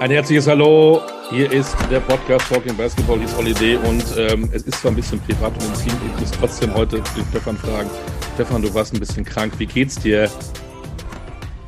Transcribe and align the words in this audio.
Ein 0.00 0.12
herzliches 0.12 0.46
Hallo. 0.46 1.02
Hier 1.28 1.52
ist 1.52 1.76
der 1.90 2.00
Podcast 2.00 2.48
Talking 2.48 2.74
Basketball, 2.74 3.20
ist 3.20 3.36
Holiday 3.36 3.76
und 3.76 4.02
ähm, 4.16 4.48
es 4.50 4.62
ist 4.62 4.80
zwar 4.80 4.92
ein 4.92 4.96
bisschen 4.96 5.20
privat 5.20 5.52
und 5.52 5.62
intim, 5.62 5.92
ich 6.06 6.20
muss 6.20 6.30
trotzdem 6.30 6.72
heute 6.72 7.02
den 7.02 7.26
Stefan 7.28 7.58
fragen. 7.58 7.90
Stefan, 8.32 8.62
du 8.62 8.72
warst 8.72 8.94
ein 8.94 8.98
bisschen 8.98 9.26
krank. 9.26 9.52
Wie 9.58 9.66
geht's 9.66 9.96
dir? 9.96 10.30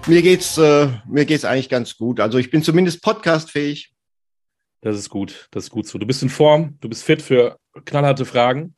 Mir 0.07 0.23
geht's, 0.23 0.57
äh, 0.57 0.89
mir 1.07 1.27
geht's 1.27 1.45
eigentlich 1.45 1.69
ganz 1.69 1.99
gut. 1.99 2.21
Also 2.21 2.39
ich 2.39 2.51
bin 2.51 2.63
zumindest 2.63 3.03
podcastfähig. 3.03 3.93
Das 4.81 4.97
ist 4.97 5.11
gut, 5.11 5.49
das 5.51 5.65
ist 5.65 5.71
gut 5.71 5.87
so. 5.87 5.99
Du 5.99 6.07
bist 6.07 6.23
in 6.23 6.31
Form, 6.31 6.79
du 6.81 6.89
bist 6.89 7.05
fit 7.05 7.21
für 7.21 7.59
knallharte 7.85 8.25
Fragen, 8.25 8.75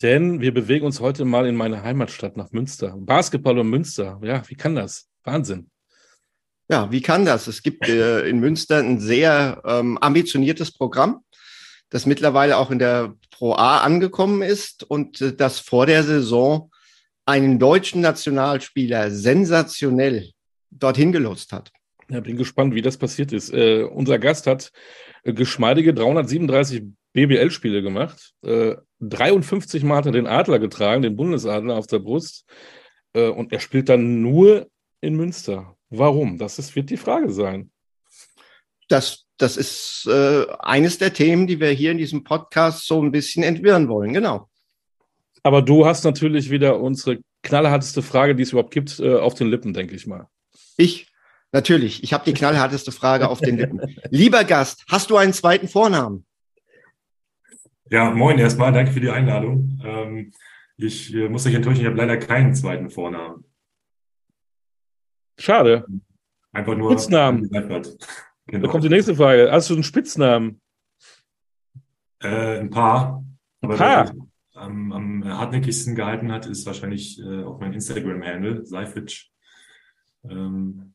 denn 0.00 0.40
wir 0.40 0.54
bewegen 0.54 0.86
uns 0.86 0.98
heute 0.98 1.26
mal 1.26 1.46
in 1.46 1.56
meine 1.56 1.82
Heimatstadt 1.82 2.38
nach 2.38 2.52
Münster. 2.52 2.96
Basketball 2.96 3.58
und 3.58 3.68
Münster, 3.68 4.18
ja, 4.22 4.42
wie 4.48 4.54
kann 4.54 4.74
das? 4.74 5.10
Wahnsinn. 5.24 5.71
Ja, 6.72 6.90
wie 6.90 7.02
kann 7.02 7.26
das? 7.26 7.48
Es 7.48 7.62
gibt 7.62 7.86
äh, 7.86 8.26
in 8.26 8.40
Münster 8.40 8.78
ein 8.78 8.98
sehr 8.98 9.60
ähm, 9.66 9.98
ambitioniertes 9.98 10.72
Programm, 10.72 11.22
das 11.90 12.06
mittlerweile 12.06 12.56
auch 12.56 12.70
in 12.70 12.78
der 12.78 13.12
Pro 13.30 13.52
A 13.52 13.80
angekommen 13.82 14.40
ist 14.40 14.82
und 14.82 15.20
äh, 15.20 15.36
das 15.36 15.58
vor 15.60 15.84
der 15.84 16.02
Saison 16.02 16.70
einen 17.26 17.58
deutschen 17.58 18.00
Nationalspieler 18.00 19.10
sensationell 19.10 20.30
dorthin 20.70 21.12
gelotst 21.12 21.52
hat. 21.52 21.72
Ja, 22.08 22.20
bin 22.20 22.38
gespannt, 22.38 22.74
wie 22.74 22.80
das 22.80 22.96
passiert 22.96 23.34
ist. 23.34 23.52
Äh, 23.52 23.82
unser 23.82 24.18
Gast 24.18 24.46
hat 24.46 24.72
äh, 25.24 25.34
geschmeidige 25.34 25.92
337 25.92 26.84
BBL-Spiele 27.12 27.82
gemacht. 27.82 28.32
Äh, 28.42 28.76
53 29.00 29.84
Mal 29.84 29.96
hat 29.96 30.06
er 30.06 30.12
den 30.12 30.26
Adler 30.26 30.58
getragen, 30.58 31.02
den 31.02 31.16
Bundesadler 31.16 31.76
auf 31.76 31.86
der 31.86 31.98
Brust. 31.98 32.46
Äh, 33.12 33.28
und 33.28 33.52
er 33.52 33.60
spielt 33.60 33.90
dann 33.90 34.22
nur 34.22 34.68
in 35.02 35.16
Münster. 35.16 35.76
Warum? 35.92 36.38
Das 36.38 36.58
ist, 36.58 36.74
wird 36.74 36.88
die 36.88 36.96
Frage 36.96 37.30
sein. 37.30 37.70
Das, 38.88 39.26
das 39.36 39.56
ist 39.56 40.08
äh, 40.10 40.46
eines 40.58 40.98
der 40.98 41.12
Themen, 41.12 41.46
die 41.46 41.60
wir 41.60 41.70
hier 41.70 41.90
in 41.90 41.98
diesem 41.98 42.24
Podcast 42.24 42.86
so 42.86 43.02
ein 43.02 43.12
bisschen 43.12 43.42
entwirren 43.42 43.88
wollen, 43.88 44.12
genau. 44.12 44.48
Aber 45.42 45.60
du 45.60 45.84
hast 45.84 46.04
natürlich 46.04 46.50
wieder 46.50 46.80
unsere 46.80 47.18
knallharteste 47.42 48.02
Frage, 48.02 48.34
die 48.34 48.42
es 48.42 48.52
überhaupt 48.52 48.72
gibt, 48.72 49.00
äh, 49.00 49.16
auf 49.16 49.34
den 49.34 49.48
Lippen, 49.48 49.74
denke 49.74 49.94
ich 49.94 50.06
mal. 50.06 50.28
Ich, 50.76 51.08
natürlich. 51.52 52.02
Ich 52.02 52.12
habe 52.12 52.24
die 52.24 52.34
knallharteste 52.34 52.92
Frage 52.92 53.28
auf 53.28 53.40
den 53.40 53.58
Lippen. 53.58 53.80
Lieber 54.10 54.44
Gast, 54.44 54.84
hast 54.88 55.10
du 55.10 55.16
einen 55.16 55.32
zweiten 55.32 55.68
Vornamen? 55.68 56.24
Ja, 57.90 58.10
moin 58.10 58.38
erstmal. 58.38 58.72
Danke 58.72 58.92
für 58.92 59.00
die 59.00 59.10
Einladung. 59.10 59.78
Ähm, 59.84 60.32
ich 60.78 61.12
äh, 61.14 61.28
muss 61.28 61.46
euch 61.46 61.54
enttäuschen, 61.54 61.80
ich 61.80 61.86
habe 61.86 61.96
leider 61.96 62.16
keinen 62.16 62.54
zweiten 62.54 62.88
Vornamen. 62.88 63.44
Schade. 65.42 65.84
Einfach 66.52 66.76
nur 66.76 66.92
Spitznamen. 66.92 67.50
Genau. 67.50 67.82
Da 68.46 68.68
kommt 68.68 68.84
die 68.84 68.88
nächste 68.88 69.16
Frage. 69.16 69.50
Hast 69.50 69.70
du 69.70 69.74
einen 69.74 69.82
Spitznamen? 69.82 70.60
Äh, 72.20 72.60
ein 72.60 72.70
paar. 72.70 73.24
Ein 73.60 73.70
paar? 73.70 74.12
Am, 74.54 74.92
am 74.92 75.24
hartnäckigsten 75.24 75.96
gehalten 75.96 76.30
hat, 76.30 76.46
ist 76.46 76.64
wahrscheinlich 76.66 77.18
äh, 77.20 77.42
auch 77.42 77.58
mein 77.58 77.72
Instagram-Handle, 77.72 78.64
Seifitsch. 78.64 79.30
Ähm, 80.28 80.94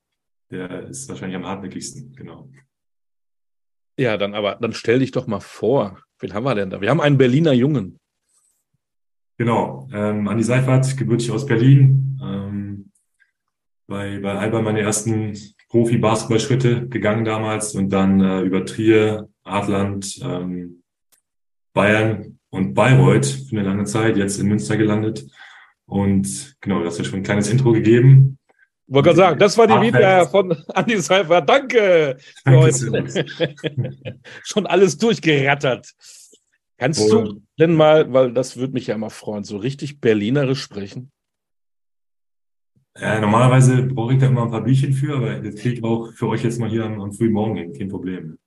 der 0.50 0.88
ist 0.88 1.10
wahrscheinlich 1.10 1.36
am 1.36 1.46
hartnäckigsten, 1.46 2.16
genau. 2.16 2.50
Ja, 3.98 4.16
dann 4.16 4.34
aber, 4.34 4.56
dann 4.56 4.72
stell 4.72 5.00
dich 5.00 5.12
doch 5.12 5.28
mal 5.28 5.42
vor. 5.42 6.00
Wen 6.20 6.34
haben 6.34 6.46
wir 6.46 6.56
denn 6.56 6.70
da? 6.70 6.80
Wir 6.80 6.90
haben 6.90 7.02
einen 7.02 7.18
Berliner 7.18 7.52
Jungen. 7.52 8.00
Genau, 9.38 9.90
ähm, 9.92 10.28
Andi 10.30 10.44
Seifert, 10.44 10.96
gebürtig 10.96 11.32
aus 11.32 11.46
Berlin. 11.46 12.18
Ähm, 12.24 12.37
bei, 13.88 14.20
bei 14.20 14.34
Alba 14.34 14.62
meine 14.62 14.82
ersten 14.82 15.36
Profi-Basketball-Schritte 15.70 16.88
gegangen 16.88 17.26
damals 17.26 17.74
und 17.76 17.90
dann 17.90 18.22
äh, 18.22 18.42
über 18.42 18.66
Trier, 18.66 19.30
Adland, 19.44 20.20
ähm, 20.22 20.84
Bayern 21.74 22.40
und 22.50 22.74
Bayreuth 22.74 23.26
für 23.26 23.58
eine 23.58 23.68
lange 23.68 23.86
Zeit, 23.86 24.18
jetzt 24.18 24.40
in 24.40 24.48
Münster 24.48 24.78
gelandet. 24.78 25.26
Und 25.86 26.58
genau, 26.62 26.84
das 26.84 27.00
hat 27.00 27.06
schon 27.06 27.20
ein 27.20 27.24
kleines 27.24 27.50
Intro 27.50 27.72
gegeben. 27.72 28.38
Ich 28.88 28.94
wollte 28.94 29.08
gerade 29.08 29.18
sagen, 29.18 29.40
das 29.40 29.58
war 29.58 29.68
die 29.68 29.88
Vita 29.88 30.26
von 30.28 30.52
Andi 30.74 30.98
Seifert. 31.02 31.48
Danke. 31.48 32.18
Danke 32.46 32.98
schon 34.44 34.66
alles 34.66 34.98
durchgerattert. 34.98 35.94
Kannst 36.78 37.02
oh. 37.02 37.22
du 37.22 37.42
denn 37.60 37.74
mal, 37.74 38.14
weil 38.14 38.32
das 38.32 38.56
würde 38.56 38.74
mich 38.74 38.88
ja 38.88 38.96
immer 38.96 39.10
freuen, 39.10 39.44
so 39.44 39.58
richtig 39.58 40.00
berlinerisch 40.00 40.62
sprechen? 40.62 41.12
Ja, 43.00 43.20
normalerweise 43.20 43.84
brauche 43.84 44.14
ich 44.14 44.20
da 44.20 44.28
immer 44.28 44.44
ein 44.44 44.52
paar 44.52 44.64
Büchchen 44.64 44.94
für, 44.94 45.16
aber 45.18 45.40
das 45.40 45.56
kriege 45.56 45.76
ich 45.76 45.84
auch 45.84 46.12
für 46.14 46.28
euch 46.28 46.44
jetzt 46.44 46.60
mal 46.60 46.70
hier 46.70 46.86
am, 46.86 47.00
am 47.00 47.14
frühen 47.14 47.32
Morgen 47.32 47.56
hin, 47.56 47.74
kein 47.74 47.90
Problem. 47.90 48.38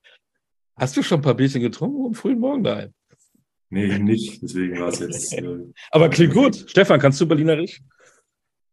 Hast 0.76 0.96
du 0.96 1.02
schon 1.02 1.20
ein 1.20 1.22
paar 1.22 1.34
Bierchen 1.34 1.60
getrunken 1.60 2.06
am 2.06 2.14
frühen 2.14 2.40
Morgen? 2.40 2.62
Nein. 2.62 2.94
Nee, 3.68 3.98
nicht. 3.98 4.42
Deswegen 4.42 4.80
war 4.80 4.88
es 4.88 4.98
jetzt. 4.98 5.32
Äh, 5.32 5.44
aber 5.90 6.08
klingt 6.08 6.34
gut. 6.34 6.64
Stefan, 6.68 6.98
kannst 6.98 7.20
du 7.20 7.26
Berlinerisch? 7.26 7.80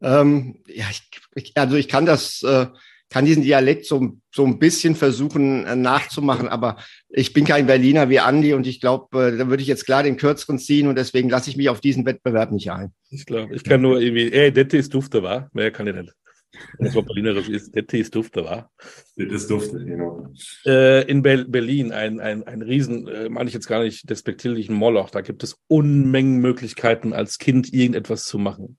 Ähm, 0.02 0.64
ja, 0.68 0.86
ich, 0.90 1.10
ich, 1.36 1.58
also 1.58 1.76
ich 1.76 1.88
kann 1.88 2.06
das, 2.06 2.42
äh, 2.44 2.68
kann 3.10 3.26
diesen 3.26 3.44
Dialekt 3.44 3.86
so, 3.86 4.18
so 4.34 4.46
ein 4.46 4.60
bisschen 4.60 4.96
versuchen 4.96 5.66
äh, 5.66 5.76
nachzumachen, 5.76 6.48
aber 6.48 6.78
ich 7.10 7.34
bin 7.34 7.46
kein 7.46 7.68
Berliner 7.68 8.10
wie 8.10 8.20
Andi 8.20 8.54
und 8.54 8.68
ich 8.68 8.82
glaube, 8.82 9.28
äh, 9.28 9.38
da 9.38 9.50
würde 9.50 9.62
ich 9.62 9.68
jetzt 9.70 9.86
klar 9.86 10.04
den 10.04 10.18
kürzeren 10.18 10.60
ziehen 10.60 10.88
und 10.88 10.98
deswegen 10.98 11.30
lasse 11.30 11.50
ich 11.50 11.58
mich 11.58 11.70
auf 11.70 11.80
diesen 11.80 12.06
Wettbewerb 12.06 12.52
nicht 12.52 12.72
ein. 12.72 12.94
Ich 13.10 13.26
glaube, 13.26 13.56
ich 13.56 13.64
kann 13.64 13.82
nur 13.82 14.02
irgendwie, 14.02 14.32
ey, 14.32 14.52
das 14.52 14.74
ist 14.74 14.94
dufte, 14.94 15.24
wa? 15.24 15.50
Mehr 15.54 15.72
kann 15.72 15.88
ich 15.88 15.96
nicht. 15.96 16.14
Das 16.80 16.96
war 16.96 17.04
Berlinerisch 17.04 17.50
ist, 17.50 17.76
das 17.76 17.86
ist 17.92 18.16
dufte, 18.16 18.44
wa? 18.44 18.70
Das 19.16 19.28
ist 19.28 19.50
dufte, 19.50 19.84
genau. 19.84 20.28
Äh, 20.66 21.10
in 21.10 21.22
Be 21.22 21.46
Berlin 21.48 21.92
ein, 21.92 22.20
ein, 22.20 22.44
ein 22.44 22.62
Riesen, 22.62 23.08
äh, 23.08 23.30
meine 23.30 23.48
ich 23.48 23.54
jetzt 23.54 23.68
gar 23.68 23.84
nicht 23.84 24.10
despektierlichen 24.10 24.76
Moloch, 24.76 25.10
da 25.10 25.22
gibt 25.22 25.44
es 25.44 25.58
Unmengen 25.68 26.40
Möglichkeiten, 26.40 27.14
als 27.14 27.38
Kind 27.38 27.74
irgendetwas 27.74 28.26
zu 28.26 28.40
machen. 28.40 28.78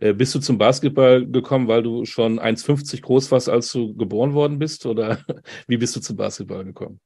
Äh, 0.00 0.14
bist 0.14 0.34
du 0.34 0.38
zum 0.38 0.58
Basketball 0.58 1.26
gekommen, 1.26 1.68
weil 1.68 1.82
du 1.82 2.04
schon 2.04 2.38
1,50 2.38 3.02
groß 3.02 3.30
warst, 3.30 3.48
als 3.48 3.72
du 3.72 3.94
geboren 3.94 4.34
worden 4.34 4.58
bist? 4.58 4.86
Oder 4.86 5.18
wie 5.66 5.76
bist 5.76 5.96
du 5.96 6.00
zum 6.00 6.16
Basketball 6.16 6.64
gekommen? 6.64 7.00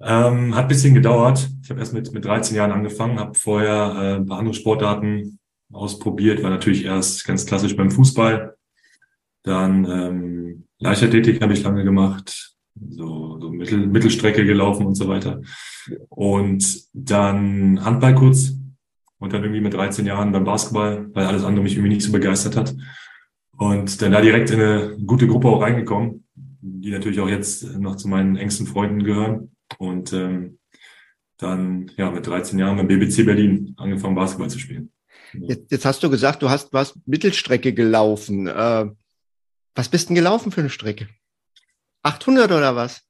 Ähm, 0.00 0.54
hat 0.54 0.64
ein 0.64 0.68
bisschen 0.68 0.94
gedauert. 0.94 1.48
Ich 1.62 1.70
habe 1.70 1.80
erst 1.80 1.94
mit, 1.94 2.12
mit 2.12 2.24
13 2.24 2.56
Jahren 2.56 2.72
angefangen, 2.72 3.20
habe 3.20 3.38
vorher 3.38 3.94
äh, 3.96 4.14
ein 4.16 4.26
paar 4.26 4.38
andere 4.38 4.54
Sportarten 4.54 5.38
ausprobiert, 5.72 6.42
war 6.42 6.50
natürlich 6.50 6.84
erst 6.84 7.24
ganz 7.24 7.46
klassisch 7.46 7.76
beim 7.76 7.90
Fußball. 7.90 8.56
Dann 9.42 9.84
ähm, 9.84 10.64
Leichtathletik 10.78 11.40
habe 11.40 11.52
ich 11.52 11.62
lange 11.62 11.84
gemacht, 11.84 12.54
so, 12.74 13.38
so 13.40 13.50
Mittel, 13.50 13.86
Mittelstrecke 13.86 14.44
gelaufen 14.44 14.86
und 14.86 14.94
so 14.94 15.08
weiter. 15.08 15.40
Und 16.08 16.82
dann 16.92 17.84
Handball 17.84 18.14
kurz 18.14 18.52
und 19.18 19.32
dann 19.32 19.42
irgendwie 19.42 19.60
mit 19.60 19.74
13 19.74 20.06
Jahren 20.06 20.32
beim 20.32 20.44
Basketball, 20.44 21.08
weil 21.12 21.26
alles 21.26 21.44
andere 21.44 21.62
mich 21.62 21.74
irgendwie 21.74 21.94
nicht 21.94 22.04
so 22.04 22.12
begeistert 22.12 22.56
hat. 22.56 22.74
Und 23.56 24.02
dann 24.02 24.12
da 24.12 24.20
direkt 24.20 24.50
in 24.50 24.60
eine 24.60 24.96
gute 25.06 25.26
Gruppe 25.26 25.48
auch 25.48 25.62
reingekommen, 25.62 26.24
die 26.34 26.90
natürlich 26.90 27.20
auch 27.20 27.28
jetzt 27.28 27.78
noch 27.78 27.96
zu 27.96 28.08
meinen 28.08 28.36
engsten 28.36 28.66
Freunden 28.66 29.04
gehören. 29.04 29.54
Und 29.78 30.12
ähm, 30.12 30.58
dann 31.38 31.90
ja 31.96 32.10
mit 32.10 32.26
13 32.26 32.58
Jahren 32.58 32.76
beim 32.76 32.88
BBC 32.88 33.24
Berlin 33.24 33.74
angefangen, 33.76 34.14
Basketball 34.14 34.50
zu 34.50 34.58
spielen. 34.58 34.90
Jetzt, 35.34 35.70
jetzt 35.70 35.84
hast 35.84 36.02
du 36.02 36.10
gesagt, 36.10 36.42
du 36.42 36.50
hast 36.50 36.72
was 36.72 36.98
Mittelstrecke 37.06 37.72
gelaufen. 37.72 38.46
Äh, 38.46 38.90
was 39.74 39.88
bist 39.88 40.08
denn 40.08 40.16
gelaufen 40.16 40.52
für 40.52 40.60
eine 40.60 40.70
Strecke? 40.70 41.08
800 42.02 42.50
oder 42.50 42.76
was? 42.76 43.02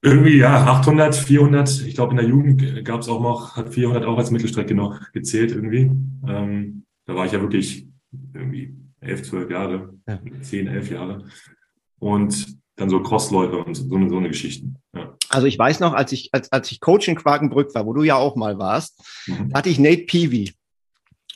Irgendwie, 0.00 0.38
ja, 0.38 0.64
800, 0.64 1.14
400. 1.14 1.82
Ich 1.82 1.94
glaube, 1.94 2.12
in 2.12 2.18
der 2.18 2.26
Jugend 2.26 2.84
gab 2.84 3.00
es 3.00 3.08
auch 3.08 3.20
noch, 3.20 3.56
hat 3.56 3.74
400 3.74 4.04
auch 4.04 4.16
als 4.16 4.30
Mittelstrecke 4.30 4.74
noch 4.74 5.12
gezählt 5.12 5.50
irgendwie. 5.50 5.90
Ähm, 6.26 6.84
da 7.04 7.14
war 7.14 7.26
ich 7.26 7.32
ja 7.32 7.40
wirklich 7.40 7.88
irgendwie 8.32 8.76
11, 9.00 9.22
12 9.24 9.50
Jahre, 9.50 9.94
ja. 10.06 10.20
10, 10.40 10.68
11 10.68 10.90
Jahre. 10.90 11.24
Und 11.98 12.58
dann 12.76 12.90
so 12.90 13.02
Crossläufe 13.02 13.58
und 13.58 13.74
so 13.74 13.96
eine, 13.96 14.08
so 14.08 14.18
eine 14.18 14.28
Geschichten. 14.28 14.76
Ja. 14.94 15.16
Also 15.30 15.46
ich 15.46 15.58
weiß 15.58 15.80
noch, 15.80 15.94
als 15.94 16.12
ich, 16.12 16.30
als, 16.32 16.50
als 16.52 16.70
ich 16.70 16.80
Coach 16.80 17.08
in 17.08 17.16
Quakenbrück 17.16 17.74
war, 17.74 17.86
wo 17.86 17.92
du 17.92 18.04
ja 18.04 18.14
auch 18.14 18.36
mal 18.36 18.58
warst, 18.58 19.02
mhm. 19.26 19.52
hatte 19.52 19.68
ich 19.68 19.80
Nate 19.80 20.04
Peavy. 20.04 20.54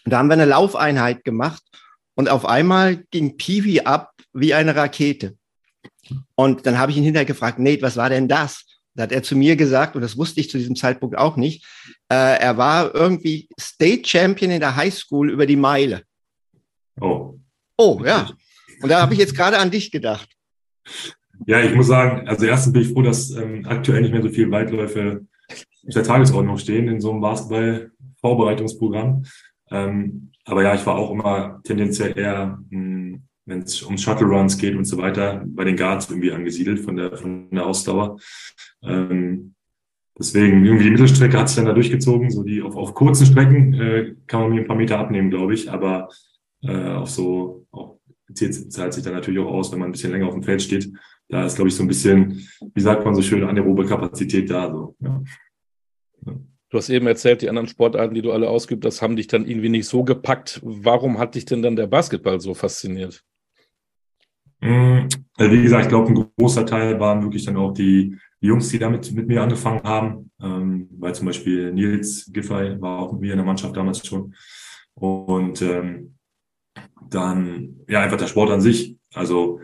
Da 0.04 0.18
haben 0.18 0.28
wir 0.28 0.34
eine 0.34 0.44
Laufeinheit 0.44 1.24
gemacht 1.24 1.62
und 2.14 2.28
auf 2.28 2.46
einmal 2.46 3.04
ging 3.10 3.36
Peavy 3.36 3.80
ab 3.80 4.11
wie 4.32 4.54
eine 4.54 4.74
Rakete. 4.74 5.36
Und 6.34 6.66
dann 6.66 6.78
habe 6.78 6.90
ich 6.90 6.98
ihn 6.98 7.04
hinterher 7.04 7.26
gefragt, 7.26 7.58
Nate, 7.58 7.82
was 7.82 7.96
war 7.96 8.10
denn 8.10 8.28
das? 8.28 8.64
Da 8.94 9.04
hat 9.04 9.12
er 9.12 9.22
zu 9.22 9.36
mir 9.36 9.56
gesagt, 9.56 9.96
und 9.96 10.02
das 10.02 10.18
wusste 10.18 10.40
ich 10.40 10.50
zu 10.50 10.58
diesem 10.58 10.76
Zeitpunkt 10.76 11.16
auch 11.16 11.36
nicht, 11.36 11.64
äh, 12.10 12.38
er 12.38 12.58
war 12.58 12.94
irgendwie 12.94 13.48
State 13.58 14.06
Champion 14.06 14.50
in 14.50 14.60
der 14.60 14.76
High 14.76 14.94
School 14.94 15.30
über 15.30 15.46
die 15.46 15.56
Meile. 15.56 16.02
Oh. 17.00 17.38
Oh, 17.78 18.02
ja. 18.04 18.30
Und 18.82 18.90
da 18.90 19.00
habe 19.00 19.14
ich 19.14 19.20
jetzt 19.20 19.34
gerade 19.34 19.58
an 19.58 19.70
dich 19.70 19.90
gedacht. 19.90 20.28
Ja, 21.46 21.60
ich 21.60 21.74
muss 21.74 21.86
sagen, 21.86 22.28
also 22.28 22.44
erstens 22.44 22.72
bin 22.72 22.82
ich 22.82 22.88
froh, 22.88 23.02
dass 23.02 23.30
ähm, 23.30 23.64
aktuell 23.66 24.02
nicht 24.02 24.12
mehr 24.12 24.22
so 24.22 24.28
viele 24.28 24.50
Weitläufe 24.50 25.26
auf 25.48 25.94
der 25.94 26.04
Tagesordnung 26.04 26.58
stehen 26.58 26.88
in 26.88 27.00
so 27.00 27.12
einem 27.12 27.20
Basketball-Vorbereitungsprogramm. 27.20 29.24
Ähm, 29.70 30.32
aber 30.44 30.62
ja, 30.62 30.74
ich 30.74 30.84
war 30.84 30.96
auch 30.96 31.10
immer 31.10 31.60
tendenziell 31.64 32.16
eher 32.16 32.58
ein 32.70 33.26
wenn 33.44 33.62
es 33.62 33.82
um 33.82 33.98
Shuttle 33.98 34.26
Runs 34.26 34.56
geht 34.58 34.76
und 34.76 34.84
so 34.84 34.98
weiter, 34.98 35.42
bei 35.46 35.64
den 35.64 35.76
Guards 35.76 36.08
irgendwie 36.08 36.32
angesiedelt 36.32 36.80
von 36.80 36.96
der, 36.96 37.16
von 37.16 37.50
der 37.50 37.66
Ausdauer. 37.66 38.18
Ähm, 38.82 39.54
deswegen 40.18 40.64
irgendwie 40.64 40.84
die 40.84 40.90
Mittelstrecke 40.90 41.38
hat 41.38 41.48
sich 41.48 41.56
dann 41.56 41.66
da 41.66 41.72
durchgezogen. 41.72 42.30
So 42.30 42.42
die 42.42 42.62
auf, 42.62 42.76
auf 42.76 42.94
kurzen 42.94 43.26
Strecken 43.26 43.74
äh, 43.74 44.14
kann 44.26 44.42
man 44.42 44.50
mir 44.52 44.60
ein 44.60 44.66
paar 44.66 44.76
Meter 44.76 44.98
abnehmen, 44.98 45.30
glaube 45.30 45.54
ich, 45.54 45.70
aber 45.70 46.08
äh, 46.62 46.92
auf 46.92 47.10
so 47.10 47.66
auch 47.72 47.98
zahlt 48.34 48.94
sich 48.94 49.04
dann 49.04 49.14
natürlich 49.14 49.40
auch 49.40 49.52
aus, 49.52 49.72
wenn 49.72 49.78
man 49.78 49.88
ein 49.88 49.92
bisschen 49.92 50.12
länger 50.12 50.26
auf 50.26 50.34
dem 50.34 50.42
Feld 50.42 50.62
steht. 50.62 50.90
Da 51.28 51.44
ist, 51.44 51.56
glaube 51.56 51.68
ich, 51.68 51.74
so 51.74 51.82
ein 51.82 51.88
bisschen, 51.88 52.48
wie 52.74 52.80
sagt 52.80 53.04
man 53.04 53.14
so 53.14 53.22
schön, 53.22 53.44
anaerobe 53.44 53.84
Kapazität 53.84 54.50
da. 54.50 54.70
So, 54.70 54.96
ja. 55.00 55.22
Du 56.72 56.78
hast 56.78 56.88
eben 56.88 57.06
erzählt, 57.06 57.42
die 57.42 57.50
anderen 57.50 57.68
Sportarten, 57.68 58.14
die 58.14 58.22
du 58.22 58.32
alle 58.32 58.48
ausgeübt 58.48 58.86
hast, 58.86 59.02
haben 59.02 59.16
dich 59.16 59.26
dann 59.26 59.46
irgendwie 59.46 59.68
nicht 59.68 59.86
so 59.86 60.04
gepackt. 60.04 60.60
Warum 60.62 61.18
hat 61.18 61.34
dich 61.34 61.44
denn 61.44 61.60
dann 61.60 61.76
der 61.76 61.86
Basketball 61.86 62.40
so 62.40 62.54
fasziniert? 62.54 63.22
Also 64.62 65.52
wie 65.52 65.62
gesagt, 65.62 65.84
ich 65.84 65.88
glaube, 65.88 66.08
ein 66.08 66.26
großer 66.38 66.64
Teil 66.64 67.00
waren 67.00 67.22
wirklich 67.22 67.44
dann 67.44 67.56
auch 67.56 67.72
die, 67.72 68.16
die 68.40 68.46
Jungs, 68.46 68.68
die 68.68 68.78
damit 68.78 69.10
mit 69.12 69.26
mir 69.26 69.42
angefangen 69.42 69.82
haben, 69.82 70.30
ähm, 70.40 70.88
weil 70.98 71.14
zum 71.14 71.26
Beispiel 71.26 71.72
Nils 71.72 72.30
Giffey 72.32 72.80
war 72.80 73.00
auch 73.00 73.12
mit 73.12 73.22
mir 73.22 73.32
in 73.32 73.38
der 73.38 73.46
Mannschaft 73.46 73.76
damals 73.76 74.06
schon. 74.06 74.34
Und 74.94 75.60
ähm, 75.62 76.14
dann 77.10 77.80
ja 77.88 78.00
einfach 78.00 78.18
der 78.18 78.26
Sport 78.26 78.50
an 78.50 78.60
sich. 78.60 78.96
Also 79.14 79.60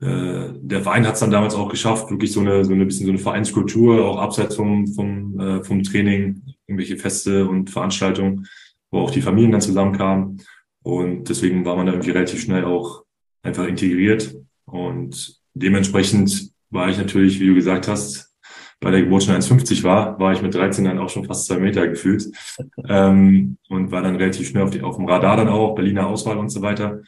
äh, 0.00 0.48
der 0.54 0.82
Verein 0.82 1.06
hat 1.06 1.14
es 1.14 1.20
dann 1.20 1.30
damals 1.30 1.54
auch 1.54 1.68
geschafft, 1.68 2.10
wirklich 2.10 2.32
so 2.32 2.40
eine 2.40 2.64
so 2.64 2.72
eine 2.72 2.86
bisschen 2.86 3.06
so 3.06 3.12
eine 3.12 3.18
Vereinskultur, 3.18 4.04
auch 4.06 4.18
abseits 4.18 4.56
vom 4.56 4.86
vom 4.86 5.38
äh, 5.38 5.64
vom 5.64 5.82
Training, 5.82 6.42
irgendwelche 6.66 6.96
Feste 6.96 7.46
und 7.46 7.70
Veranstaltungen, 7.70 8.46
wo 8.90 9.00
auch 9.00 9.10
die 9.10 9.22
Familien 9.22 9.52
dann 9.52 9.60
zusammenkamen. 9.60 10.42
Und 10.82 11.28
deswegen 11.28 11.64
war 11.64 11.76
man 11.76 11.86
da 11.86 11.92
irgendwie 11.92 12.12
relativ 12.12 12.40
schnell 12.40 12.64
auch 12.64 13.04
einfach 13.42 13.66
integriert. 13.66 14.34
Und 14.64 15.40
dementsprechend 15.54 16.50
war 16.70 16.88
ich 16.88 16.98
natürlich, 16.98 17.40
wie 17.40 17.48
du 17.48 17.54
gesagt 17.54 17.88
hast, 17.88 18.30
bei 18.80 18.90
der 18.90 19.02
Geburt 19.02 19.24
schon 19.24 19.34
1,50 19.34 19.82
war, 19.84 20.18
war 20.18 20.32
ich 20.32 20.40
mit 20.40 20.54
13 20.54 20.84
dann 20.84 20.98
auch 20.98 21.10
schon 21.10 21.26
fast 21.26 21.46
zwei 21.46 21.58
Meter 21.58 21.86
gefühlt. 21.88 22.24
Ähm, 22.88 23.58
und 23.68 23.92
war 23.92 24.02
dann 24.02 24.16
relativ 24.16 24.48
schnell 24.48 24.62
auf, 24.62 24.70
die, 24.70 24.80
auf 24.80 24.96
dem 24.96 25.04
Radar 25.04 25.36
dann 25.36 25.48
auch, 25.48 25.74
Berliner 25.74 26.06
Auswahl 26.06 26.38
und 26.38 26.48
so 26.48 26.62
weiter. 26.62 27.02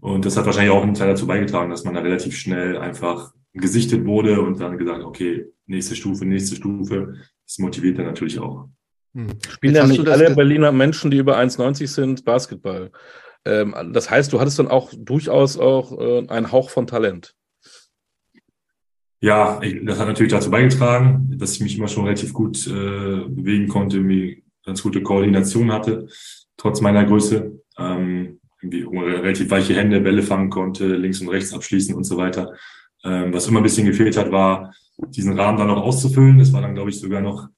Und 0.00 0.26
das 0.26 0.36
hat 0.36 0.44
wahrscheinlich 0.44 0.72
auch 0.72 0.82
einen 0.82 0.94
Teil 0.94 1.08
dazu 1.08 1.26
beigetragen, 1.26 1.70
dass 1.70 1.84
man 1.84 1.94
da 1.94 2.00
relativ 2.00 2.36
schnell 2.36 2.76
einfach 2.76 3.32
gesichtet 3.54 4.04
wurde 4.04 4.40
und 4.40 4.60
dann 4.60 4.76
gesagt, 4.78 5.04
okay, 5.04 5.46
nächste 5.66 5.94
Stufe, 5.94 6.26
nächste 6.26 6.56
Stufe. 6.56 7.14
Das 7.46 7.58
motiviert 7.58 7.98
dann 7.98 8.06
natürlich 8.06 8.38
auch. 8.38 8.68
Hm. 9.14 9.28
Spielen 9.48 9.74
ja 9.74 9.86
nicht 9.86 10.06
alle 10.08 10.34
Berliner 10.34 10.72
Menschen, 10.72 11.10
die 11.10 11.18
über 11.18 11.38
1,90 11.38 11.86
sind, 11.86 12.24
Basketball. 12.24 12.90
Ähm, 13.44 13.74
das 13.92 14.10
heißt, 14.10 14.32
du 14.32 14.40
hattest 14.40 14.58
dann 14.58 14.68
auch 14.68 14.92
durchaus 14.96 15.58
auch 15.58 15.98
äh, 15.98 16.28
einen 16.28 16.52
Hauch 16.52 16.70
von 16.70 16.86
Talent. 16.86 17.34
Ja, 19.20 19.60
das 19.84 20.00
hat 20.00 20.08
natürlich 20.08 20.32
dazu 20.32 20.50
beigetragen, 20.50 21.36
dass 21.38 21.54
ich 21.54 21.60
mich 21.60 21.78
immer 21.78 21.86
schon 21.86 22.04
relativ 22.04 22.32
gut 22.32 22.66
äh, 22.66 22.70
bewegen 22.70 23.68
konnte, 23.68 23.98
irgendwie 23.98 24.42
ganz 24.64 24.82
gute 24.82 25.02
Koordination 25.02 25.70
hatte, 25.72 26.08
trotz 26.56 26.80
meiner 26.80 27.04
Größe. 27.04 27.60
Ähm, 27.78 28.40
irgendwie 28.62 28.98
relativ 28.98 29.50
weiche 29.50 29.74
Hände, 29.74 30.00
Bälle 30.00 30.22
fangen 30.22 30.50
konnte, 30.50 30.96
links 30.96 31.20
und 31.20 31.28
rechts 31.28 31.52
abschließen 31.52 31.94
und 31.94 32.04
so 32.04 32.16
weiter. 32.16 32.52
Ähm, 33.04 33.32
was 33.32 33.48
immer 33.48 33.60
ein 33.60 33.64
bisschen 33.64 33.86
gefehlt 33.86 34.16
hat, 34.16 34.30
war, 34.30 34.72
diesen 35.08 35.38
Rahmen 35.38 35.58
dann 35.58 35.66
noch 35.66 35.82
auszufüllen. 35.82 36.38
Das 36.38 36.52
war 36.52 36.62
dann, 36.62 36.74
glaube 36.74 36.90
ich, 36.90 37.00
sogar 37.00 37.20
noch 37.20 37.48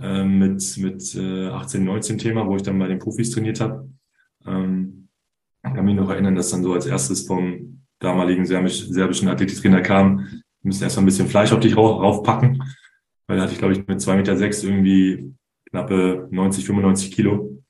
ähm, 0.00 0.38
mit, 0.38 0.76
mit 0.78 1.14
äh, 1.16 1.48
18, 1.48 1.84
19 1.84 2.18
Thema, 2.18 2.46
wo 2.46 2.56
ich 2.56 2.62
dann 2.62 2.78
bei 2.78 2.88
den 2.88 2.98
Profis 2.98 3.30
trainiert 3.30 3.60
habe. 3.60 3.88
Ähm, 4.46 4.79
ich 5.64 5.74
kann 5.74 5.84
mich 5.84 5.94
noch 5.94 6.10
erinnern, 6.10 6.34
dass 6.34 6.50
dann 6.50 6.62
so 6.62 6.72
als 6.72 6.86
erstes 6.86 7.26
vom 7.26 7.82
damaligen 7.98 8.46
serbisch, 8.46 8.86
serbischen 8.88 9.28
Athletiktrainer 9.28 9.82
kam, 9.82 10.18
wir 10.62 10.68
müssen 10.68 10.82
erstmal 10.82 11.04
ein 11.04 11.06
bisschen 11.06 11.28
Fleisch 11.28 11.52
auf 11.52 11.60
dich 11.60 11.76
raufpacken. 11.76 12.62
Weil 13.26 13.36
da 13.36 13.44
hatte 13.44 13.52
ich, 13.52 13.58
glaube 13.58 13.74
ich, 13.74 13.86
mit 13.86 14.00
zwei 14.00 14.16
Meter 14.16 14.36
sechs 14.36 14.62
irgendwie 14.62 15.32
knappe 15.70 16.28
90, 16.30 16.66
95 16.66 17.12
Kilo. 17.12 17.62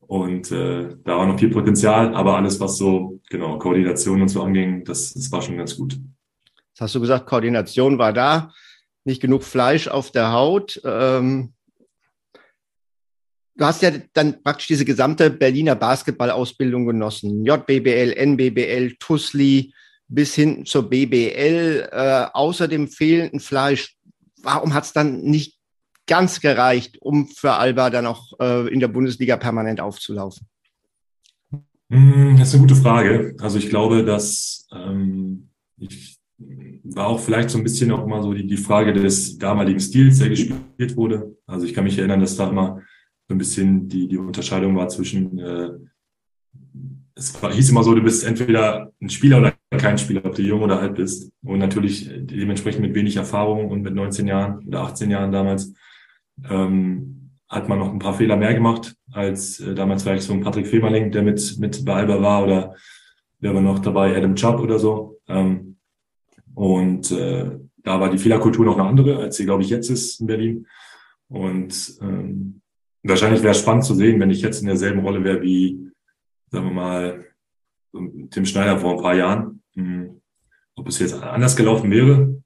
Und 0.00 0.50
äh, 0.50 0.96
da 1.04 1.16
war 1.16 1.26
noch 1.26 1.38
viel 1.38 1.50
Potenzial, 1.50 2.14
aber 2.14 2.36
alles, 2.36 2.60
was 2.60 2.76
so, 2.76 3.20
genau, 3.30 3.58
Koordination 3.58 4.20
und 4.20 4.28
so 4.28 4.42
anging, 4.42 4.84
das, 4.84 5.14
das 5.14 5.32
war 5.32 5.40
schon 5.40 5.56
ganz 5.56 5.76
gut. 5.76 5.98
Jetzt 6.68 6.80
hast 6.80 6.94
du 6.94 7.00
gesagt, 7.00 7.26
Koordination 7.26 7.98
war 7.98 8.12
da, 8.12 8.52
nicht 9.04 9.22
genug 9.22 9.44
Fleisch 9.44 9.88
auf 9.88 10.10
der 10.10 10.32
Haut. 10.32 10.80
Ähm, 10.84 11.53
du 13.56 13.64
hast 13.64 13.82
ja 13.82 13.92
dann 14.12 14.42
praktisch 14.42 14.68
diese 14.68 14.84
gesamte 14.84 15.30
Berliner 15.30 15.74
Basketballausbildung 15.74 16.86
genossen. 16.86 17.44
JBBL, 17.44 18.12
NBBL, 18.16 18.96
TUSLI 18.98 19.72
bis 20.08 20.34
hin 20.34 20.64
zur 20.66 20.88
BBL. 20.88 21.88
Äh, 21.90 22.26
außer 22.32 22.68
dem 22.68 22.88
fehlenden 22.88 23.40
Fleisch, 23.40 23.96
warum 24.42 24.74
hat 24.74 24.84
es 24.84 24.92
dann 24.92 25.22
nicht 25.22 25.58
ganz 26.06 26.40
gereicht, 26.40 26.98
um 27.00 27.28
für 27.28 27.52
Alba 27.52 27.90
dann 27.90 28.06
auch 28.06 28.32
äh, 28.40 28.68
in 28.72 28.80
der 28.80 28.88
Bundesliga 28.88 29.36
permanent 29.36 29.80
aufzulaufen? 29.80 30.46
Hm, 31.90 32.36
das 32.38 32.48
ist 32.48 32.54
eine 32.54 32.62
gute 32.62 32.76
Frage. 32.76 33.36
Also 33.40 33.58
ich 33.58 33.68
glaube, 33.68 34.04
dass 34.04 34.66
ähm, 34.72 35.48
ich 35.78 36.18
war 36.84 37.06
auch 37.06 37.20
vielleicht 37.20 37.50
so 37.50 37.58
ein 37.58 37.64
bisschen 37.64 37.90
auch 37.92 38.06
mal 38.06 38.22
so 38.22 38.34
die, 38.34 38.46
die 38.46 38.56
Frage 38.56 38.92
des 38.92 39.38
damaligen 39.38 39.80
Stils, 39.80 40.18
der 40.18 40.28
gespielt 40.28 40.96
wurde. 40.96 41.36
Also 41.46 41.64
ich 41.66 41.72
kann 41.72 41.84
mich 41.84 41.98
erinnern, 41.98 42.20
dass 42.20 42.36
da 42.36 42.50
immer 42.50 42.82
so 43.28 43.34
ein 43.34 43.38
bisschen 43.38 43.88
die, 43.88 44.08
die 44.08 44.18
Unterscheidung 44.18 44.76
war 44.76 44.88
zwischen, 44.88 45.38
äh, 45.38 45.70
es 47.14 47.40
war, 47.42 47.52
hieß 47.52 47.70
immer 47.70 47.82
so, 47.82 47.94
du 47.94 48.02
bist 48.02 48.24
entweder 48.24 48.92
ein 49.00 49.08
Spieler 49.08 49.38
oder 49.38 49.54
kein 49.78 49.98
Spieler, 49.98 50.24
ob 50.24 50.34
du 50.34 50.42
jung 50.42 50.62
oder 50.62 50.80
alt 50.80 50.96
bist. 50.96 51.32
Und 51.42 51.58
natürlich 51.58 52.10
dementsprechend 52.12 52.82
mit 52.82 52.94
wenig 52.94 53.16
Erfahrung 53.16 53.70
und 53.70 53.82
mit 53.82 53.94
19 53.94 54.26
Jahren 54.26 54.66
oder 54.66 54.82
18 54.82 55.10
Jahren 55.10 55.32
damals 55.32 55.72
ähm, 56.48 57.30
hat 57.48 57.68
man 57.68 57.78
noch 57.78 57.92
ein 57.92 57.98
paar 57.98 58.14
Fehler 58.14 58.36
mehr 58.36 58.54
gemacht 58.54 58.96
als 59.12 59.60
äh, 59.60 59.74
damals 59.74 60.02
vielleicht 60.02 60.24
so 60.24 60.32
ein 60.32 60.40
Patrick 60.40 60.66
Femerling, 60.66 61.12
der 61.12 61.22
mit, 61.22 61.56
mit 61.58 61.84
bei 61.84 61.94
Alba 61.94 62.20
war 62.20 62.44
oder 62.44 62.74
wer 63.40 63.54
war 63.54 63.60
noch 63.60 63.78
dabei, 63.78 64.16
Adam 64.16 64.34
Chubb 64.34 64.60
oder 64.60 64.78
so. 64.78 65.20
Ähm, 65.28 65.76
und 66.54 67.10
äh, 67.12 67.58
da 67.82 68.00
war 68.00 68.10
die 68.10 68.18
Fehlerkultur 68.18 68.64
noch 68.64 68.78
eine 68.78 68.88
andere, 68.88 69.18
als 69.18 69.36
sie, 69.36 69.44
glaube 69.44 69.62
ich, 69.62 69.70
jetzt 69.70 69.90
ist 69.90 70.20
in 70.20 70.26
Berlin. 70.26 70.66
Und 71.28 71.98
ähm, 72.00 72.62
wahrscheinlich 73.04 73.42
wäre 73.42 73.52
es 73.52 73.60
spannend 73.60 73.84
zu 73.84 73.94
sehen, 73.94 74.20
wenn 74.20 74.30
ich 74.30 74.42
jetzt 74.42 74.60
in 74.60 74.66
derselben 74.66 75.00
Rolle 75.00 75.24
wäre 75.24 75.42
wie, 75.42 75.90
sagen 76.50 76.66
wir 76.66 76.72
mal, 76.72 77.24
Tim 78.30 78.44
Schneider 78.44 78.78
vor 78.78 78.92
ein 78.92 79.02
paar 79.02 79.14
Jahren. 79.14 79.62
Hm, 79.74 80.20
ob 80.76 80.88
es 80.88 80.98
jetzt 80.98 81.14
anders 81.14 81.54
gelaufen 81.54 81.90
wäre, 81.90 82.42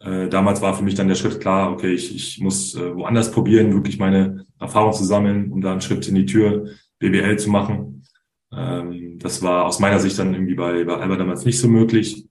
äh, 0.00 0.28
damals 0.28 0.60
war 0.60 0.74
für 0.74 0.82
mich 0.82 0.94
dann 0.94 1.08
der 1.08 1.14
Schritt 1.14 1.40
klar, 1.40 1.72
okay, 1.72 1.92
ich, 1.92 2.14
ich 2.14 2.40
muss 2.40 2.74
äh, 2.74 2.94
woanders 2.94 3.30
probieren, 3.30 3.72
wirklich 3.72 3.98
meine 3.98 4.46
Erfahrung 4.58 4.92
zu 4.92 5.04
sammeln, 5.04 5.52
um 5.52 5.60
da 5.60 5.72
einen 5.72 5.80
Schritt 5.80 6.06
in 6.08 6.16
die 6.16 6.26
Tür 6.26 6.68
BWL 6.98 7.38
zu 7.38 7.50
machen. 7.50 8.04
Ähm, 8.52 9.18
das 9.20 9.42
war 9.42 9.64
aus 9.64 9.78
meiner 9.78 10.00
Sicht 10.00 10.18
dann 10.18 10.34
irgendwie 10.34 10.54
bei, 10.54 10.84
bei 10.84 10.96
Alba 10.96 11.16
damals 11.16 11.44
nicht 11.44 11.58
so 11.58 11.68
möglich. 11.68 12.26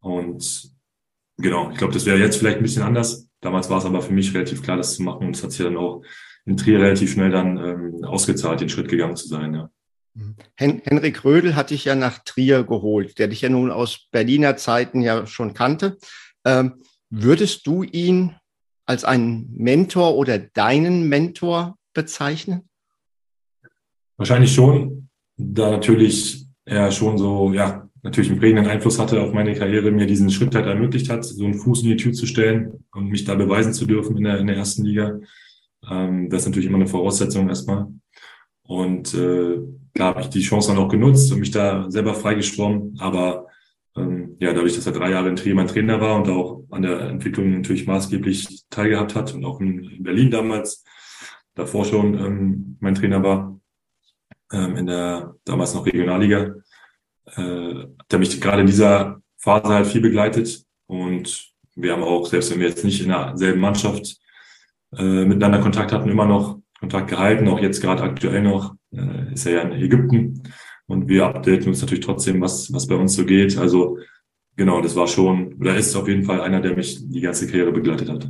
Und 0.00 0.72
genau, 1.38 1.70
ich 1.70 1.78
glaube, 1.78 1.94
das 1.94 2.06
wäre 2.06 2.18
jetzt 2.18 2.36
vielleicht 2.36 2.56
ein 2.56 2.64
bisschen 2.64 2.82
anders. 2.82 3.28
Damals 3.40 3.70
war 3.70 3.78
es 3.78 3.84
aber 3.84 4.02
für 4.02 4.12
mich 4.12 4.34
relativ 4.34 4.62
klar, 4.62 4.76
das 4.76 4.96
zu 4.96 5.02
machen. 5.02 5.26
Und 5.26 5.36
es 5.36 5.44
hat 5.44 5.52
sich 5.52 5.64
dann 5.64 5.76
auch 5.76 6.02
in 6.44 6.56
Trier 6.56 6.80
relativ 6.80 7.12
schnell 7.12 7.30
dann 7.30 7.56
ähm, 7.56 8.04
ausgezahlt, 8.04 8.60
den 8.60 8.68
Schritt 8.68 8.88
gegangen 8.88 9.16
zu 9.16 9.28
sein, 9.28 9.54
ja. 9.54 9.70
Hen 10.56 10.82
Henrik 10.84 11.24
Rödel 11.24 11.56
hat 11.56 11.70
dich 11.70 11.86
ja 11.86 11.94
nach 11.94 12.18
Trier 12.18 12.64
geholt, 12.64 13.18
der 13.18 13.28
dich 13.28 13.40
ja 13.40 13.48
nun 13.48 13.70
aus 13.70 14.08
Berliner 14.10 14.58
Zeiten 14.58 15.00
ja 15.00 15.26
schon 15.26 15.54
kannte. 15.54 15.96
Ähm, 16.44 16.82
Würdest 17.14 17.66
du 17.66 17.82
ihn 17.82 18.36
als 18.86 19.04
einen 19.04 19.54
Mentor 19.54 20.16
oder 20.16 20.38
deinen 20.38 21.10
Mentor 21.10 21.76
bezeichnen? 21.92 22.70
Wahrscheinlich 24.16 24.54
schon, 24.54 25.10
da 25.36 25.70
natürlich 25.70 26.46
er 26.64 26.90
schon 26.90 27.18
so, 27.18 27.52
ja, 27.52 27.86
natürlich 28.02 28.30
einen 28.30 28.40
prägenden 28.40 28.66
Einfluss 28.66 28.98
hatte 28.98 29.20
auf 29.20 29.34
meine 29.34 29.54
Karriere, 29.54 29.90
mir 29.90 30.06
diesen 30.06 30.30
Schritt 30.30 30.54
halt 30.54 30.64
ermöglicht 30.64 31.10
hat, 31.10 31.22
so 31.22 31.44
einen 31.44 31.52
Fuß 31.52 31.82
in 31.82 31.90
die 31.90 31.96
Tür 31.98 32.14
zu 32.14 32.24
stellen 32.24 32.82
und 32.94 33.08
mich 33.08 33.24
da 33.26 33.34
beweisen 33.34 33.74
zu 33.74 33.84
dürfen 33.84 34.16
in 34.16 34.24
der, 34.24 34.38
in 34.38 34.46
der 34.46 34.56
ersten 34.56 34.82
Liga. 34.82 35.20
Ähm, 35.90 36.28
das 36.30 36.42
ist 36.42 36.48
natürlich 36.48 36.68
immer 36.68 36.78
eine 36.78 36.86
Voraussetzung 36.86 37.48
erstmal. 37.48 37.88
Und 38.64 39.14
äh, 39.14 39.58
klar 39.94 40.10
habe 40.10 40.20
ich 40.20 40.28
die 40.28 40.40
Chance 40.40 40.68
dann 40.68 40.78
auch 40.78 40.88
genutzt 40.88 41.32
und 41.32 41.40
mich 41.40 41.50
da 41.50 41.90
selber 41.90 42.14
freigeschwommen, 42.14 42.96
aber 42.98 43.46
ähm, 43.96 44.36
ja, 44.40 44.52
dadurch, 44.52 44.74
dass 44.74 44.86
er 44.86 44.92
drei 44.92 45.10
Jahre 45.10 45.28
in 45.28 45.36
Trier 45.36 45.54
mein 45.54 45.66
Trainer 45.66 46.00
war 46.00 46.16
und 46.16 46.28
auch 46.28 46.64
an 46.70 46.82
der 46.82 47.00
Entwicklung 47.00 47.50
natürlich 47.50 47.86
maßgeblich 47.86 48.64
teilgehabt 48.70 49.14
hat 49.14 49.34
und 49.34 49.44
auch 49.44 49.60
in 49.60 50.02
Berlin 50.02 50.30
damals, 50.30 50.84
davor 51.54 51.84
schon 51.84 52.14
ähm, 52.14 52.76
mein 52.80 52.94
Trainer 52.94 53.22
war, 53.22 53.60
ähm, 54.52 54.76
in 54.76 54.86
der 54.86 55.34
damals 55.44 55.74
noch 55.74 55.84
Regionalliga, 55.84 56.54
äh, 57.36 57.86
der 58.10 58.18
mich 58.18 58.40
gerade 58.40 58.62
in 58.62 58.66
dieser 58.66 59.20
Phase 59.36 59.68
halt 59.68 59.86
viel 59.86 60.00
begleitet 60.00 60.64
und 60.86 61.52
wir 61.74 61.92
haben 61.92 62.02
auch, 62.02 62.26
selbst 62.26 62.50
wenn 62.50 62.60
wir 62.60 62.68
jetzt 62.68 62.84
nicht 62.84 63.02
in 63.02 63.08
derselben 63.08 63.60
Mannschaft 63.60 64.21
äh, 64.96 65.24
miteinander 65.24 65.60
Kontakt 65.60 65.92
hatten, 65.92 66.10
immer 66.10 66.26
noch 66.26 66.58
Kontakt 66.78 67.08
gehalten, 67.08 67.48
auch 67.48 67.60
jetzt 67.60 67.80
gerade 67.80 68.02
aktuell 68.02 68.42
noch, 68.42 68.74
äh, 68.92 69.32
ist 69.32 69.46
er 69.46 69.52
ja 69.52 69.60
in 69.62 69.72
Ägypten 69.72 70.42
Und 70.86 71.08
wir 71.08 71.26
updaten 71.26 71.68
uns 71.68 71.80
natürlich 71.80 72.04
trotzdem, 72.04 72.40
was, 72.40 72.72
was 72.72 72.86
bei 72.86 72.96
uns 72.96 73.14
so 73.14 73.24
geht. 73.24 73.56
Also 73.56 73.98
genau, 74.56 74.82
das 74.82 74.96
war 74.96 75.06
schon, 75.06 75.54
oder 75.54 75.76
ist 75.76 75.94
auf 75.94 76.08
jeden 76.08 76.24
Fall 76.24 76.40
einer, 76.40 76.60
der 76.60 76.76
mich 76.76 76.98
die 77.08 77.20
ganze 77.20 77.46
Karriere 77.46 77.72
begleitet 77.72 78.10
hat. 78.10 78.28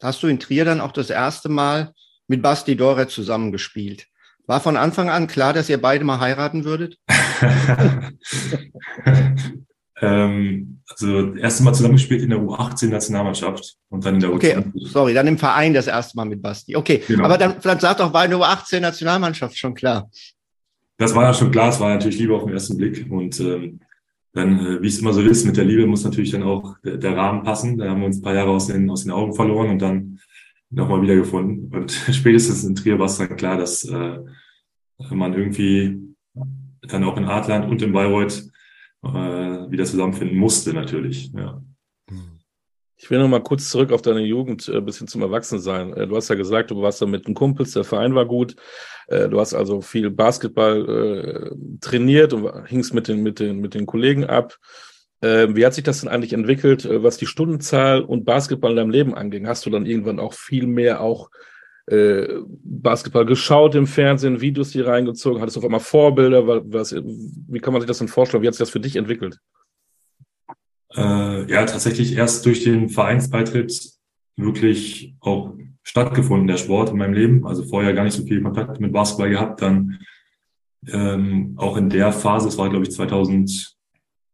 Hast 0.00 0.22
du 0.22 0.28
in 0.28 0.38
Trier 0.38 0.64
dann 0.64 0.80
auch 0.80 0.92
das 0.92 1.10
erste 1.10 1.48
Mal 1.48 1.92
mit 2.28 2.42
Basti 2.42 2.76
Dore 2.76 3.08
zusammengespielt? 3.08 4.06
War 4.46 4.60
von 4.60 4.76
Anfang 4.76 5.08
an 5.08 5.26
klar, 5.26 5.52
dass 5.52 5.68
ihr 5.68 5.80
beide 5.80 6.04
mal 6.04 6.20
heiraten 6.20 6.64
würdet? 6.64 6.98
ähm, 10.02 10.80
also 10.88 11.34
erste 11.36 11.62
Mal 11.62 11.72
zusammengespielt 11.72 12.22
in 12.22 12.30
der 12.30 12.40
U18-Nationalmannschaft 12.40 13.76
und 13.88 14.04
dann 14.04 14.16
in 14.16 14.20
der 14.20 14.30
U20. 14.30 14.34
Okay, 14.34 14.64
sorry, 14.74 15.14
dann 15.14 15.28
im 15.28 15.38
Verein 15.38 15.72
das 15.72 15.86
erste 15.86 16.16
Mal 16.16 16.24
mit 16.24 16.42
Basti. 16.42 16.76
Okay, 16.76 17.02
genau. 17.06 17.24
aber 17.24 17.38
dann, 17.38 17.54
dann 17.62 17.78
sag 17.78 17.98
doch, 17.98 18.12
war 18.12 18.24
in 18.24 18.32
der 18.32 18.40
U18-Nationalmannschaft 18.40 19.56
schon 19.56 19.74
klar. 19.74 20.10
Das 20.98 21.14
war 21.14 21.24
ja 21.24 21.32
schon 21.34 21.50
klar, 21.50 21.70
es 21.70 21.80
war 21.80 21.90
natürlich 21.90 22.18
Liebe 22.18 22.34
auf 22.34 22.44
den 22.44 22.52
ersten 22.52 22.76
Blick 22.76 23.06
und 23.10 23.38
ähm, 23.40 23.80
dann, 24.32 24.58
äh, 24.58 24.82
wie 24.82 24.88
es 24.88 24.98
immer 24.98 25.12
so 25.12 25.20
ist, 25.20 25.44
mit 25.44 25.56
der 25.56 25.64
Liebe 25.64 25.86
muss 25.86 26.04
natürlich 26.04 26.32
dann 26.32 26.42
auch 26.42 26.76
der, 26.84 26.96
der, 26.96 27.16
Rahmen 27.16 27.42
passen. 27.42 27.78
Da 27.78 27.88
haben 27.88 28.00
wir 28.00 28.06
uns 28.06 28.18
ein 28.18 28.22
paar 28.22 28.34
Jahre 28.34 28.50
aus 28.50 28.66
den, 28.66 28.90
aus 28.90 29.02
den 29.02 29.12
Augen 29.12 29.34
verloren 29.34 29.70
und 29.70 29.80
dann 29.80 30.18
nochmal 30.70 31.02
wieder 31.02 31.14
gefunden. 31.14 31.74
Und 31.74 31.92
spätestens 32.10 32.64
in 32.64 32.74
Trier 32.74 32.98
war 32.98 33.06
es 33.06 33.18
dann 33.18 33.36
klar, 33.36 33.56
dass 33.56 33.84
äh, 33.84 34.18
man 35.10 35.34
irgendwie 35.34 35.98
dann 36.82 37.04
auch 37.04 37.16
in 37.16 37.24
Adland 37.24 37.70
und 37.70 37.82
in 37.82 37.92
Bayreuth 37.92 38.51
äh, 39.04 39.70
wieder 39.70 39.84
zusammenfinden 39.84 40.38
musste 40.38 40.72
natürlich. 40.72 41.32
Ja. 41.34 41.62
Ich 43.02 43.10
will 43.10 43.18
noch 43.18 43.28
mal 43.28 43.42
kurz 43.42 43.68
zurück 43.68 43.90
auf 43.90 44.00
deine 44.00 44.20
Jugend 44.20 44.68
äh, 44.68 44.80
bis 44.80 44.98
hin 44.98 45.08
zum 45.08 45.22
Erwachsensein. 45.22 45.92
Äh, 45.92 46.06
du 46.06 46.14
hast 46.14 46.28
ja 46.28 46.36
gesagt, 46.36 46.70
du 46.70 46.80
warst 46.82 47.02
da 47.02 47.06
mit 47.06 47.26
den 47.26 47.34
Kumpels, 47.34 47.72
der 47.72 47.82
Verein 47.82 48.14
war 48.14 48.26
gut. 48.26 48.54
Äh, 49.08 49.28
du 49.28 49.40
hast 49.40 49.54
also 49.54 49.80
viel 49.80 50.08
Basketball 50.10 50.88
äh, 50.88 51.78
trainiert 51.80 52.32
und 52.32 52.68
hingst 52.68 52.94
mit 52.94 53.08
den, 53.08 53.24
mit, 53.24 53.40
den, 53.40 53.58
mit 53.58 53.74
den 53.74 53.86
Kollegen 53.86 54.24
ab. 54.24 54.56
Äh, 55.20 55.48
wie 55.50 55.66
hat 55.66 55.74
sich 55.74 55.82
das 55.82 56.00
denn 56.00 56.10
eigentlich 56.10 56.32
entwickelt, 56.32 56.84
äh, 56.84 57.02
was 57.02 57.16
die 57.16 57.26
Stundenzahl 57.26 58.02
und 58.02 58.24
Basketball 58.24 58.70
in 58.70 58.76
deinem 58.76 58.90
Leben 58.90 59.14
anging? 59.16 59.48
Hast 59.48 59.66
du 59.66 59.70
dann 59.70 59.84
irgendwann 59.84 60.20
auch 60.20 60.32
viel 60.32 60.68
mehr 60.68 61.00
auch 61.00 61.28
äh, 61.86 62.28
Basketball 62.64 63.26
geschaut 63.26 63.74
im 63.74 63.86
Fernsehen, 63.86 64.40
Videos 64.40 64.70
die 64.70 64.80
reingezogen? 64.80 65.40
Hattest 65.40 65.56
du 65.56 65.60
auf 65.60 65.64
einmal 65.64 65.80
Vorbilder? 65.80 66.46
Was, 66.46 66.94
wie 66.94 67.58
kann 67.58 67.72
man 67.72 67.82
sich 67.82 67.88
das 67.88 67.98
denn 67.98 68.08
vorstellen? 68.08 68.42
Wie 68.42 68.46
hat 68.46 68.54
sich 68.54 68.60
das 68.60 68.70
für 68.70 68.80
dich 68.80 68.96
entwickelt? 68.96 69.38
Äh, 70.94 71.50
ja, 71.50 71.64
tatsächlich 71.64 72.16
erst 72.16 72.44
durch 72.46 72.64
den 72.64 72.88
Vereinsbeitritt 72.88 73.92
wirklich 74.36 75.14
auch 75.20 75.54
stattgefunden, 75.82 76.46
der 76.46 76.56
Sport 76.56 76.90
in 76.90 76.98
meinem 76.98 77.14
Leben. 77.14 77.46
Also 77.46 77.64
vorher 77.64 77.94
gar 77.94 78.04
nicht 78.04 78.16
so 78.16 78.24
viel 78.24 78.42
Kontakt 78.42 78.80
mit 78.80 78.92
Basketball 78.92 79.30
gehabt. 79.30 79.62
Dann 79.62 79.98
ähm, 80.88 81.54
auch 81.56 81.76
in 81.76 81.88
der 81.90 82.12
Phase, 82.12 82.48
es 82.48 82.58
war 82.58 82.70
glaube 82.70 82.84
ich 82.84 82.92
2002, 82.92 83.74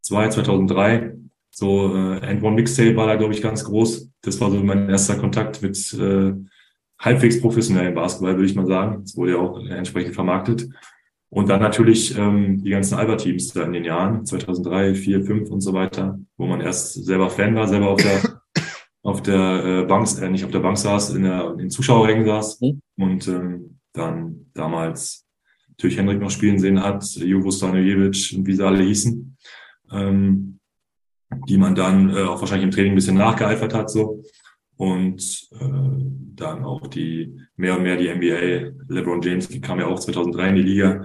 2003, 0.02 1.14
so 1.50 1.94
äh, 1.94 2.18
End 2.20 2.42
One 2.42 2.56
Mixtape 2.56 2.96
war 2.96 3.06
da 3.06 3.16
glaube 3.16 3.34
ich 3.34 3.42
ganz 3.42 3.64
groß. 3.64 4.10
Das 4.22 4.40
war 4.40 4.50
so 4.50 4.62
mein 4.62 4.88
erster 4.88 5.16
Kontakt 5.16 5.62
mit 5.62 5.76
äh, 5.94 6.34
halbwegs 6.98 7.40
professionellen 7.40 7.94
Basketball, 7.94 8.34
würde 8.36 8.46
ich 8.46 8.54
mal 8.54 8.66
sagen. 8.66 9.02
Es 9.04 9.16
wurde 9.16 9.32
ja 9.32 9.38
auch 9.38 9.58
entsprechend 9.64 10.14
vermarktet. 10.14 10.68
Und 11.30 11.48
dann 11.48 11.60
natürlich 11.60 12.16
ähm, 12.16 12.62
die 12.64 12.70
ganzen 12.70 12.94
Alba-Teams 12.94 13.52
da 13.52 13.64
in 13.64 13.74
den 13.74 13.84
Jahren, 13.84 14.24
2003, 14.24 14.94
4, 14.94 15.24
5 15.24 15.50
und 15.50 15.60
so 15.60 15.74
weiter, 15.74 16.18
wo 16.38 16.46
man 16.46 16.60
erst 16.60 17.04
selber 17.04 17.28
Fan 17.28 17.54
war, 17.54 17.68
selber 17.68 17.90
auf 17.90 18.02
der, 18.02 18.40
auf 19.02 19.22
der 19.22 19.64
äh, 19.64 19.84
Bank, 19.84 20.08
äh, 20.20 20.30
nicht 20.30 20.44
auf 20.44 20.50
der 20.50 20.60
Bank 20.60 20.78
saß, 20.78 21.14
in, 21.14 21.24
der, 21.24 21.50
in 21.52 21.58
den 21.58 21.70
Zuschauerrängen 21.70 22.24
saß 22.24 22.60
mhm. 22.62 22.80
und 22.96 23.28
ähm, 23.28 23.78
dann 23.92 24.46
damals 24.54 25.26
natürlich 25.68 25.98
Hendrik 25.98 26.18
noch 26.18 26.30
spielen 26.30 26.58
sehen 26.58 26.82
hat, 26.82 27.04
Jovo 27.16 27.50
Stanojevic 27.50 28.34
und 28.34 28.46
wie 28.46 28.54
sie 28.54 28.66
alle 28.66 28.82
hießen, 28.82 29.36
ähm, 29.92 30.60
die 31.46 31.58
man 31.58 31.74
dann 31.74 32.08
äh, 32.08 32.22
auch 32.22 32.40
wahrscheinlich 32.40 32.64
im 32.64 32.70
Training 32.70 32.92
ein 32.92 32.96
bisschen 32.96 33.18
nachgeeifert 33.18 33.74
hat 33.74 33.90
so 33.90 34.22
und 34.76 35.48
äh, 35.60 36.17
dann 36.40 36.64
auch 36.64 36.86
die 36.86 37.36
mehr 37.56 37.76
und 37.76 37.82
mehr 37.82 37.96
die 37.96 38.08
NBA. 38.08 38.72
LeBron 38.88 39.22
James 39.22 39.48
kam 39.60 39.80
ja 39.80 39.86
auch 39.86 39.98
2003 39.98 40.48
in 40.48 40.54
die 40.56 40.62
Liga. 40.62 41.04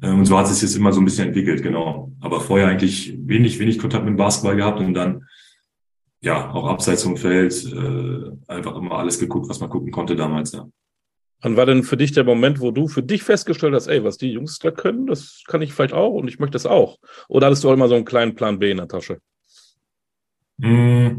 Äh, 0.00 0.10
und 0.10 0.26
so 0.26 0.38
hat 0.38 0.48
sich 0.48 0.62
jetzt 0.62 0.76
immer 0.76 0.92
so 0.92 1.00
ein 1.00 1.04
bisschen 1.04 1.28
entwickelt, 1.28 1.62
genau. 1.62 2.12
Aber 2.20 2.40
vorher 2.40 2.68
eigentlich 2.68 3.14
wenig, 3.18 3.58
wenig 3.58 3.78
Kontakt 3.78 4.04
mit 4.04 4.16
Basketball 4.16 4.56
gehabt 4.56 4.80
und 4.80 4.94
dann 4.94 5.24
ja 6.20 6.50
auch 6.52 6.66
abseits 6.66 7.04
vom 7.04 7.16
Feld 7.16 7.64
äh, 7.72 8.52
einfach 8.52 8.76
immer 8.76 8.98
alles 8.98 9.18
geguckt, 9.18 9.48
was 9.48 9.60
man 9.60 9.70
gucken 9.70 9.90
konnte 9.90 10.16
damals, 10.16 10.52
ja. 10.52 10.68
Wann 11.40 11.56
war 11.56 11.66
denn 11.66 11.84
für 11.84 11.96
dich 11.96 12.10
der 12.10 12.24
Moment, 12.24 12.60
wo 12.60 12.72
du 12.72 12.88
für 12.88 13.02
dich 13.02 13.22
festgestellt 13.22 13.72
hast, 13.72 13.86
ey, 13.86 14.02
was 14.02 14.18
die 14.18 14.32
Jungs 14.32 14.58
da 14.58 14.72
können, 14.72 15.06
das 15.06 15.44
kann 15.46 15.62
ich 15.62 15.72
vielleicht 15.72 15.94
auch 15.94 16.10
und 16.14 16.26
ich 16.26 16.40
möchte 16.40 16.54
das 16.54 16.66
auch? 16.66 16.98
Oder 17.28 17.46
hattest 17.46 17.62
du 17.62 17.68
auch 17.68 17.74
immer 17.74 17.86
so 17.86 17.94
einen 17.94 18.04
kleinen 18.04 18.34
Plan 18.34 18.58
B 18.58 18.72
in 18.72 18.78
der 18.78 18.88
Tasche? 18.88 19.20
Mmh, 20.56 21.16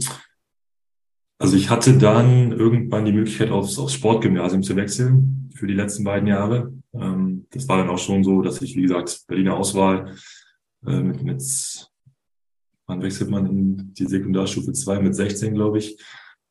also 1.39 1.55
ich 1.55 1.69
hatte 1.69 1.98
dann 1.98 2.51
irgendwann 2.51 3.05
die 3.05 3.13
Möglichkeit, 3.13 3.50
aufs, 3.50 3.79
aufs 3.79 3.93
Sportgymnasium 3.93 4.62
zu 4.62 4.75
wechseln 4.75 5.50
für 5.55 5.67
die 5.67 5.74
letzten 5.74 6.03
beiden 6.03 6.27
Jahre. 6.27 6.74
Ähm, 6.93 7.48
das 7.51 7.67
war 7.67 7.77
dann 7.77 7.89
auch 7.89 7.98
schon 7.98 8.24
so, 8.24 8.41
dass 8.41 8.62
ich, 8.62 8.75
wie 8.75 8.81
gesagt, 8.81 9.22
Berliner 9.25 9.55
Auswahl 9.55 10.15
äh, 10.86 11.00
mit, 11.00 11.24
mit 11.24 11.89
wann 12.88 13.01
wechselt 13.01 13.29
man 13.29 13.46
in 13.46 13.93
die 13.93 14.05
Sekundarstufe 14.05 14.74
2 14.74 15.00
mit 15.00 15.15
16, 15.15 15.53
glaube 15.53 15.77
ich. 15.77 15.98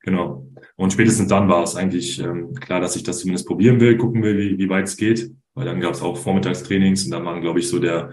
Genau. 0.00 0.48
Und 0.76 0.92
spätestens 0.92 1.28
dann 1.28 1.48
war 1.48 1.64
es 1.64 1.76
eigentlich 1.76 2.18
ähm, 2.20 2.54
klar, 2.54 2.80
dass 2.80 2.96
ich 2.96 3.02
das 3.02 3.18
zumindest 3.18 3.46
probieren 3.46 3.80
will, 3.80 3.98
gucken 3.98 4.22
will, 4.22 4.38
wie, 4.38 4.58
wie 4.58 4.68
weit 4.70 4.86
es 4.86 4.96
geht. 4.96 5.30
Weil 5.54 5.66
dann 5.66 5.80
gab 5.80 5.94
es 5.94 6.00
auch 6.00 6.16
Vormittagstrainings 6.16 7.04
und 7.04 7.10
dann 7.10 7.26
waren, 7.26 7.42
glaube 7.42 7.58
ich, 7.58 7.68
so 7.68 7.78
der, 7.78 8.12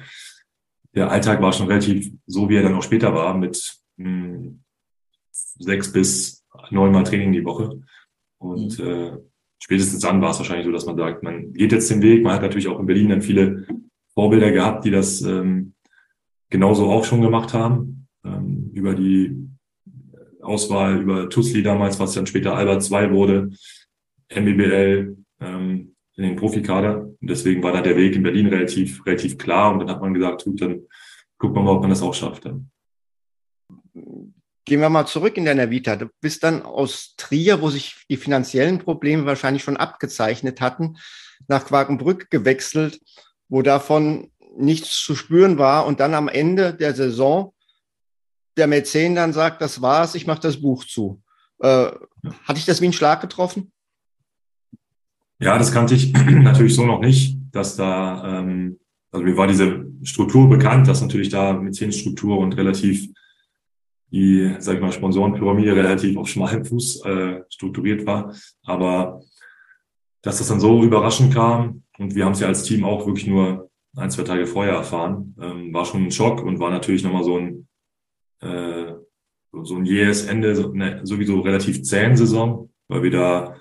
der 0.93 1.09
Alltag 1.09 1.41
war 1.41 1.53
schon 1.53 1.67
relativ 1.67 2.11
so, 2.25 2.49
wie 2.49 2.55
er 2.55 2.63
dann 2.63 2.75
auch 2.75 2.83
später 2.83 3.13
war, 3.13 3.37
mit 3.37 3.79
mh, 3.95 4.09
hm, 4.09 4.63
sechs 5.31 5.91
bis 5.91 6.34
neunmal 6.69 7.03
Training 7.03 7.31
die 7.31 7.45
Woche. 7.45 7.81
Und 8.37 8.79
mhm. 8.79 8.85
äh, 8.85 9.17
spätestens 9.59 10.01
dann 10.01 10.21
war 10.21 10.31
es 10.31 10.39
wahrscheinlich 10.39 10.65
so, 10.65 10.71
dass 10.71 10.85
man 10.85 10.97
sagt, 10.97 11.23
man 11.23 11.53
geht 11.53 11.71
jetzt 11.71 11.89
den 11.89 12.01
Weg. 12.01 12.23
Man 12.23 12.33
hat 12.33 12.41
natürlich 12.41 12.67
auch 12.67 12.79
in 12.79 12.85
Berlin 12.85 13.09
dann 13.09 13.21
viele 13.21 13.65
Vorbilder 14.13 14.51
gehabt, 14.51 14.85
die 14.85 14.91
das 14.91 15.21
ähm, 15.21 15.73
genauso 16.49 16.89
auch 16.89 17.03
schon 17.03 17.21
gemacht 17.21 17.53
haben. 17.53 18.07
Ähm, 18.23 18.71
über 18.73 18.93
die 18.93 19.49
Auswahl, 20.41 21.01
über 21.01 21.29
Tusli 21.29 21.63
damals, 21.63 21.99
was 21.99 22.13
dann 22.13 22.27
später 22.27 22.55
Albert 22.55 22.83
2 22.83 23.11
wurde, 23.11 23.49
MBBL 24.29 25.17
ähm, 25.41 25.95
in 26.15 26.23
den 26.23 26.35
Profikader. 26.35 27.03
Und 27.03 27.29
deswegen 27.29 27.61
war 27.63 27.73
da 27.73 27.81
der 27.81 27.97
Weg 27.97 28.15
in 28.15 28.23
Berlin 28.23 28.47
relativ, 28.47 29.05
relativ 29.05 29.37
klar. 29.37 29.73
Und 29.73 29.79
dann 29.79 29.89
hat 29.89 30.01
man 30.01 30.13
gesagt, 30.13 30.45
gut, 30.45 30.61
dann 30.61 30.81
guckt 31.37 31.55
man 31.55 31.65
mal, 31.65 31.71
ob 31.71 31.81
man 31.81 31.89
das 31.89 32.01
auch 32.01 32.13
schafft. 32.13 32.45
Dann. 32.45 32.69
Gehen 34.65 34.81
wir 34.81 34.89
mal 34.89 35.05
zurück 35.05 35.37
in 35.37 35.45
deiner 35.45 35.69
Vita. 35.69 35.95
Du 35.95 36.07
bist 36.21 36.43
dann 36.43 36.63
aus 36.63 37.13
Trier, 37.17 37.61
wo 37.61 37.69
sich 37.69 37.95
die 38.09 38.17
finanziellen 38.17 38.79
Probleme 38.79 39.25
wahrscheinlich 39.25 39.63
schon 39.63 39.77
abgezeichnet 39.77 40.59
hatten, 40.59 40.97
nach 41.47 41.65
Quakenbrück 41.65 42.31
gewechselt, 42.31 42.99
wo 43.47 43.61
davon 43.61 44.31
nichts 44.57 45.03
zu 45.03 45.15
spüren 45.15 45.59
war 45.59 45.85
und 45.85 45.99
dann 45.99 46.15
am 46.15 46.27
Ende 46.27 46.73
der 46.73 46.95
Saison 46.95 47.53
der 48.57 48.67
Mäzen 48.67 49.15
dann 49.15 49.33
sagt, 49.33 49.61
das 49.61 49.81
war's, 49.81 50.15
ich 50.15 50.27
mache 50.27 50.41
das 50.41 50.61
Buch 50.61 50.85
zu. 50.85 51.21
Äh, 51.59 51.91
hatte 52.45 52.59
ich 52.59 52.65
das 52.65 52.81
wie 52.81 52.87
ein 52.87 52.93
Schlag 52.93 53.21
getroffen? 53.21 53.71
Ja, 55.39 55.57
das 55.57 55.71
kannte 55.71 55.95
ich 55.95 56.13
natürlich 56.13 56.75
so 56.75 56.85
noch 56.85 57.01
nicht, 57.01 57.37
dass 57.51 57.75
da, 57.75 58.39
ähm, 58.39 58.79
also 59.11 59.25
mir 59.25 59.37
war 59.37 59.47
diese 59.47 59.85
Struktur 60.03 60.49
bekannt, 60.49 60.87
dass 60.87 61.01
natürlich 61.01 61.29
da 61.29 61.53
Mäzenstruktur 61.53 62.37
und 62.37 62.53
relativ 62.53 63.09
die, 64.11 64.55
sag 64.59 64.75
ich 64.75 64.81
mal, 64.81 64.91
Sponsorenpyramide 64.91 65.75
relativ 65.75 66.17
auf 66.17 66.27
schmalem 66.27 66.63
Fuß 66.65 67.05
äh, 67.05 67.41
strukturiert 67.49 68.05
war. 68.05 68.33
Aber 68.63 69.21
dass 70.21 70.37
das 70.37 70.47
dann 70.47 70.59
so 70.59 70.83
überraschend 70.83 71.33
kam 71.33 71.83
und 71.97 72.15
wir 72.15 72.25
haben 72.25 72.33
es 72.33 72.39
ja 72.39 72.47
als 72.47 72.63
Team 72.63 72.83
auch 72.83 73.05
wirklich 73.05 73.27
nur 73.27 73.69
ein, 73.95 74.11
zwei 74.11 74.23
Tage 74.23 74.45
vorher 74.45 74.73
erfahren, 74.73 75.35
ähm, 75.41 75.73
war 75.73 75.85
schon 75.85 76.03
ein 76.03 76.11
Schock 76.11 76.43
und 76.43 76.59
war 76.59 76.71
natürlich 76.71 77.03
nochmal 77.03 77.23
so 77.23 77.37
ein 77.37 77.67
äh, 78.41 78.93
so 79.63 79.75
ein 79.75 79.85
jähes 79.85 80.25
Ende, 80.25 80.55
so 80.55 80.71
eine 80.71 81.05
sowieso 81.05 81.39
relativ 81.41 81.83
zähen 81.83 82.17
Saison, 82.17 82.69
weil 82.87 83.03
wir 83.03 83.11
da 83.11 83.55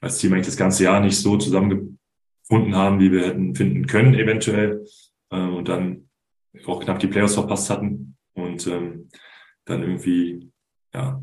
als 0.00 0.18
Team 0.18 0.32
eigentlich 0.32 0.46
das 0.46 0.56
ganze 0.56 0.84
Jahr 0.84 1.00
nicht 1.00 1.18
so 1.18 1.36
zusammengefunden 1.36 2.74
haben, 2.74 3.00
wie 3.00 3.12
wir 3.12 3.26
hätten 3.26 3.54
finden 3.54 3.86
können 3.86 4.14
eventuell 4.14 4.84
äh, 5.30 5.36
und 5.36 5.68
dann 5.68 6.08
auch 6.66 6.82
knapp 6.82 6.98
die 6.98 7.08
Playoffs 7.08 7.34
verpasst 7.34 7.70
hatten 7.70 8.16
und 8.34 8.66
ähm, 8.66 9.08
dann 9.64 9.82
irgendwie 9.82 10.50
ja 10.92 11.22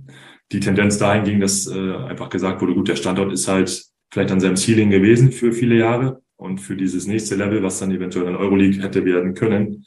die 0.52 0.60
Tendenz 0.60 0.98
dahin 0.98 1.24
ging, 1.24 1.40
dass 1.40 1.68
äh, 1.68 1.96
einfach 1.96 2.30
gesagt 2.30 2.62
wurde, 2.62 2.74
gut, 2.74 2.88
der 2.90 2.96
Standort 2.96 3.32
ist 3.32 3.48
halt 3.48 3.86
vielleicht 4.12 4.32
an 4.32 4.40
seinem 4.40 4.58
Ceiling 4.58 4.90
gewesen 4.90 5.32
für 5.32 5.54
viele 5.54 5.76
Jahre 5.78 6.22
und 6.36 6.60
für 6.60 6.76
dieses 6.76 7.08
nächste 7.08 7.36
Level, 7.36 7.64
was 7.64 7.80
dann 7.80 7.92
eventuell 7.92 8.28
in 8.28 8.36
Euroleague 8.36 8.82
hätte 8.82 9.06
werden 9.06 9.34
können, 9.34 9.86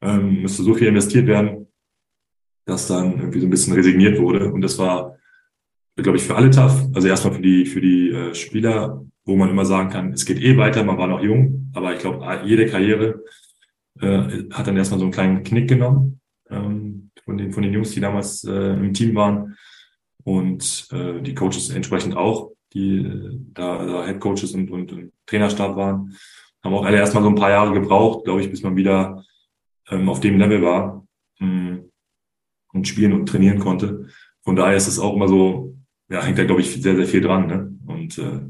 ähm, 0.00 0.42
müsste 0.42 0.62
so 0.62 0.74
viel 0.74 0.88
investiert 0.88 1.26
werden, 1.26 1.66
dass 2.64 2.86
dann 2.86 3.18
irgendwie 3.18 3.40
so 3.40 3.46
ein 3.46 3.50
bisschen 3.50 3.74
resigniert 3.74 4.18
wurde. 4.18 4.50
Und 4.52 4.62
das 4.62 4.78
war 4.78 5.18
glaube 6.02 6.18
ich, 6.18 6.24
für 6.24 6.36
alle 6.36 6.50
tough. 6.50 6.86
Also 6.94 7.08
erstmal 7.08 7.34
für 7.34 7.42
die, 7.42 7.66
für 7.66 7.80
die 7.80 8.10
äh, 8.10 8.34
Spieler, 8.34 9.04
wo 9.24 9.36
man 9.36 9.50
immer 9.50 9.64
sagen 9.64 9.90
kann, 9.90 10.12
es 10.12 10.24
geht 10.24 10.40
eh 10.40 10.56
weiter, 10.56 10.84
man 10.84 10.98
war 10.98 11.06
noch 11.06 11.22
jung, 11.22 11.70
aber 11.74 11.92
ich 11.92 12.00
glaube, 12.00 12.24
jede 12.44 12.66
Karriere 12.66 13.22
äh, 14.00 14.44
hat 14.52 14.66
dann 14.66 14.76
erstmal 14.76 15.00
so 15.00 15.06
einen 15.06 15.12
kleinen 15.12 15.42
Knick 15.42 15.68
genommen 15.68 16.20
ähm, 16.50 17.07
von, 17.28 17.36
den, 17.36 17.52
von 17.52 17.62
den 17.62 17.74
Jungs, 17.74 17.90
die 17.90 18.00
damals 18.00 18.42
äh, 18.44 18.72
im 18.72 18.94
Team 18.94 19.14
waren 19.14 19.54
und 20.24 20.88
äh, 20.92 21.20
die 21.20 21.34
Coaches 21.34 21.68
entsprechend 21.68 22.16
auch, 22.16 22.52
die 22.72 23.00
äh, 23.00 23.38
da, 23.52 23.84
da 23.84 24.06
Head 24.06 24.18
Coaches 24.18 24.52
und, 24.52 24.70
und, 24.70 24.90
und 24.92 25.12
Trainerstab 25.26 25.76
waren, 25.76 26.16
haben 26.64 26.74
auch 26.74 26.86
alle 26.86 26.96
erstmal 26.96 27.22
so 27.22 27.28
ein 27.28 27.34
paar 27.34 27.50
Jahre 27.50 27.74
gebraucht, 27.74 28.24
glaube 28.24 28.40
ich, 28.40 28.50
bis 28.50 28.62
man 28.62 28.76
wieder 28.76 29.22
ähm, 29.90 30.08
auf 30.08 30.20
dem 30.20 30.38
Level 30.38 30.62
war 30.62 31.06
mh, 31.38 31.46
hm, 31.46 31.90
und 32.72 32.88
spielen 32.88 33.12
und 33.12 33.26
trainieren 33.26 33.58
konnte. 33.58 34.06
Von 34.42 34.56
daher 34.56 34.76
ist 34.76 34.88
es 34.88 34.98
auch 34.98 35.14
immer 35.14 35.28
so, 35.28 35.76
ja, 36.08 36.22
hängt 36.22 36.38
da, 36.38 36.44
glaube 36.44 36.62
ich, 36.62 36.80
sehr, 36.80 36.96
sehr 36.96 37.06
viel 37.06 37.20
dran. 37.20 37.46
Ne? 37.46 37.78
Und 37.86 38.16
äh, 38.16 38.40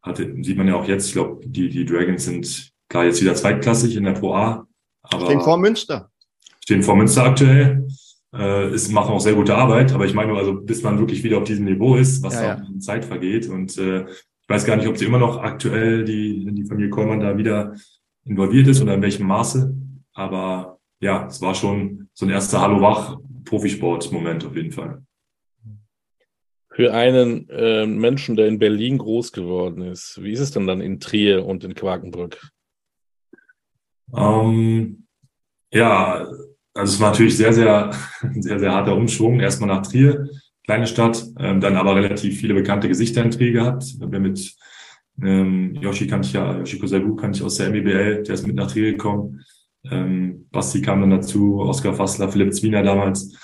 hatte, 0.00 0.34
sieht 0.42 0.56
man 0.56 0.66
ja 0.66 0.76
auch 0.76 0.88
jetzt, 0.88 1.08
ich 1.08 1.12
glaube, 1.12 1.46
die, 1.46 1.68
die 1.68 1.84
Dragons 1.84 2.24
sind 2.24 2.72
klar 2.88 3.04
jetzt 3.04 3.20
wieder 3.20 3.34
zweitklassig 3.34 3.96
in 3.96 4.04
der 4.04 4.12
Pro 4.12 4.34
A. 4.34 4.66
Aber 5.02 5.26
stehen 5.26 5.42
vor 5.42 5.58
Münster. 5.58 6.10
Stehen 6.62 6.82
vor 6.82 6.96
Münster 6.96 7.24
aktuell. 7.24 7.88
Äh, 8.34 8.72
ist, 8.74 8.90
machen 8.90 9.12
auch 9.12 9.20
sehr 9.20 9.34
gute 9.34 9.54
Arbeit, 9.54 9.92
aber 9.92 10.06
ich 10.06 10.14
meine 10.14 10.28
nur, 10.30 10.38
also 10.38 10.54
bis 10.54 10.82
man 10.82 10.98
wirklich 10.98 11.22
wieder 11.22 11.38
auf 11.38 11.44
diesem 11.44 11.66
Niveau 11.66 11.96
ist, 11.96 12.22
was 12.22 12.34
ja, 12.34 12.56
da 12.56 12.62
ja. 12.62 12.78
Zeit 12.78 13.04
vergeht. 13.04 13.48
Und 13.48 13.76
äh, 13.76 14.04
ich 14.04 14.48
weiß 14.48 14.64
gar 14.64 14.76
nicht, 14.76 14.88
ob 14.88 14.96
sie 14.96 15.04
immer 15.04 15.18
noch 15.18 15.38
aktuell 15.38 16.04
die, 16.04 16.48
die 16.50 16.64
Familie 16.64 16.90
Kollmann 16.90 17.20
da 17.20 17.36
wieder 17.36 17.74
involviert 18.24 18.68
ist 18.68 18.80
oder 18.80 18.94
in 18.94 19.02
welchem 19.02 19.26
Maße. 19.26 19.74
Aber 20.14 20.78
ja, 21.00 21.26
es 21.26 21.42
war 21.42 21.54
schon 21.54 22.08
so 22.14 22.24
ein 22.24 22.30
erster 22.30 22.60
Hallo-Wach-Profisport-Moment 22.60 24.46
auf 24.46 24.56
jeden 24.56 24.72
Fall 24.72 25.02
für 26.74 26.94
einen 26.94 27.48
äh, 27.50 27.86
Menschen, 27.86 28.36
der 28.36 28.48
in 28.48 28.58
Berlin 28.58 28.98
groß 28.98 29.32
geworden 29.32 29.82
ist, 29.82 30.22
wie 30.22 30.32
ist 30.32 30.40
es 30.40 30.52
denn 30.52 30.66
dann 30.66 30.80
in 30.80 31.00
Trier 31.00 31.44
und 31.44 31.64
in 31.64 31.74
Quakenbrück? 31.74 32.40
Ähm, 34.14 35.06
ja, 35.72 36.26
also 36.74 36.94
es 36.94 37.00
war 37.00 37.10
natürlich 37.10 37.36
sehr, 37.36 37.52
sehr, 37.52 37.90
sehr, 38.40 38.58
sehr 38.58 38.72
harter 38.72 38.96
Umschwung. 38.96 39.40
Erstmal 39.40 39.68
nach 39.68 39.86
Trier, 39.86 40.28
kleine 40.64 40.86
Stadt, 40.86 41.24
ähm, 41.38 41.60
dann 41.60 41.76
aber 41.76 41.96
relativ 41.96 42.40
viele 42.40 42.54
bekannte 42.54 42.88
Gesichter 42.88 43.22
in 43.22 43.30
Trier 43.30 43.52
gehabt. 43.52 43.84
Wir 43.98 44.20
mit 44.20 44.54
ähm, 45.22 45.74
Yoshi 45.76 46.06
kannte 46.06 46.28
ich 46.28 46.34
ja, 46.34 46.58
Yoshiko 46.58 46.86
Sagu 46.86 47.14
kannte 47.16 47.38
ich 47.38 47.44
aus 47.44 47.56
der 47.56 47.70
MBL, 47.70 48.22
der 48.22 48.34
ist 48.34 48.46
mit 48.46 48.56
nach 48.56 48.70
Trier 48.70 48.92
gekommen. 48.92 49.44
Ähm, 49.84 50.46
Basti 50.50 50.80
kam 50.80 51.00
dann 51.00 51.10
dazu, 51.10 51.58
Oskar 51.60 51.94
Fassler, 51.94 52.28
Philipp 52.28 52.54
Zwiener 52.54 52.82
damals. 52.82 53.36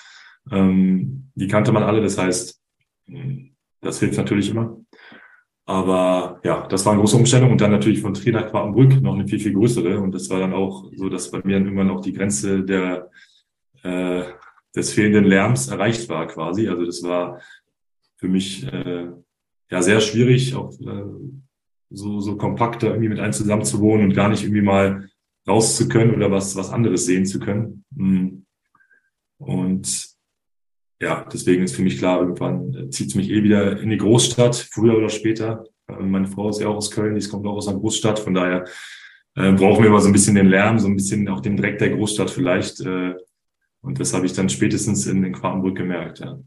Ähm, 0.50 1.30
die 1.34 1.48
kannte 1.48 1.72
man 1.72 1.82
alle, 1.82 2.00
das 2.00 2.16
heißt, 2.16 2.60
das 3.80 4.00
hilft 4.00 4.16
natürlich 4.16 4.50
immer. 4.50 4.78
Aber 5.68 6.40
ja, 6.44 6.66
das 6.66 6.86
war 6.86 6.94
eine 6.94 7.02
große 7.02 7.16
Umstellung 7.18 7.52
und 7.52 7.60
dann 7.60 7.70
natürlich 7.70 8.00
von 8.00 8.14
Trier 8.14 8.32
nach 8.32 8.50
Quakenbrück 8.50 9.02
noch 9.02 9.12
eine 9.12 9.28
viel, 9.28 9.38
viel 9.38 9.52
größere. 9.52 10.00
Und 10.00 10.14
das 10.14 10.30
war 10.30 10.40
dann 10.40 10.54
auch 10.54 10.90
so, 10.96 11.10
dass 11.10 11.30
bei 11.30 11.42
mir 11.44 11.56
dann 11.56 11.66
irgendwann 11.66 11.90
auch 11.90 12.00
die 12.00 12.14
Grenze 12.14 12.64
der, 12.64 13.10
äh, 13.82 14.22
des 14.74 14.94
fehlenden 14.94 15.24
Lärms 15.24 15.68
erreicht 15.68 16.08
war 16.08 16.26
quasi. 16.26 16.68
Also 16.68 16.86
das 16.86 17.02
war 17.02 17.42
für 18.16 18.28
mich 18.28 18.66
äh, 18.72 19.08
ja 19.70 19.82
sehr 19.82 20.00
schwierig, 20.00 20.54
auch 20.54 20.72
äh, 20.80 21.04
so, 21.90 22.20
so 22.20 22.38
kompakt 22.38 22.82
da 22.82 22.86
irgendwie 22.86 23.10
mit 23.10 23.20
einem 23.20 23.34
zusammen 23.34 23.66
zu 23.66 23.78
wohnen 23.80 24.04
und 24.04 24.14
gar 24.14 24.30
nicht 24.30 24.44
irgendwie 24.44 24.62
mal 24.62 25.10
raus 25.46 25.76
zu 25.76 25.86
können 25.86 26.14
oder 26.14 26.30
was, 26.30 26.56
was 26.56 26.70
anderes 26.70 27.04
sehen 27.04 27.26
zu 27.26 27.40
können. 27.40 27.84
Hm. 27.94 28.46
Und 29.36 30.07
ja, 31.00 31.24
deswegen 31.32 31.62
ist 31.62 31.76
für 31.76 31.82
mich 31.82 31.98
klar, 31.98 32.20
irgendwann 32.20 32.74
äh, 32.74 32.90
zieht 32.90 33.08
es 33.08 33.14
mich 33.14 33.30
eh 33.30 33.42
wieder 33.42 33.80
in 33.80 33.90
die 33.90 33.98
Großstadt, 33.98 34.56
früher 34.56 34.96
oder 34.96 35.08
später. 35.08 35.64
Äh, 35.88 36.02
meine 36.02 36.26
Frau 36.26 36.48
ist 36.48 36.60
ja 36.60 36.68
auch 36.68 36.76
aus 36.76 36.90
Köln, 36.90 37.18
die 37.18 37.28
kommt 37.28 37.46
auch 37.46 37.56
aus 37.56 37.68
einer 37.68 37.78
Großstadt, 37.78 38.18
von 38.18 38.34
daher 38.34 38.64
äh, 39.36 39.52
brauchen 39.52 39.82
wir 39.82 39.88
immer 39.88 40.00
so 40.00 40.08
ein 40.08 40.12
bisschen 40.12 40.34
den 40.34 40.48
Lärm, 40.48 40.78
so 40.78 40.88
ein 40.88 40.96
bisschen 40.96 41.28
auch 41.28 41.40
den 41.40 41.56
Dreck 41.56 41.78
der 41.78 41.90
Großstadt 41.90 42.30
vielleicht. 42.30 42.80
Äh, 42.80 43.14
und 43.80 44.00
das 44.00 44.12
habe 44.12 44.26
ich 44.26 44.32
dann 44.32 44.48
spätestens 44.48 45.06
in, 45.06 45.22
in 45.22 45.32
Quakenbrück 45.32 45.76
gemerkt. 45.76 46.18
Ja. 46.18 46.38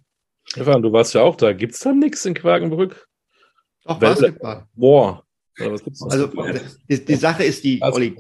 Stefan, 0.44 0.82
du 0.82 0.92
warst 0.92 1.14
ja 1.14 1.22
auch 1.22 1.38
da. 1.38 1.54
Gibt's 1.54 1.80
da 1.80 1.94
nichts 1.94 2.26
in 2.26 2.34
Quakenbrück? 2.34 3.08
Doch, 3.86 4.00
Basketball. 4.00 4.66
Boah. 4.74 5.24
Also 5.60 6.32
die, 6.90 7.06
die, 7.06 7.16
Sache 7.16 7.44
ist 7.44 7.64
die, 7.64 7.82
Olli, 7.82 8.18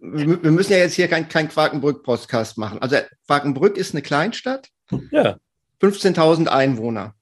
wir 0.00 0.50
müssen 0.50 0.72
ja 0.72 0.78
jetzt 0.78 0.94
hier 0.94 1.08
kein, 1.08 1.28
kein 1.28 1.48
Quakenbrück-Podcast 1.48 2.58
machen. 2.58 2.80
Also 2.80 2.96
Quakenbrück 3.26 3.76
ist 3.76 3.94
eine 3.94 4.02
Kleinstadt. 4.02 4.68
Ja. 5.10 5.38
15.000 5.80 6.46
Einwohner. 6.46 7.14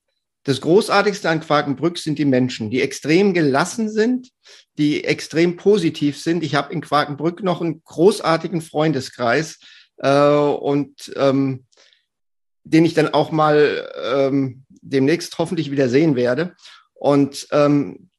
Das 0.45 0.61
Großartigste 0.61 1.31
an 1.31 1.40
Quakenbrück 1.40 1.99
sind 1.99 2.19
die 2.19 2.27
Menschen, 2.27 2.71
die 2.71 2.83
extrem 2.83 3.33
gelassen 3.33 3.88
sind, 3.88 4.31
die 4.77 5.05
extrem 5.05 5.57
positiv 5.57 6.21
sind. 6.21 6.45
Ich 6.45 6.55
habe 6.55 6.73
in 6.73 6.83
Quakenbrück 6.83 7.43
noch 7.43 7.62
einen 7.62 7.83
großartigen 7.83 8.61
Freundeskreis 8.61 9.59
äh, 9.97 10.11
und 10.11 11.12
ähm, 11.17 11.64
den 12.64 12.85
ich 12.85 12.95
dann 12.95 13.09
auch 13.09 13.31
mal 13.31 13.90
ähm, 14.05 14.64
demnächst 14.83 15.38
hoffentlich 15.38 15.71
wieder 15.71 15.88
sehen 15.88 16.14
werde. 16.14 16.55
Und 16.93 17.49
ähm, 17.51 18.11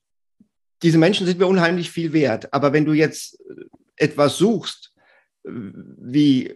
diese 0.82 0.98
Menschen 0.98 1.28
sind 1.28 1.40
mir 1.40 1.48
unheimlich 1.48 1.92
viel 1.92 2.12
wert. 2.12 2.54
Aber 2.54 2.74
wenn 2.74 2.86
du 2.86 2.94
jetzt 2.94 3.38
etwas 3.96 4.38
suchst, 4.38 4.94
wie, 5.44 6.56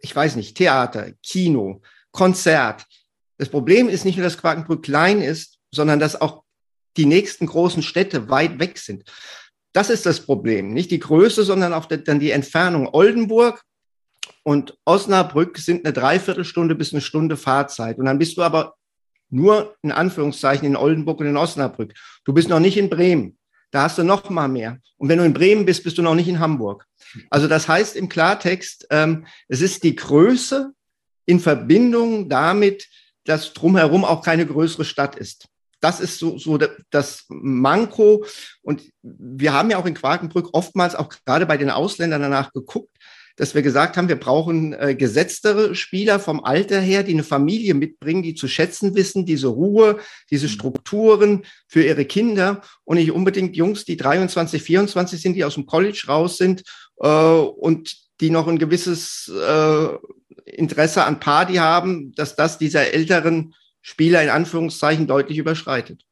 ich 0.00 0.16
weiß 0.16 0.36
nicht, 0.36 0.56
Theater, 0.56 1.12
Kino, 1.22 1.82
Konzert. 2.12 2.86
Das 3.38 3.48
Problem 3.48 3.88
ist 3.88 4.04
nicht 4.04 4.16
nur, 4.16 4.24
dass 4.24 4.38
Quakenbrück 4.38 4.82
klein 4.84 5.20
ist, 5.20 5.58
sondern 5.70 5.98
dass 5.98 6.20
auch 6.20 6.44
die 6.96 7.06
nächsten 7.06 7.46
großen 7.46 7.82
Städte 7.82 8.28
weit 8.28 8.58
weg 8.58 8.78
sind. 8.78 9.04
Das 9.72 9.88
ist 9.88 10.04
das 10.04 10.20
Problem. 10.20 10.72
Nicht 10.72 10.90
die 10.90 10.98
Größe, 10.98 11.42
sondern 11.44 11.72
auch 11.72 11.86
dann 11.86 12.20
die 12.20 12.30
Entfernung. 12.30 12.88
Oldenburg 12.92 13.62
und 14.42 14.76
Osnabrück 14.84 15.58
sind 15.58 15.84
eine 15.84 15.94
Dreiviertelstunde 15.94 16.74
bis 16.74 16.92
eine 16.92 17.00
Stunde 17.00 17.36
Fahrzeit. 17.36 17.98
Und 17.98 18.04
dann 18.04 18.18
bist 18.18 18.36
du 18.36 18.42
aber 18.42 18.74
nur 19.30 19.74
in 19.82 19.92
Anführungszeichen 19.92 20.66
in 20.66 20.76
Oldenburg 20.76 21.20
und 21.20 21.26
in 21.26 21.38
Osnabrück. 21.38 21.94
Du 22.24 22.34
bist 22.34 22.50
noch 22.50 22.60
nicht 22.60 22.76
in 22.76 22.90
Bremen. 22.90 23.38
Da 23.70 23.84
hast 23.84 23.96
du 23.96 24.02
noch 24.02 24.28
mal 24.28 24.48
mehr. 24.48 24.78
Und 24.98 25.08
wenn 25.08 25.18
du 25.18 25.24
in 25.24 25.32
Bremen 25.32 25.64
bist, 25.64 25.82
bist 25.82 25.96
du 25.96 26.02
noch 26.02 26.14
nicht 26.14 26.28
in 26.28 26.38
Hamburg. 26.38 26.86
Also 27.30 27.48
das 27.48 27.66
heißt 27.66 27.96
im 27.96 28.10
Klartext, 28.10 28.86
ähm, 28.90 29.26
es 29.48 29.62
ist 29.62 29.82
die 29.82 29.96
Größe 29.96 30.72
in 31.26 31.40
Verbindung 31.40 32.28
damit, 32.28 32.88
dass 33.24 33.52
drumherum 33.52 34.04
auch 34.04 34.22
keine 34.22 34.46
größere 34.46 34.84
Stadt 34.84 35.16
ist. 35.16 35.46
Das 35.80 36.00
ist 36.00 36.18
so, 36.18 36.38
so 36.38 36.58
das 36.90 37.24
Manko. 37.28 38.24
Und 38.62 38.82
wir 39.02 39.52
haben 39.52 39.70
ja 39.70 39.78
auch 39.78 39.86
in 39.86 39.94
Quakenbrück 39.94 40.50
oftmals 40.52 40.94
auch 40.94 41.12
gerade 41.26 41.44
bei 41.44 41.56
den 41.56 41.70
Ausländern 41.70 42.22
danach 42.22 42.52
geguckt, 42.52 42.90
dass 43.36 43.54
wir 43.54 43.62
gesagt 43.62 43.96
haben, 43.96 44.08
wir 44.08 44.20
brauchen 44.20 44.74
äh, 44.74 44.94
gesetztere 44.94 45.74
Spieler 45.74 46.20
vom 46.20 46.44
Alter 46.44 46.80
her, 46.80 47.02
die 47.02 47.14
eine 47.14 47.24
Familie 47.24 47.74
mitbringen, 47.74 48.22
die 48.22 48.34
zu 48.34 48.46
schätzen 48.46 48.94
wissen, 48.94 49.26
diese 49.26 49.48
Ruhe, 49.48 49.98
diese 50.30 50.46
mhm. 50.46 50.50
Strukturen 50.50 51.44
für 51.66 51.82
ihre 51.82 52.04
Kinder 52.04 52.60
und 52.84 52.98
nicht 52.98 53.10
unbedingt 53.10 53.56
Jungs, 53.56 53.84
die 53.84 53.96
23, 53.96 54.62
24 54.62 55.20
sind, 55.20 55.34
die 55.34 55.44
aus 55.44 55.54
dem 55.54 55.66
College 55.66 56.04
raus 56.06 56.36
sind 56.36 56.62
äh, 56.98 57.08
und 57.08 57.96
die 58.20 58.30
noch 58.30 58.46
ein 58.46 58.58
gewisses 58.58 59.28
äh, 59.28 59.88
Interesse 60.44 61.04
an 61.04 61.20
Party 61.20 61.54
haben, 61.54 62.12
dass 62.14 62.36
das 62.36 62.58
dieser 62.58 62.92
älteren 62.92 63.54
Spieler 63.80 64.22
in 64.22 64.30
Anführungszeichen 64.30 65.06
deutlich 65.06 65.38
überschreitet. 65.38 66.04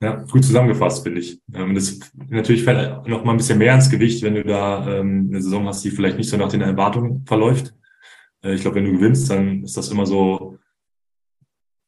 Ja, 0.00 0.14
gut 0.30 0.44
zusammengefasst, 0.44 1.02
finde 1.02 1.20
ich. 1.20 1.40
Ähm, 1.52 1.74
das 1.74 1.98
natürlich 2.28 2.62
fällt 2.62 3.08
noch 3.08 3.24
mal 3.24 3.32
ein 3.32 3.36
bisschen 3.36 3.58
mehr 3.58 3.74
ins 3.74 3.90
Gewicht, 3.90 4.22
wenn 4.22 4.34
du 4.34 4.44
da 4.44 4.98
ähm, 4.98 5.28
eine 5.30 5.42
Saison 5.42 5.66
hast, 5.66 5.84
die 5.84 5.90
vielleicht 5.90 6.18
nicht 6.18 6.30
so 6.30 6.36
nach 6.36 6.50
den 6.50 6.60
Erwartungen 6.60 7.24
verläuft. 7.26 7.74
Äh, 8.44 8.54
ich 8.54 8.60
glaube, 8.60 8.76
wenn 8.76 8.84
du 8.84 8.92
gewinnst, 8.92 9.28
dann 9.28 9.64
ist 9.64 9.76
das 9.76 9.90
immer 9.90 10.06
so 10.06 10.58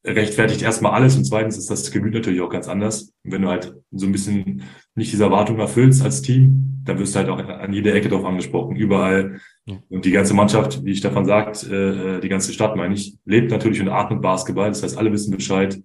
rechtfertigt 0.04 0.62
erstmal 0.62 0.92
alles 0.92 1.16
und 1.16 1.24
zweitens 1.24 1.58
ist 1.58 1.70
das 1.70 1.90
Gemüt 1.90 2.14
natürlich 2.14 2.40
auch 2.40 2.50
ganz 2.50 2.68
anders. 2.68 3.12
Und 3.22 3.32
wenn 3.32 3.42
du 3.42 3.48
halt 3.48 3.74
so 3.90 4.06
ein 4.06 4.12
bisschen 4.12 4.62
nicht 4.94 5.12
diese 5.12 5.24
Erwartungen 5.24 5.60
erfüllst 5.60 6.02
als 6.02 6.22
Team, 6.22 6.80
dann 6.84 6.98
wirst 6.98 7.14
du 7.14 7.18
halt 7.18 7.28
auch 7.28 7.38
an 7.38 7.72
jeder 7.72 7.94
Ecke 7.94 8.08
drauf 8.08 8.24
angesprochen, 8.24 8.76
überall. 8.76 9.40
Ja. 9.66 9.76
Und 9.88 10.04
die 10.04 10.10
ganze 10.10 10.34
Mannschaft, 10.34 10.84
wie 10.84 10.96
Stefan 10.96 11.26
sagt, 11.26 11.64
äh, 11.64 12.20
die 12.20 12.28
ganze 12.28 12.52
Stadt, 12.52 12.76
meine 12.76 12.94
ich, 12.94 13.18
lebt 13.24 13.50
natürlich 13.50 13.80
und 13.80 13.88
atmet 13.88 14.22
Basketball. 14.22 14.68
Das 14.68 14.82
heißt, 14.82 14.96
alle 14.96 15.12
wissen 15.12 15.36
Bescheid. 15.36 15.80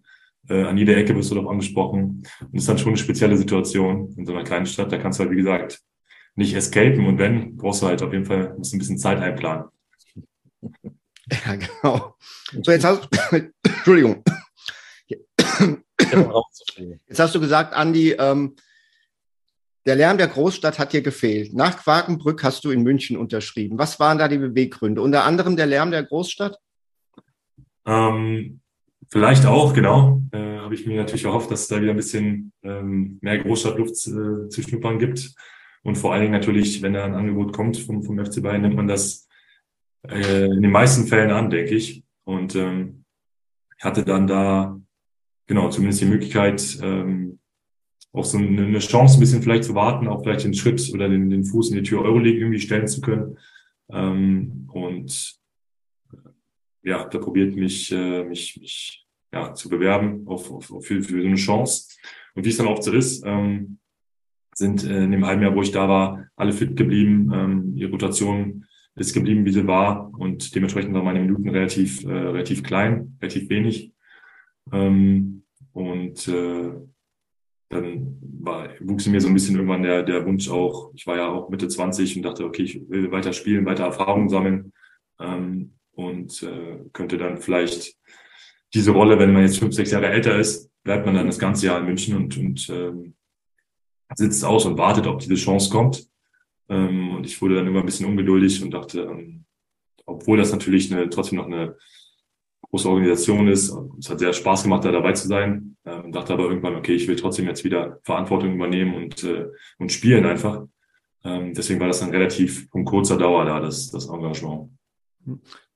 Äh, 0.48 0.64
an 0.64 0.78
jeder 0.78 0.96
Ecke 0.96 1.16
wirst 1.16 1.32
du 1.32 1.36
drauf 1.36 1.48
angesprochen. 1.48 2.24
Und 2.40 2.54
das 2.54 2.64
ist 2.64 2.70
dann 2.70 2.78
schon 2.78 2.90
eine 2.90 2.98
spezielle 2.98 3.36
Situation 3.36 4.14
in 4.18 4.26
so 4.26 4.34
einer 4.34 4.44
kleinen 4.44 4.66
Stadt. 4.66 4.92
Da 4.92 4.98
kannst 4.98 5.20
du 5.20 5.24
halt, 5.24 5.32
wie 5.32 5.38
gesagt, 5.38 5.82
nicht 6.36 6.56
escapen. 6.56 7.06
Und 7.06 7.18
wenn, 7.18 7.58
brauchst 7.58 7.82
du 7.82 7.88
halt 7.88 8.02
auf 8.02 8.14
jeden 8.14 8.26
Fall 8.26 8.56
musst 8.58 8.74
ein 8.74 8.80
bisschen 8.80 8.98
Zeit 8.98 9.20
einplanen. 9.20 9.66
Ja, 11.32 11.56
genau. 11.56 12.16
So, 12.64 12.72
jetzt 12.72 12.86
hast 12.86 13.08
du, 13.32 13.52
Entschuldigung. 13.64 14.24
Jetzt 17.08 17.20
hast 17.20 17.36
du 17.36 17.40
gesagt, 17.40 17.74
Andi, 17.74 18.12
ähm, 18.12 18.56
der 19.86 19.96
Lärm 19.96 20.18
der 20.18 20.28
Großstadt 20.28 20.80
hat 20.80 20.94
dir 20.94 21.02
gefehlt. 21.02 21.54
Nach 21.54 21.78
Quakenbrück 21.78 22.44
hast 22.44 22.66
du 22.66 22.72
in 22.72 22.84
München 22.84 23.18
unterschrieben. 23.18 23.78
Was 23.78 24.00
waren 24.00 24.18
da 24.18 24.28
die 24.28 24.38
Beweggründe? 24.38 25.02
Unter 25.02 25.24
anderem 25.24 25.56
der 25.56 25.68
Lärm 25.68 25.92
der 25.92 26.04
Großstadt? 26.04 26.58
Ähm, 27.86 28.62
Vielleicht 29.10 29.46
auch, 29.46 29.74
genau. 29.74 30.22
Äh, 30.32 30.58
Habe 30.58 30.74
ich 30.74 30.86
mir 30.86 30.98
natürlich 30.98 31.26
erhofft, 31.26 31.52
dass 31.52 31.62
es 31.62 31.68
da 31.68 31.82
wieder 31.82 31.92
ein 31.92 31.98
bisschen 31.98 32.52
ähm, 32.64 33.20
mehr 33.22 33.38
Großstadtluft 33.38 33.94
äh, 34.08 34.50
zu 34.50 34.62
schnuppern 34.62 35.00
gibt. 35.00 35.34
Und 35.84 35.98
vor 35.98 36.14
allen 36.14 36.24
Dingen 36.24 36.34
natürlich, 36.34 36.82
wenn 36.82 36.94
da 36.94 37.06
ein 37.06 37.14
Angebot 37.14 37.54
kommt 37.54 37.78
vom, 37.78 38.04
vom 38.04 38.24
FC 38.24 38.42
Bayern, 38.42 38.62
nimmt 38.62 38.76
man 38.76 38.88
das 38.88 39.25
äh, 40.10 40.46
in 40.46 40.62
den 40.62 40.72
meisten 40.72 41.08
Fällen 41.08 41.32
an, 41.32 41.50
denke 41.50 41.76
ich. 41.76 42.04
Und 42.24 42.56
ähm, 42.56 43.06
hatte 43.80 44.04
dann 44.04 44.28
da 44.28 44.80
genau 45.48 45.70
zumindest 45.70 46.02
die 46.02 46.06
Möglichkeit, 46.06 46.80
ähm, 46.82 47.40
auch 48.12 48.26
so 48.26 48.38
eine, 48.38 48.80
Chance 48.80 49.18
ein 49.18 49.20
bisschen 49.20 49.42
vielleicht 49.42 49.66
zu 49.66 49.76
warten, 49.76 50.08
auch 50.08 50.24
vielleicht 50.24 50.46
den 50.46 50.54
Schritt 50.54 50.90
oder 50.94 51.10
den, 51.10 51.30
den 51.30 51.44
Fuß 51.44 51.70
in 51.70 51.78
die 51.78 51.84
Tür 51.84 52.02
Euroleague 52.02 52.40
irgendwie 52.40 52.60
stellen 52.60 52.88
zu 52.88 53.02
können. 53.02 53.38
Ähm, 53.90 54.70
und 54.72 55.36
ja, 56.84 57.06
da 57.06 57.18
probiert 57.20 57.56
mich, 57.56 57.92
äh, 57.92 58.24
mich, 58.24 58.58
mich 58.60 59.06
ja, 59.34 59.54
zu 59.54 59.70
bewerben 59.70 60.28
auf, 60.28 60.50
auf, 60.52 60.72
auf 60.72 60.86
für, 60.86 61.02
für 61.02 61.22
so 61.22 61.28
eine 61.28 61.36
Chance. 61.36 61.90
Und 62.36 62.46
wie 62.46 62.50
es 62.50 62.58
dann 62.58 62.68
auch 62.68 62.82
so 62.82 62.94
ist, 62.94 63.24
ähm, 63.26 63.80
sind 64.54 64.86
äh, 64.86 65.04
in 65.04 65.12
dem 65.12 65.26
halben 65.26 65.42
Jahr, 65.42 65.56
wo 65.56 65.62
ich 65.62 65.72
da 65.72 65.90
war, 65.90 66.28
alle 66.36 66.54
fit 66.54 66.78
geblieben. 66.78 67.32
Ähm, 67.34 67.76
die 67.76 67.84
Rotation 67.84 68.65
ist 68.96 69.14
geblieben, 69.14 69.46
wie 69.46 69.52
sie 69.52 69.68
war. 69.68 70.12
Und 70.18 70.56
dementsprechend 70.56 70.94
waren 70.94 71.06
meine 71.06 71.20
Minuten 71.20 71.50
relativ, 71.50 72.04
äh, 72.06 72.12
relativ 72.12 72.64
klein, 72.64 73.18
relativ 73.22 73.50
wenig. 73.50 73.92
Ähm, 74.72 75.44
und 75.74 76.28
äh, 76.28 76.72
dann 77.70 78.18
war, 78.22 78.70
wuchs 78.80 79.08
mir 79.08 79.20
so 79.20 79.28
ein 79.28 79.34
bisschen 79.34 79.56
irgendwann 79.56 79.84
der, 79.84 80.04
der 80.04 80.26
Wunsch 80.26 80.50
auch, 80.50 80.92
ich 80.94 81.06
war 81.08 81.18
ja 81.18 81.28
auch 81.28 81.50
Mitte 81.50 81.68
20 81.68 82.16
und 82.16 82.24
dachte, 82.24 82.46
okay, 82.46 82.64
ich 82.64 82.90
will 82.90 83.12
weiter 83.12 83.34
spielen, 83.34 83.66
weiter 83.66 83.86
Erfahrungen 83.86 84.30
sammeln 84.30 84.72
ähm, 85.20 85.74
und 85.94 86.44
äh, 86.44 86.80
könnte 86.94 87.18
dann 87.18 87.38
vielleicht 87.38 87.96
diese 88.74 88.92
Rolle, 88.92 89.20
wenn 89.20 89.34
man 89.34 89.44
jetzt 89.44 89.60
fünf, 89.60 89.74
sechs 89.74 89.92
Jahre 89.92 90.10
älter 90.10 90.38
ist, 90.38 90.70
bleibt 90.84 91.06
man 91.06 91.16
dann 91.16 91.28
das 91.28 91.40
ganze 91.40 91.66
Jahr 91.66 91.80
in 91.80 91.86
München 91.86 92.16
und, 92.16 92.38
und 92.38 92.70
ähm, 92.70 93.16
sitzt 94.16 94.46
aus 94.46 94.66
und 94.66 94.78
wartet, 94.78 95.08
ob 95.08 95.20
diese 95.20 95.36
Chance 95.36 95.70
kommt. 95.72 96.08
Ähm, 96.70 97.16
und 97.16 97.26
ich 97.26 97.42
wurde 97.42 97.56
dann 97.56 97.68
immer 97.68 97.80
ein 97.80 97.86
bisschen 97.86 98.08
ungeduldig 98.08 98.64
und 98.64 98.72
dachte, 98.72 99.02
ähm, 99.02 99.46
obwohl 100.06 100.38
das 100.38 100.52
natürlich 100.52 100.92
eine, 100.92 101.10
trotzdem 101.10 101.38
noch 101.38 101.48
eine 101.48 101.76
große 102.70 102.90
Organisation 102.90 103.48
ist. 103.48 103.74
Es 104.00 104.10
hat 104.10 104.20
sehr 104.20 104.34
Spaß 104.34 104.64
gemacht, 104.64 104.86
da 104.86 104.92
dabei 104.92 105.14
zu 105.14 105.28
sein. 105.28 105.78
Ähm, 105.86 106.12
dachte 106.12 106.34
aber 106.34 106.46
irgendwann, 106.46 106.76
okay, 106.76 106.96
ich 106.96 107.08
will 107.08 107.16
trotzdem 107.16 107.48
jetzt 107.48 107.64
wieder 107.64 108.00
Verantwortung 108.04 108.56
übernehmen 108.56 108.96
und, 108.96 109.24
äh, 109.24 109.48
und 109.78 109.92
spielen 109.92 110.26
einfach. 110.26 110.66
Ähm, 111.24 111.54
deswegen 111.54 111.80
war 111.80 111.88
das 111.88 112.00
dann 112.00 112.12
relativ 112.12 112.68
von 112.70 112.86
kurzer 112.86 113.18
Dauer 113.18 113.46
da, 113.46 113.60
das, 113.60 113.92
das 113.92 114.10
Engagement. 114.10 114.70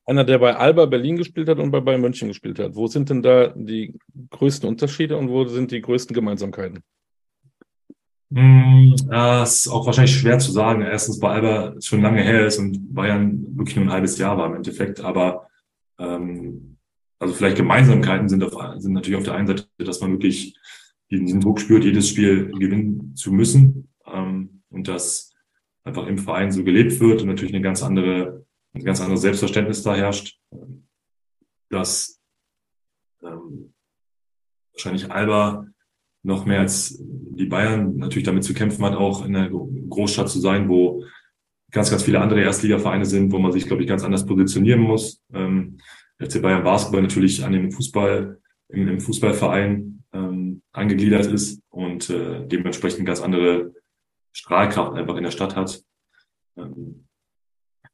Einer, 0.05 0.23
der 0.23 0.39
bei 0.39 0.55
Alba 0.55 0.85
Berlin 0.85 1.17
gespielt 1.17 1.47
hat 1.49 1.59
und 1.59 1.71
bei 1.71 1.79
Bayern 1.79 2.01
München 2.01 2.27
gespielt 2.27 2.59
hat. 2.59 2.75
Wo 2.75 2.87
sind 2.87 3.09
denn 3.09 3.21
da 3.21 3.47
die 3.55 3.93
größten 4.31 4.67
Unterschiede 4.67 5.17
und 5.17 5.29
wo 5.29 5.45
sind 5.45 5.71
die 5.71 5.81
größten 5.81 6.13
Gemeinsamkeiten? 6.13 6.83
Mm, 8.29 8.95
das 9.07 9.65
ist 9.65 9.67
auch 9.67 9.85
wahrscheinlich 9.85 10.15
schwer 10.15 10.39
zu 10.39 10.51
sagen. 10.51 10.81
Erstens, 10.81 11.19
bei 11.19 11.29
Alba 11.29 11.75
schon 11.81 12.01
lange 12.01 12.21
her 12.21 12.45
ist 12.45 12.59
und 12.59 12.93
Bayern 12.93 13.45
wirklich 13.57 13.75
nur 13.75 13.85
ein 13.85 13.91
halbes 13.91 14.17
Jahr 14.17 14.37
war 14.37 14.47
im 14.47 14.55
Endeffekt. 14.55 14.99
Aber 15.01 15.47
ähm, 15.97 16.77
also 17.19 17.33
vielleicht 17.33 17.57
Gemeinsamkeiten 17.57 18.29
sind, 18.29 18.43
auf, 18.43 18.53
sind 18.77 18.93
natürlich 18.93 19.17
auf 19.17 19.25
der 19.25 19.33
einen 19.33 19.47
Seite, 19.47 19.67
dass 19.77 19.99
man 20.01 20.11
wirklich 20.11 20.57
diesen 21.11 21.41
Druck 21.41 21.59
spürt, 21.59 21.83
jedes 21.83 22.07
Spiel 22.07 22.51
gewinnen 22.51 23.15
zu 23.15 23.31
müssen 23.31 23.89
ähm, 24.05 24.61
und 24.69 24.87
dass 24.87 25.33
einfach 25.83 26.07
im 26.07 26.17
Verein 26.17 26.51
so 26.51 26.63
gelebt 26.63 26.99
wird 26.99 27.21
und 27.21 27.27
natürlich 27.27 27.53
eine 27.53 27.63
ganz 27.63 27.81
andere, 27.81 28.45
ein 28.73 28.83
ganz 28.83 29.01
anderes 29.01 29.21
Selbstverständnis 29.21 29.81
da 29.83 29.95
herrscht, 29.95 30.39
dass 31.69 32.21
ähm, 33.23 33.73
wahrscheinlich 34.71 35.11
Alba 35.11 35.65
noch 36.23 36.45
mehr 36.45 36.59
als 36.59 36.97
die 36.99 37.45
Bayern 37.45 37.95
natürlich 37.97 38.25
damit 38.25 38.43
zu 38.43 38.53
kämpfen 38.53 38.83
hat, 38.85 38.95
auch 38.95 39.25
in 39.25 39.35
einer 39.35 39.49
Großstadt 39.49 40.29
zu 40.29 40.39
sein, 40.39 40.67
wo 40.67 41.03
ganz, 41.71 41.89
ganz 41.89 42.03
viele 42.03 42.19
andere 42.19 42.41
Erstligavereine 42.41 43.05
sind, 43.05 43.31
wo 43.31 43.39
man 43.39 43.51
sich, 43.51 43.65
glaube 43.65 43.83
ich, 43.83 43.87
ganz 43.87 44.03
anders 44.03 44.25
positionieren 44.25 44.81
muss. 44.81 45.21
Ähm, 45.33 45.77
FC 46.17 46.41
Bayern 46.41 46.63
Basketball 46.63 47.01
natürlich 47.01 47.43
an 47.43 47.53
den 47.53 47.71
Fußball, 47.71 48.39
im, 48.69 48.87
im 48.87 48.99
Fußballverein 48.99 50.03
ähm, 50.13 50.61
angegliedert 50.71 51.27
ist 51.27 51.61
und 51.69 52.09
äh, 52.09 52.45
dementsprechend 52.45 53.05
ganz 53.05 53.21
andere 53.21 53.73
Strahlkraft 54.33 54.93
einfach 54.93 55.15
in 55.15 55.23
der 55.23 55.31
Stadt 55.31 55.55
hat. 55.55 55.81
Ähm, 56.57 57.05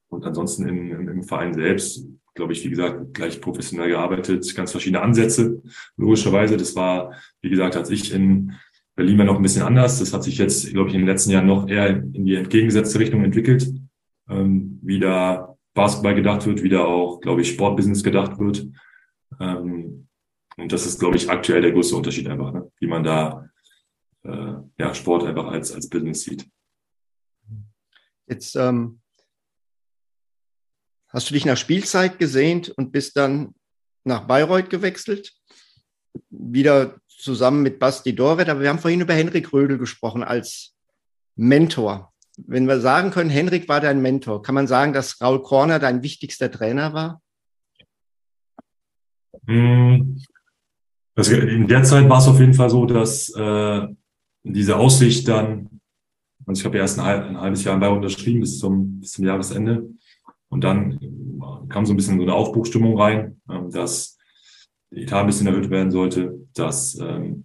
und 0.07 0.25
ansonsten 0.25 0.67
im, 0.67 0.91
im, 0.91 1.09
im 1.09 1.23
Verein 1.23 1.53
selbst, 1.53 2.07
glaube 2.35 2.53
ich, 2.53 2.63
wie 2.63 2.69
gesagt, 2.69 3.13
gleich 3.13 3.41
professionell 3.41 3.89
gearbeitet, 3.89 4.53
ganz 4.55 4.71
verschiedene 4.71 5.01
Ansätze, 5.01 5.63
logischerweise. 5.97 6.57
Das 6.57 6.75
war, 6.75 7.13
wie 7.41 7.49
gesagt, 7.49 7.75
als 7.75 7.89
ich 7.89 8.13
in 8.13 8.53
Berlin 8.95 9.17
war 9.17 9.25
noch 9.25 9.37
ein 9.37 9.41
bisschen 9.41 9.63
anders. 9.63 9.99
Das 9.99 10.13
hat 10.13 10.23
sich 10.23 10.37
jetzt, 10.37 10.69
glaube 10.71 10.89
ich, 10.89 10.95
in 10.95 11.01
den 11.01 11.07
letzten 11.07 11.31
Jahren 11.31 11.47
noch 11.47 11.67
eher 11.67 11.89
in 11.89 12.25
die 12.25 12.35
entgegengesetzte 12.35 12.99
Richtung 12.99 13.23
entwickelt. 13.23 13.73
Ähm, 14.29 14.79
wie 14.81 14.99
da 14.99 15.55
Basketball 15.73 16.15
gedacht 16.15 16.45
wird, 16.45 16.63
wie 16.63 16.69
da 16.69 16.83
auch, 16.83 17.19
glaube 17.21 17.41
ich, 17.41 17.49
Sportbusiness 17.49 18.03
gedacht 18.03 18.39
wird. 18.39 18.67
Ähm, 19.39 20.07
und 20.57 20.71
das 20.71 20.85
ist, 20.85 20.99
glaube 20.99 21.17
ich, 21.17 21.29
aktuell 21.29 21.61
der 21.61 21.71
größte 21.71 21.95
Unterschied 21.95 22.27
einfach, 22.27 22.53
ne? 22.53 22.71
wie 22.79 22.87
man 22.87 23.03
da 23.03 23.49
äh, 24.23 24.53
ja, 24.77 24.93
Sport 24.93 25.25
einfach 25.25 25.47
als, 25.47 25.73
als 25.73 25.89
Business 25.89 26.23
sieht. 26.23 26.47
Jetzt 28.27 28.55
ähm, 28.55 29.01
hast 31.15 31.29
du 31.29 31.33
dich 31.33 31.45
nach 31.45 31.57
Spielzeit 31.57 32.19
gesehnt 32.19 32.69
und 32.69 32.91
bist 32.91 33.17
dann 33.17 33.55
nach 34.03 34.27
Bayreuth 34.27 34.69
gewechselt. 34.69 35.33
Wieder 36.29 36.97
zusammen 37.07 37.63
mit 37.63 37.79
Basti 37.79 38.13
Dorwet, 38.13 38.49
aber 38.49 38.61
wir 38.61 38.69
haben 38.69 38.79
vorhin 38.79 39.01
über 39.01 39.15
Henrik 39.15 39.51
Rödel 39.51 39.79
gesprochen 39.79 40.23
als 40.23 40.75
Mentor 41.35 42.13
wenn 42.37 42.67
wir 42.67 42.79
sagen 42.79 43.11
können, 43.11 43.29
Henrik 43.29 43.67
war 43.69 43.81
dein 43.81 44.01
Mentor, 44.01 44.41
kann 44.41 44.55
man 44.55 44.67
sagen, 44.67 44.93
dass 44.93 45.21
Raul 45.21 45.41
Korner 45.41 45.79
dein 45.79 46.03
wichtigster 46.03 46.51
Trainer 46.51 46.93
war? 46.93 47.21
Hm. 49.47 50.21
Also 51.15 51.35
in 51.35 51.67
der 51.67 51.83
Zeit 51.83 52.09
war 52.09 52.19
es 52.19 52.27
auf 52.27 52.39
jeden 52.39 52.53
Fall 52.53 52.69
so, 52.69 52.85
dass 52.85 53.29
äh, 53.35 53.87
diese 54.43 54.75
Aussicht 54.75 55.27
dann, 55.27 55.79
also 56.45 56.59
ich 56.59 56.65
habe 56.65 56.77
ja 56.77 56.83
erst 56.83 56.99
ein, 56.99 57.23
ein, 57.23 57.41
halbes 57.41 57.63
Jahr 57.63 57.79
bei 57.79 57.87
unterschrieben 57.87 58.41
bis 58.41 58.59
zum, 58.59 58.99
bis 58.99 59.13
zum 59.13 59.25
Jahresende. 59.25 59.89
Und 60.55 60.61
dann 60.63 61.67
kam 61.67 61.85
so 61.85 61.91
ein 61.91 61.97
bisschen 61.97 62.15
so 62.15 62.23
eine 62.23 62.33
Aufbruchstimmung 62.33 62.97
rein, 62.97 63.41
äh, 63.49 63.59
dass 63.71 64.17
der 64.89 65.03
Etat 65.03 65.19
ein 65.19 65.27
bisschen 65.27 65.47
erhöht 65.47 65.69
werden 65.69 65.91
sollte, 65.91 66.39
dass 66.53 66.97
ähm, 66.97 67.43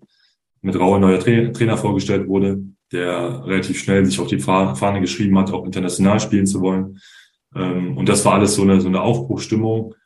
mit 0.62 0.79
Raul 0.79 0.99
ein 0.99 1.01
neuer 1.01 1.18
Tra 1.18 1.51
Trainer 1.53 1.77
vorgestellt 1.77 2.29
wurde, 2.29 2.62
der 2.92 3.44
relativ 3.44 3.81
schnell 3.81 4.07
sich 4.07 4.20
auf 4.20 4.29
die 4.29 4.38
Fahne 4.38 5.01
geschrieben 5.01 5.37
hat, 5.38 5.53
auch 5.53 5.64
international 5.64 6.20
spielen 6.20 6.46
zu 6.46 6.61
wollen. 6.61 7.01
Ähm, 7.53 7.96
und 7.96 8.09
das 8.09 8.25
war 8.25 8.35
alles 8.35 8.55
so 8.55 8.62
eine, 8.62 8.81
so 8.81 8.87
eine 8.87 9.01
Aufbruchstimmung, 9.01 9.96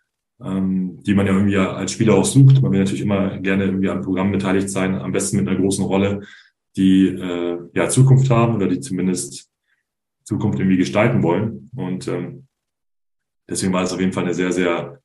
ähm, 0.42 1.02
die 1.02 1.12
man 1.12 1.26
ja 1.26 1.34
irgendwie 1.34 1.58
als 1.58 1.92
Spieler 1.92 2.14
auch 2.14 2.24
sucht. 2.24 2.62
Man 2.62 2.72
will 2.72 2.78
natürlich 2.78 3.02
immer 3.02 3.36
gerne 3.38 3.64
irgendwie 3.64 3.90
am 3.90 4.00
Programm 4.00 4.32
beteiligt 4.32 4.70
sein, 4.70 4.94
am 4.94 5.12
besten 5.12 5.36
mit 5.36 5.46
einer 5.46 5.60
großen 5.60 5.84
Rolle, 5.84 6.22
die 6.74 7.08
äh, 7.08 7.58
ja 7.74 7.90
Zukunft 7.90 8.30
haben 8.30 8.54
oder 8.54 8.66
die 8.66 8.80
zumindest 8.80 9.50
Zukunft 10.22 10.58
irgendwie 10.58 10.78
gestalten 10.78 11.22
wollen. 11.22 11.68
Und 11.76 12.08
ähm, 12.08 12.46
deswegen 13.48 13.72
war 13.72 13.82
es 13.82 13.92
auf 13.92 14.00
jeden 14.00 14.12
Fall 14.12 14.24
eine 14.24 14.34
sehr, 14.34 14.52
sehr, 14.52 15.00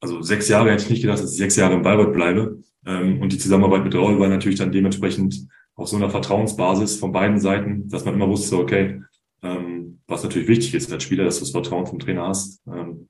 also 0.00 0.22
sechs 0.22 0.48
Jahre 0.48 0.70
hätte 0.70 0.84
ich 0.84 0.90
nicht 0.90 1.02
gedacht, 1.02 1.22
dass 1.22 1.32
ich 1.32 1.38
sechs 1.38 1.56
Jahre 1.56 1.74
im 1.74 1.82
Bayreuth 1.82 2.12
bleibe. 2.12 2.62
Ähm, 2.84 3.20
und 3.20 3.32
die 3.32 3.38
Zusammenarbeit 3.38 3.84
mit 3.84 3.94
Raul 3.94 4.18
war 4.18 4.28
natürlich 4.28 4.58
dann 4.58 4.72
dementsprechend 4.72 5.46
auf 5.74 5.88
so 5.88 5.96
einer 5.96 6.10
Vertrauensbasis 6.10 6.98
von 6.98 7.12
beiden 7.12 7.38
Seiten, 7.38 7.88
dass 7.88 8.04
man 8.04 8.14
immer 8.14 8.28
wusste, 8.28 8.58
okay, 8.58 9.02
ähm, 9.42 10.00
was 10.06 10.22
natürlich 10.22 10.48
wichtig 10.48 10.74
ist 10.74 10.92
als 10.92 11.02
Spieler, 11.02 11.24
dass 11.24 11.36
du 11.36 11.42
das 11.42 11.50
Vertrauen 11.50 11.86
vom 11.86 11.98
Trainer 11.98 12.28
hast, 12.28 12.62
ähm, 12.66 13.08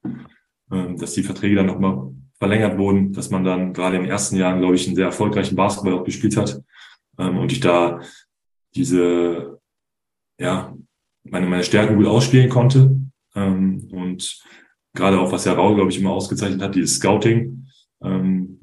dass 0.96 1.12
die 1.14 1.22
Verträge 1.22 1.56
dann 1.56 1.66
nochmal 1.66 2.12
verlängert 2.38 2.78
wurden, 2.78 3.12
dass 3.12 3.30
man 3.30 3.44
dann 3.44 3.72
gerade 3.72 3.96
in 3.96 4.02
den 4.02 4.10
ersten 4.10 4.36
Jahren, 4.36 4.60
glaube 4.60 4.74
ich, 4.74 4.86
einen 4.86 4.96
sehr 4.96 5.06
erfolgreichen 5.06 5.54
Basketball 5.54 5.94
auch 5.94 6.04
gespielt 6.04 6.36
hat 6.36 6.62
und 7.18 7.52
ich 7.52 7.60
da 7.60 8.00
diese, 8.74 9.60
ja, 10.40 10.74
meine, 11.24 11.46
meine 11.46 11.62
Stärken 11.62 11.96
gut 11.96 12.06
ausspielen 12.06 12.48
konnte 12.48 13.01
ähm, 13.34 13.88
und 13.92 14.42
gerade 14.94 15.18
auch, 15.20 15.32
was 15.32 15.44
ja 15.44 15.52
Raul, 15.52 15.74
glaube 15.74 15.90
ich, 15.90 15.98
immer 15.98 16.10
ausgezeichnet 16.10 16.62
hat, 16.62 16.74
dieses 16.74 16.96
Scouting, 16.96 17.66
ähm, 18.02 18.60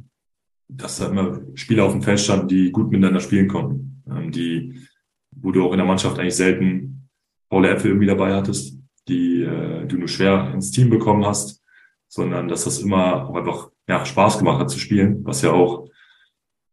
dass 0.68 1.00
da 1.00 1.10
immer 1.10 1.42
Spieler 1.56 1.86
auf 1.86 1.94
dem 1.94 2.04
Feld 2.04 2.20
standen, 2.20 2.48
die 2.48 2.72
gut 2.72 2.92
miteinander 2.92 3.20
spielen 3.20 3.48
konnten. 3.48 4.04
Ähm, 4.10 4.32
die, 4.32 4.88
wo 5.32 5.52
du 5.52 5.66
auch 5.66 5.72
in 5.72 5.78
der 5.78 5.88
Mannschaft 5.88 6.20
eigentlich 6.20 6.36
selten 6.36 7.10
faule 7.50 7.70
Äpfel 7.70 7.92
irgendwie 7.92 8.08
dabei 8.08 8.34
hattest, 8.34 8.78
die 9.08 9.42
äh, 9.42 9.88
du 9.88 9.98
nur 9.98 10.08
schwer 10.08 10.54
ins 10.54 10.72
Team 10.72 10.90
bekommen 10.90 11.26
hast, 11.26 11.64
sondern 12.08 12.48
dass 12.48 12.66
das 12.66 12.80
immer 12.80 13.28
auch 13.28 13.36
einfach 13.36 13.70
ja, 13.88 14.06
Spaß 14.06 14.38
gemacht 14.38 14.60
hat 14.60 14.70
zu 14.70 14.80
spielen, 14.80 15.26
was 15.26 15.42
ja 15.42 15.52
auch 15.52 15.88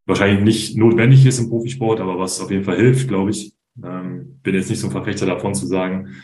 wahrscheinlich 0.04 0.44
nicht 0.44 0.76
notwendig 0.76 1.24
ist 1.24 1.38
im 1.38 1.48
Profisport, 1.48 2.00
aber 2.00 2.18
was 2.18 2.40
auf 2.40 2.50
jeden 2.50 2.64
Fall 2.64 2.76
hilft, 2.76 3.08
glaube 3.08 3.30
ich. 3.30 3.54
Ähm, 3.82 4.38
bin 4.42 4.54
jetzt 4.54 4.70
nicht 4.70 4.80
so 4.80 4.86
ein 4.86 4.92
Verfechter 4.92 5.26
davon 5.26 5.54
zu 5.54 5.66
sagen, 5.66 6.14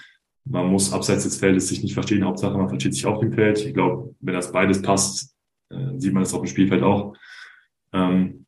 man 0.44 0.66
muss 0.70 0.92
abseits 0.92 1.24
des 1.24 1.36
Feldes 1.36 1.68
sich 1.68 1.82
nicht 1.82 1.94
verstehen, 1.94 2.24
Hauptsache 2.24 2.56
man 2.56 2.68
versteht 2.68 2.94
sich 2.94 3.06
auf 3.06 3.20
dem 3.20 3.32
Feld. 3.32 3.64
Ich 3.64 3.74
glaube, 3.74 4.14
wenn 4.20 4.34
das 4.34 4.52
beides 4.52 4.82
passt, 4.82 5.36
äh, 5.70 5.98
sieht 5.98 6.12
man 6.12 6.22
das 6.22 6.34
auf 6.34 6.40
dem 6.40 6.48
Spielfeld 6.48 6.82
auch. 6.82 7.14
Ähm, 7.92 8.46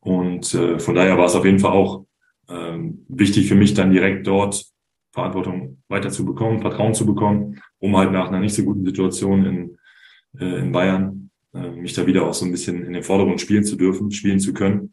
und 0.00 0.54
äh, 0.54 0.78
von 0.78 0.94
daher 0.94 1.18
war 1.18 1.26
es 1.26 1.34
auf 1.34 1.44
jeden 1.44 1.58
Fall 1.58 1.72
auch 1.72 2.06
ähm, 2.48 3.04
wichtig 3.08 3.48
für 3.48 3.54
mich, 3.54 3.74
dann 3.74 3.90
direkt 3.90 4.26
dort 4.26 4.64
Verantwortung 5.12 5.82
weiter 5.88 6.10
zu 6.10 6.24
bekommen, 6.24 6.60
Vertrauen 6.60 6.94
zu 6.94 7.06
bekommen, 7.06 7.60
um 7.78 7.96
halt 7.96 8.12
nach 8.12 8.28
einer 8.28 8.40
nicht 8.40 8.54
so 8.54 8.64
guten 8.64 8.84
Situation 8.84 9.44
in, 9.44 9.78
äh, 10.38 10.58
in 10.60 10.72
Bayern 10.72 11.20
mich 11.76 11.92
da 11.92 12.04
wieder 12.04 12.26
auch 12.26 12.34
so 12.34 12.44
ein 12.44 12.50
bisschen 12.50 12.84
in 12.84 12.94
den 12.94 13.04
Vordergrund 13.04 13.40
spielen 13.40 13.62
zu 13.62 13.76
dürfen, 13.76 14.10
spielen 14.10 14.40
zu 14.40 14.52
können. 14.52 14.92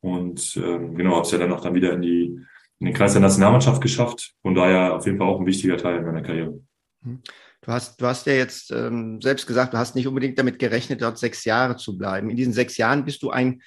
Und 0.00 0.60
ähm, 0.62 0.94
genau, 0.94 1.12
habe 1.12 1.22
es 1.22 1.30
ja 1.30 1.38
dann 1.38 1.52
auch 1.52 1.62
dann 1.62 1.74
wieder 1.74 1.94
in 1.94 2.02
die 2.02 2.38
in 2.82 2.86
den 2.86 2.94
Kreis 2.94 3.12
der 3.12 3.22
Nationalmannschaft 3.22 3.80
geschafft. 3.80 4.34
Von 4.42 4.56
daher 4.56 4.96
auf 4.96 5.06
jeden 5.06 5.16
Fall 5.16 5.28
auch 5.28 5.38
ein 5.38 5.46
wichtiger 5.46 5.76
Teil 5.76 6.02
meiner 6.02 6.20
Karriere. 6.20 6.60
Hm. 7.04 7.22
Du 7.60 7.70
hast, 7.70 8.00
du 8.00 8.06
hast 8.06 8.26
ja 8.26 8.32
jetzt 8.32 8.72
ähm, 8.72 9.20
selbst 9.20 9.46
gesagt, 9.46 9.72
du 9.72 9.78
hast 9.78 9.94
nicht 9.94 10.08
unbedingt 10.08 10.36
damit 10.36 10.58
gerechnet, 10.58 11.00
dort 11.00 11.16
sechs 11.16 11.44
Jahre 11.44 11.76
zu 11.76 11.96
bleiben. 11.96 12.28
In 12.28 12.36
diesen 12.36 12.52
sechs 12.52 12.76
Jahren 12.76 13.04
bist 13.04 13.22
du 13.22 13.30
ein 13.30 13.62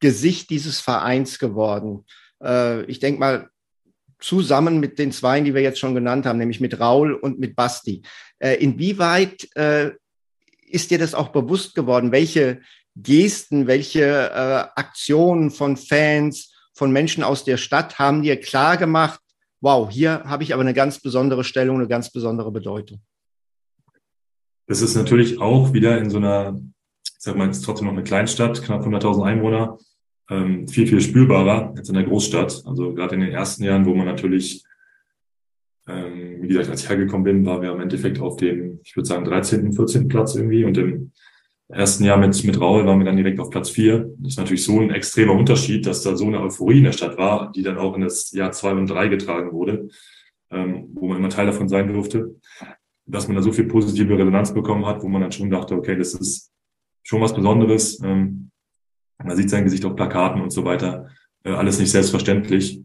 Gesicht 0.00 0.50
dieses 0.50 0.82
Vereins 0.82 1.38
geworden. 1.38 2.04
Äh, 2.44 2.82
ich 2.82 2.98
denke 2.98 3.20
mal, 3.20 3.48
zusammen 4.18 4.80
mit 4.80 4.98
den 4.98 5.12
zwei, 5.12 5.40
die 5.40 5.54
wir 5.54 5.62
jetzt 5.62 5.78
schon 5.78 5.94
genannt 5.94 6.26
haben, 6.26 6.38
nämlich 6.38 6.60
mit 6.60 6.78
Raul 6.78 7.14
und 7.14 7.38
mit 7.38 7.56
Basti. 7.56 8.02
Äh, 8.38 8.56
inwieweit 8.56 9.48
äh, 9.56 9.92
ist 10.66 10.90
dir 10.90 10.98
das 10.98 11.14
auch 11.14 11.28
bewusst 11.28 11.74
geworden, 11.74 12.12
welche 12.12 12.60
Gesten, 12.96 13.66
welche 13.66 14.02
äh, 14.02 14.78
Aktionen 14.78 15.50
von 15.50 15.78
Fans, 15.78 16.52
von 16.78 16.92
Menschen 16.92 17.24
aus 17.24 17.42
der 17.42 17.56
Stadt 17.56 17.98
haben 17.98 18.22
dir 18.22 18.38
klar 18.38 18.76
gemacht, 18.76 19.20
wow, 19.60 19.90
hier 19.90 20.22
habe 20.24 20.44
ich 20.44 20.54
aber 20.54 20.62
eine 20.62 20.74
ganz 20.74 21.00
besondere 21.00 21.42
Stellung, 21.42 21.78
eine 21.78 21.88
ganz 21.88 22.12
besondere 22.12 22.52
Bedeutung? 22.52 23.00
Das 24.68 24.80
ist 24.80 24.94
natürlich 24.94 25.40
auch 25.40 25.72
wieder 25.72 25.98
in 25.98 26.08
so 26.08 26.18
einer, 26.18 26.56
ich 27.02 27.14
sag 27.18 27.34
mal, 27.36 27.46
jetzt 27.46 27.62
trotzdem 27.62 27.88
noch 27.88 27.94
eine 27.94 28.04
Kleinstadt, 28.04 28.62
knapp 28.62 28.86
100.000 28.86 29.24
Einwohner, 29.24 29.76
ähm, 30.30 30.68
viel, 30.68 30.86
viel 30.86 31.00
spürbarer 31.00 31.74
als 31.76 31.88
in 31.88 31.96
der 31.96 32.04
Großstadt. 32.04 32.62
Also 32.64 32.94
gerade 32.94 33.16
in 33.16 33.22
den 33.22 33.32
ersten 33.32 33.64
Jahren, 33.64 33.84
wo 33.84 33.94
man 33.96 34.06
natürlich, 34.06 34.62
ähm, 35.88 36.42
wie 36.42 36.46
gesagt, 36.46 36.68
als 36.70 36.84
ich 36.84 36.88
hergekommen 36.88 37.24
bin, 37.24 37.44
waren 37.44 37.62
wir 37.62 37.72
im 37.72 37.80
Endeffekt 37.80 38.20
auf 38.20 38.36
dem, 38.36 38.78
ich 38.84 38.94
würde 38.94 39.08
sagen, 39.08 39.24
13., 39.24 39.72
14. 39.72 40.06
Platz 40.06 40.36
irgendwie 40.36 40.64
und 40.64 40.78
im 40.78 41.10
ersten 41.68 42.04
Jahr 42.04 42.16
mit, 42.16 42.42
mit 42.44 42.60
Raul 42.60 42.86
waren 42.86 42.98
wir 42.98 43.04
dann 43.04 43.16
direkt 43.16 43.38
auf 43.40 43.50
Platz 43.50 43.70
vier. 43.70 44.10
Das 44.18 44.32
ist 44.32 44.38
natürlich 44.38 44.64
so 44.64 44.80
ein 44.80 44.90
extremer 44.90 45.34
Unterschied, 45.34 45.86
dass 45.86 46.02
da 46.02 46.16
so 46.16 46.26
eine 46.26 46.40
Euphorie 46.40 46.78
in 46.78 46.84
der 46.84 46.92
Stadt 46.92 47.18
war, 47.18 47.52
die 47.52 47.62
dann 47.62 47.78
auch 47.78 47.94
in 47.94 48.02
das 48.02 48.32
Jahr 48.32 48.52
zwei 48.52 48.72
und 48.72 48.88
drei 48.88 49.08
getragen 49.08 49.52
wurde, 49.52 49.88
ähm, 50.50 50.88
wo 50.94 51.08
man 51.08 51.18
immer 51.18 51.28
Teil 51.28 51.46
davon 51.46 51.68
sein 51.68 51.92
durfte, 51.92 52.36
dass 53.06 53.28
man 53.28 53.36
da 53.36 53.42
so 53.42 53.52
viel 53.52 53.64
positive 53.64 54.18
Resonanz 54.18 54.54
bekommen 54.54 54.86
hat, 54.86 55.02
wo 55.02 55.08
man 55.08 55.22
dann 55.22 55.32
schon 55.32 55.50
dachte, 55.50 55.74
okay, 55.74 55.96
das 55.96 56.14
ist 56.14 56.52
schon 57.02 57.20
was 57.20 57.34
Besonderes. 57.34 58.02
Ähm, 58.02 58.50
man 59.22 59.36
sieht 59.36 59.50
sein 59.50 59.64
Gesicht 59.64 59.84
auf 59.84 59.96
Plakaten 59.96 60.40
und 60.40 60.50
so 60.50 60.64
weiter. 60.64 61.08
Äh, 61.44 61.50
alles 61.50 61.78
nicht 61.78 61.90
selbstverständlich. 61.90 62.82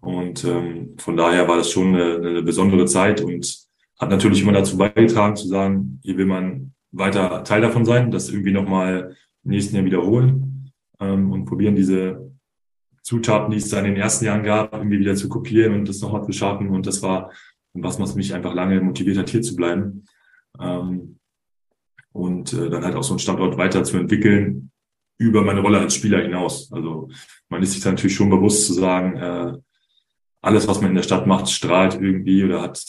Und 0.00 0.44
ähm, 0.44 0.96
von 0.98 1.16
daher 1.16 1.48
war 1.48 1.56
das 1.56 1.70
schon 1.70 1.94
eine, 1.94 2.16
eine 2.16 2.42
besondere 2.42 2.84
Zeit 2.84 3.22
und 3.22 3.64
hat 3.98 4.10
natürlich 4.10 4.42
immer 4.42 4.52
dazu 4.52 4.76
beigetragen 4.76 5.36
zu 5.36 5.48
sagen, 5.48 5.98
hier 6.02 6.18
will 6.18 6.26
man 6.26 6.73
weiter 6.94 7.44
Teil 7.44 7.60
davon 7.60 7.84
sein, 7.84 8.10
das 8.10 8.28
irgendwie 8.28 8.52
nochmal 8.52 9.16
im 9.44 9.50
nächsten 9.50 9.76
Jahr 9.76 9.84
wiederholen 9.84 10.72
ähm, 11.00 11.30
und 11.30 11.44
probieren 11.44 11.74
diese 11.74 12.32
Zutaten, 13.02 13.50
die 13.50 13.58
es 13.58 13.68
da 13.68 13.80
in 13.80 13.84
den 13.84 13.96
ersten 13.96 14.24
Jahren 14.24 14.44
gab, 14.44 14.72
irgendwie 14.72 15.00
wieder 15.00 15.14
zu 15.14 15.28
kopieren 15.28 15.74
und 15.74 15.88
das 15.88 16.00
nochmal 16.00 16.24
zu 16.24 16.32
schaffen. 16.32 16.70
Und 16.70 16.86
das 16.86 17.02
war 17.02 17.30
was, 17.74 17.98
was 17.98 18.14
mich 18.14 18.32
einfach 18.32 18.54
lange 18.54 18.80
motiviert 18.80 19.18
hat, 19.18 19.28
hier 19.28 19.42
zu 19.42 19.56
bleiben. 19.56 20.06
Ähm, 20.58 21.18
und 22.12 22.52
äh, 22.52 22.70
dann 22.70 22.84
halt 22.84 22.94
auch 22.94 23.02
so 23.02 23.12
einen 23.12 23.18
Standort 23.18 23.58
weiterzuentwickeln 23.58 24.70
über 25.18 25.42
meine 25.42 25.60
Rolle 25.60 25.80
als 25.80 25.96
Spieler 25.96 26.22
hinaus. 26.22 26.72
Also 26.72 27.08
man 27.48 27.62
ist 27.62 27.72
sich 27.72 27.82
da 27.82 27.90
natürlich 27.90 28.14
schon 28.14 28.30
bewusst 28.30 28.66
zu 28.66 28.72
sagen, 28.72 29.16
äh, 29.16 29.52
alles, 30.40 30.68
was 30.68 30.80
man 30.80 30.90
in 30.90 30.96
der 30.96 31.02
Stadt 31.02 31.26
macht, 31.26 31.50
strahlt 31.50 31.94
irgendwie 31.94 32.44
oder 32.44 32.62
hat 32.62 32.82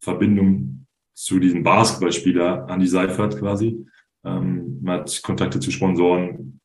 Verbindung 0.00 0.81
zu 1.14 1.38
diesem 1.38 1.62
Basketballspieler 1.62 2.66
Andy 2.68 2.86
Seifert 2.86 3.38
quasi. 3.38 3.86
Ähm, 4.24 4.78
man 4.82 5.00
hat 5.00 5.22
Kontakte 5.22 5.60
zu 5.60 5.70
Sponsoren, 5.70 6.60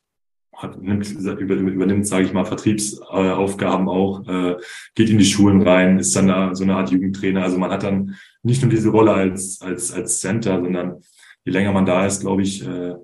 hat, 0.55 0.81
nimmt, 0.81 1.09
über, 1.11 1.55
übernimmt, 1.55 2.07
sage 2.07 2.25
ich 2.25 2.33
mal, 2.33 2.45
Vertriebsaufgaben 2.45 3.87
auch, 3.87 4.27
äh, 4.27 4.55
geht 4.95 5.09
in 5.09 5.19
die 5.19 5.25
Schulen 5.25 5.61
rein, 5.61 5.99
ist 5.99 6.15
dann 6.15 6.27
da 6.27 6.55
so 6.55 6.63
eine 6.63 6.75
Art 6.75 6.89
Jugendtrainer. 6.89 7.43
Also 7.43 7.57
man 7.57 7.71
hat 7.71 7.83
dann 7.83 8.15
nicht 8.41 8.61
nur 8.61 8.71
diese 8.71 8.89
Rolle 8.89 9.13
als, 9.13 9.61
als, 9.61 9.91
als 9.91 10.19
Center, 10.19 10.59
sondern 10.61 11.01
je 11.45 11.51
länger 11.51 11.71
man 11.71 11.85
da 11.85 12.05
ist, 12.05 12.21
glaube 12.21 12.41
ich, 12.41 12.65
äh, 12.67 12.95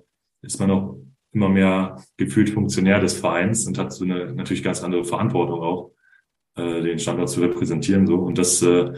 ist 0.41 0.59
man 0.59 0.71
auch 0.71 0.97
immer 1.31 1.49
mehr 1.49 1.97
gefühlt 2.17 2.49
Funktionär 2.49 2.99
des 2.99 3.13
Vereins 3.13 3.65
und 3.65 3.77
hat 3.77 3.91
so 3.91 4.03
eine 4.03 4.33
natürlich 4.33 4.63
ganz 4.63 4.83
andere 4.83 5.03
Verantwortung 5.03 5.61
auch, 5.61 5.91
äh, 6.55 6.81
den 6.81 6.99
Standort 6.99 7.29
zu 7.29 7.41
repräsentieren. 7.41 8.05
So. 8.05 8.15
Und 8.15 8.37
das 8.37 8.61
äh, 8.61 8.93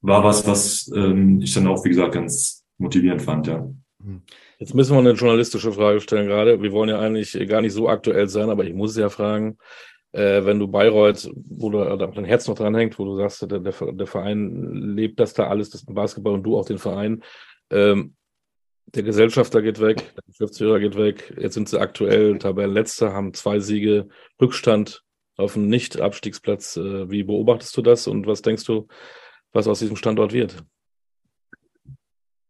war 0.00 0.22
was, 0.24 0.46
was 0.46 0.90
ähm, 0.94 1.40
ich 1.40 1.52
dann 1.54 1.66
auch, 1.66 1.84
wie 1.84 1.90
gesagt, 1.90 2.14
ganz 2.14 2.64
motivierend 2.78 3.22
fand, 3.22 3.46
ja. 3.46 3.68
Jetzt 4.58 4.74
müssen 4.74 4.92
wir 4.92 5.00
eine 5.00 5.12
journalistische 5.12 5.72
Frage 5.72 6.00
stellen 6.00 6.28
gerade. 6.28 6.62
Wir 6.62 6.72
wollen 6.72 6.88
ja 6.88 7.00
eigentlich 7.00 7.36
gar 7.48 7.60
nicht 7.60 7.72
so 7.72 7.88
aktuell 7.88 8.28
sein, 8.28 8.50
aber 8.50 8.64
ich 8.64 8.72
muss 8.72 8.96
ja 8.96 9.08
fragen, 9.08 9.58
äh, 10.12 10.44
wenn 10.44 10.58
du 10.58 10.68
Bayreuth, 10.68 11.30
wo 11.34 11.70
du 11.70 11.80
äh, 11.80 11.98
dein 11.98 12.24
Herz 12.24 12.48
noch 12.48 12.54
dran 12.54 12.74
hängt, 12.74 12.98
wo 12.98 13.04
du 13.04 13.16
sagst, 13.16 13.42
der, 13.50 13.58
der, 13.58 13.72
der 13.92 14.06
Verein 14.06 14.72
lebt 14.72 15.20
das 15.20 15.34
da 15.34 15.48
alles, 15.48 15.70
das 15.70 15.84
Basketball 15.84 16.34
und 16.34 16.42
du 16.44 16.56
auch 16.56 16.64
den 16.64 16.78
Verein. 16.78 17.22
Ähm, 17.70 18.14
der 18.86 19.02
Gesellschafter 19.02 19.62
geht 19.62 19.80
weg, 19.80 20.14
der 20.14 20.22
Geschäftsführer 20.26 20.78
geht 20.78 20.96
weg. 20.96 21.34
Jetzt 21.38 21.54
sind 21.54 21.68
sie 21.68 21.80
aktuell 21.80 22.38
Tabellenletzter, 22.38 23.12
haben 23.12 23.34
zwei 23.34 23.58
Siege 23.58 24.08
Rückstand 24.40 25.02
auf 25.36 25.56
einen 25.56 25.68
Nicht-Abstiegsplatz. 25.68 26.76
Äh, 26.76 27.10
wie 27.10 27.24
beobachtest 27.24 27.76
du 27.76 27.82
das 27.82 28.06
und 28.06 28.26
was 28.26 28.42
denkst 28.42 28.64
du, 28.64 28.86
was 29.52 29.68
aus 29.68 29.78
diesem 29.80 29.96
Standort 29.96 30.32
wird? 30.32 30.64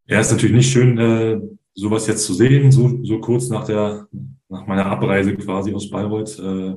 Ja, 0.06 0.20
ist 0.20 0.30
natürlich 0.30 0.56
nicht 0.56 0.70
schön, 0.70 0.98
äh, 0.98 1.40
sowas 1.74 2.06
jetzt 2.06 2.24
zu 2.24 2.34
sehen, 2.34 2.70
so, 2.70 3.02
so 3.04 3.20
kurz 3.20 3.48
nach 3.48 3.66
der, 3.66 4.08
nach 4.48 4.66
meiner 4.66 4.86
Abreise 4.86 5.34
quasi 5.36 5.74
aus 5.74 5.90
Bayreuth, 5.90 6.38
äh, 6.38 6.76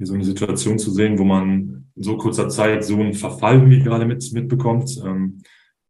so 0.00 0.14
eine 0.14 0.24
Situation 0.24 0.78
zu 0.78 0.92
sehen, 0.92 1.18
wo 1.18 1.24
man 1.24 1.90
in 1.96 2.02
so 2.02 2.16
kurzer 2.16 2.48
Zeit 2.48 2.84
so 2.84 2.94
einen 2.94 3.14
Verfall 3.14 3.68
wie 3.68 3.80
gerade 3.80 4.06
mit, 4.06 4.32
mitbekommt. 4.32 5.00
Ähm, 5.04 5.42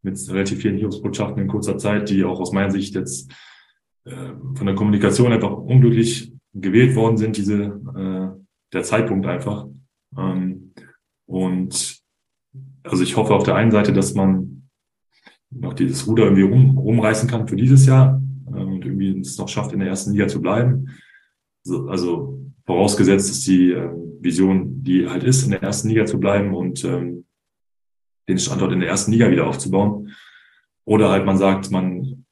mit 0.03 0.31
relativ 0.31 0.61
vielen 0.61 0.79
Hilfsbotschaften 0.79 1.42
in 1.42 1.48
kurzer 1.48 1.79
Zeit, 1.79 2.09
die 2.09 2.24
auch 2.24 2.40
aus 2.40 2.53
meiner 2.53 2.70
Sicht 2.70 2.94
jetzt 2.94 3.31
äh, 4.05 4.33
von 4.55 4.66
der 4.66 4.74
Kommunikation 4.74 5.33
einfach 5.33 5.53
unglücklich 5.53 6.33
gewählt 6.55 6.94
worden 6.94 7.16
sind, 7.16 7.37
diese 7.37 7.81
äh, 7.96 8.40
der 8.72 8.83
Zeitpunkt 8.83 9.27
einfach. 9.27 9.66
Ähm, 10.16 10.72
und 11.27 11.98
also 12.88 13.03
ich 13.03 13.16
hoffe 13.16 13.35
auf 13.35 13.44
der 13.44 13.55
einen 13.55 13.70
Seite, 13.70 13.92
dass 13.92 14.14
man 14.14 14.68
noch 15.51 15.74
dieses 15.74 16.07
Ruder 16.07 16.24
irgendwie 16.24 16.44
um, 16.44 16.79
rumreißen 16.79 17.29
kann 17.29 17.48
für 17.48 17.57
dieses 17.57 17.87
Jahr 17.87 18.20
äh, 18.46 18.61
und 18.61 18.85
irgendwie 18.85 19.18
es 19.20 19.38
noch 19.38 19.48
schafft, 19.48 19.72
in 19.72 19.81
der 19.81 19.88
ersten 19.88 20.12
Liga 20.12 20.29
zu 20.29 20.40
bleiben. 20.40 20.88
Also, 21.88 22.40
vorausgesetzt, 22.66 23.31
dass 23.31 23.40
die 23.40 23.72
äh, 23.72 23.90
Vision, 24.20 24.83
die 24.83 25.09
halt 25.09 25.24
ist, 25.24 25.44
in 25.44 25.51
der 25.51 25.62
ersten 25.62 25.88
Liga 25.88 26.05
zu 26.05 26.18
bleiben 26.18 26.55
und 26.55 26.85
ähm, 26.85 27.24
den 28.29 28.38
Standort 28.38 28.72
in 28.72 28.81
der 28.81 28.88
ersten 28.88 29.12
Liga 29.12 29.31
wieder 29.31 29.46
aufzubauen. 29.46 30.14
Oder 30.85 31.11
halt 31.11 31.24
man 31.24 31.38
sagt, 31.38 31.70
man 31.70 32.24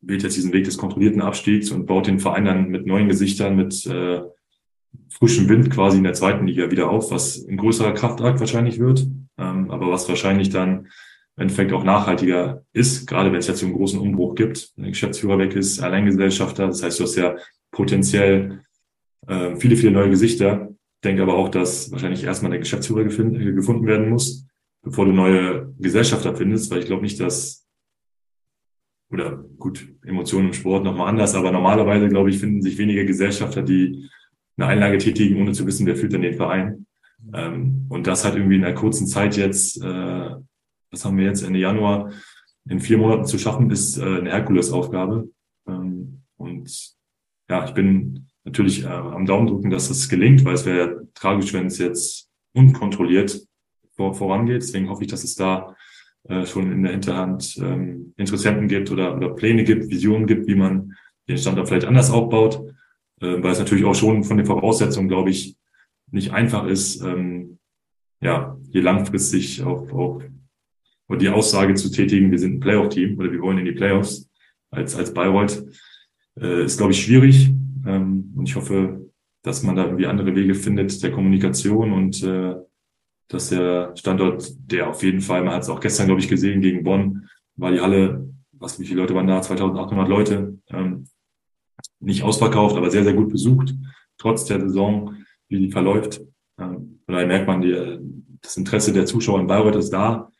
wählt 0.00 0.22
jetzt 0.22 0.36
diesen 0.36 0.52
Weg 0.52 0.64
des 0.64 0.78
kontrollierten 0.78 1.22
Abstiegs 1.22 1.70
und 1.70 1.86
baut 1.86 2.06
den 2.06 2.18
Verein 2.18 2.44
dann 2.44 2.68
mit 2.68 2.86
neuen 2.86 3.08
Gesichtern, 3.08 3.56
mit 3.56 3.86
äh, 3.86 4.22
frischem 5.08 5.48
Wind 5.48 5.70
quasi 5.70 5.98
in 5.98 6.04
der 6.04 6.14
zweiten 6.14 6.46
Liga 6.46 6.70
wieder 6.70 6.90
auf, 6.90 7.10
was 7.10 7.46
ein 7.46 7.56
größerer 7.56 7.92
Kraftakt 7.92 8.40
wahrscheinlich 8.40 8.78
wird, 8.78 9.06
ähm, 9.42 9.70
aber 9.70 9.90
was 9.90 10.08
wahrscheinlich 10.08 10.50
dann 10.50 10.86
im 11.36 11.42
Endeffekt 11.42 11.72
auch 11.72 11.84
nachhaltiger 11.84 12.62
ist, 12.72 13.06
gerade 13.06 13.32
wenn 13.32 13.38
es 13.38 13.48
jetzt 13.48 13.60
so 13.60 13.66
einen 13.66 13.74
großen 13.74 13.98
Umbruch 13.98 14.34
gibt, 14.34 14.72
wenn 14.76 14.84
der 14.84 14.92
Geschäftsführer 14.92 15.38
weg 15.38 15.56
ist, 15.56 15.80
Alleingesellschafter, 15.80 16.66
das 16.66 16.82
heißt, 16.82 17.00
du 17.00 17.04
hast 17.04 17.16
ja 17.16 17.36
potenziell 17.70 18.60
äh, 19.26 19.56
viele, 19.56 19.76
viele 19.76 19.92
neue 19.92 20.10
Gesichter. 20.10 20.68
Ich 20.70 21.00
denke 21.04 21.22
aber 21.22 21.34
auch, 21.34 21.48
dass 21.48 21.90
wahrscheinlich 21.90 22.24
erstmal 22.24 22.50
der 22.50 22.60
Geschäftsführer 22.60 23.04
gefunden 23.04 23.86
werden 23.86 24.08
muss 24.10 24.46
bevor 24.82 25.06
du 25.06 25.12
neue 25.12 25.72
Gesellschafter 25.78 26.34
findest, 26.36 26.70
weil 26.70 26.80
ich 26.80 26.86
glaube 26.86 27.02
nicht, 27.02 27.20
dass, 27.20 27.66
oder 29.10 29.44
gut, 29.58 29.88
Emotionen 30.04 30.48
im 30.48 30.52
Sport 30.52 30.84
nochmal 30.84 31.08
anders, 31.08 31.34
aber 31.34 31.52
normalerweise, 31.52 32.08
glaube 32.08 32.30
ich, 32.30 32.38
finden 32.38 32.62
sich 32.62 32.78
weniger 32.78 33.04
Gesellschafter, 33.04 33.62
die 33.62 34.08
eine 34.56 34.66
Einlage 34.66 34.98
tätigen, 34.98 35.40
ohne 35.40 35.52
zu 35.52 35.66
wissen, 35.66 35.86
wer 35.86 35.96
führt 35.96 36.12
denn 36.12 36.22
den 36.22 36.34
Verein. 36.34 36.86
Ähm, 37.32 37.86
und 37.88 38.06
das 38.06 38.24
hat 38.24 38.34
irgendwie 38.34 38.56
in 38.56 38.64
einer 38.64 38.74
kurzen 38.74 39.06
Zeit 39.06 39.36
jetzt, 39.36 39.82
äh, 39.82 40.30
was 40.90 41.04
haben 41.04 41.16
wir 41.16 41.24
jetzt 41.24 41.42
Ende 41.42 41.58
Januar, 41.58 42.12
in 42.68 42.80
vier 42.80 42.98
Monaten 42.98 43.24
zu 43.24 43.38
schaffen, 43.38 43.70
ist 43.70 43.98
äh, 43.98 44.02
eine 44.02 44.30
Herkulesaufgabe. 44.30 45.28
Ähm, 45.66 46.22
und 46.36 46.94
ja, 47.48 47.64
ich 47.64 47.72
bin 47.72 48.28
natürlich 48.44 48.84
äh, 48.84 48.88
am 48.88 49.26
Daumen 49.26 49.46
drücken, 49.46 49.70
dass 49.70 49.88
das 49.88 50.08
gelingt, 50.08 50.44
weil 50.44 50.54
es 50.54 50.66
wäre 50.66 50.78
ja 50.78 51.00
tragisch, 51.14 51.52
wenn 51.52 51.66
es 51.66 51.78
jetzt 51.78 52.30
unkontrolliert 52.54 53.46
vor, 53.92 54.14
vorangeht. 54.14 54.62
Deswegen 54.62 54.88
hoffe 54.88 55.02
ich, 55.02 55.10
dass 55.10 55.24
es 55.24 55.34
da 55.34 55.74
äh, 56.28 56.46
schon 56.46 56.70
in 56.70 56.82
der 56.82 56.92
Hinterhand 56.92 57.56
ähm, 57.58 58.14
Interessenten 58.16 58.68
gibt 58.68 58.90
oder, 58.90 59.16
oder 59.16 59.30
Pläne 59.30 59.64
gibt, 59.64 59.90
Visionen 59.90 60.26
gibt, 60.26 60.46
wie 60.46 60.54
man 60.54 60.94
den 61.28 61.38
Standort 61.38 61.68
vielleicht 61.68 61.86
anders 61.86 62.10
aufbaut, 62.10 62.62
äh, 63.20 63.42
weil 63.42 63.52
es 63.52 63.58
natürlich 63.58 63.84
auch 63.84 63.94
schon 63.94 64.22
von 64.24 64.36
den 64.36 64.46
Voraussetzungen, 64.46 65.08
glaube 65.08 65.30
ich, 65.30 65.56
nicht 66.12 66.32
einfach 66.32 66.66
ist, 66.66 67.02
ähm, 67.02 67.58
ja, 68.20 68.56
hier 68.70 68.82
langfristig 68.82 69.62
auf, 69.62 69.92
auf 69.92 70.22
und 71.08 71.20
die 71.20 71.28
Aussage 71.28 71.74
zu 71.74 71.90
tätigen, 71.90 72.30
wir 72.30 72.38
sind 72.38 72.54
ein 72.54 72.60
Playoff-Team 72.60 73.18
oder 73.18 73.32
wir 73.32 73.40
wollen 73.40 73.58
in 73.58 73.64
die 73.64 73.72
Playoffs 73.72 74.30
als, 74.70 74.94
als 74.94 75.12
Bayreuth, 75.12 75.64
äh, 76.40 76.64
ist, 76.64 76.78
glaube 76.78 76.92
ich, 76.92 77.02
schwierig. 77.02 77.50
Ähm, 77.86 78.32
und 78.36 78.48
ich 78.48 78.56
hoffe, 78.56 79.10
dass 79.42 79.62
man 79.62 79.76
da 79.76 79.84
irgendwie 79.84 80.06
andere 80.06 80.34
Wege 80.34 80.54
findet 80.54 81.02
der 81.02 81.12
Kommunikation 81.12 81.92
und 81.92 82.22
äh, 82.22 82.54
dass 83.28 83.48
der 83.48 83.94
Standort, 83.96 84.52
der 84.70 84.88
auf 84.88 85.02
jeden 85.02 85.20
Fall, 85.20 85.42
man 85.42 85.54
hat 85.54 85.62
es 85.62 85.68
auch 85.68 85.80
gestern, 85.80 86.06
glaube 86.06 86.20
ich, 86.20 86.28
gesehen, 86.28 86.60
gegen 86.60 86.84
Bonn, 86.84 87.28
war 87.56 87.72
die 87.72 87.80
Halle, 87.80 88.28
was, 88.52 88.78
wie 88.78 88.86
viele 88.86 89.00
Leute 89.00 89.14
waren 89.14 89.26
da? 89.26 89.42
2800 89.42 90.08
Leute, 90.08 90.58
ähm, 90.68 91.08
nicht 92.00 92.22
ausverkauft, 92.22 92.76
aber 92.76 92.90
sehr, 92.90 93.04
sehr 93.04 93.14
gut 93.14 93.30
besucht, 93.30 93.74
trotz 94.18 94.44
der 94.44 94.60
Saison, 94.60 95.14
wie 95.52 95.60
die 95.60 95.70
verläuft. 95.70 96.20
Ähm, 96.58 97.00
von 97.04 97.14
daher 97.14 97.26
merkt 97.26 97.46
man, 97.46 97.60
die, 97.60 97.98
das 98.40 98.56
Interesse 98.56 98.92
der 98.92 99.06
Zuschauer 99.06 99.40
in 99.40 99.46
Bayreuth 99.46 99.76
ist 99.76 99.90
da 99.90 100.30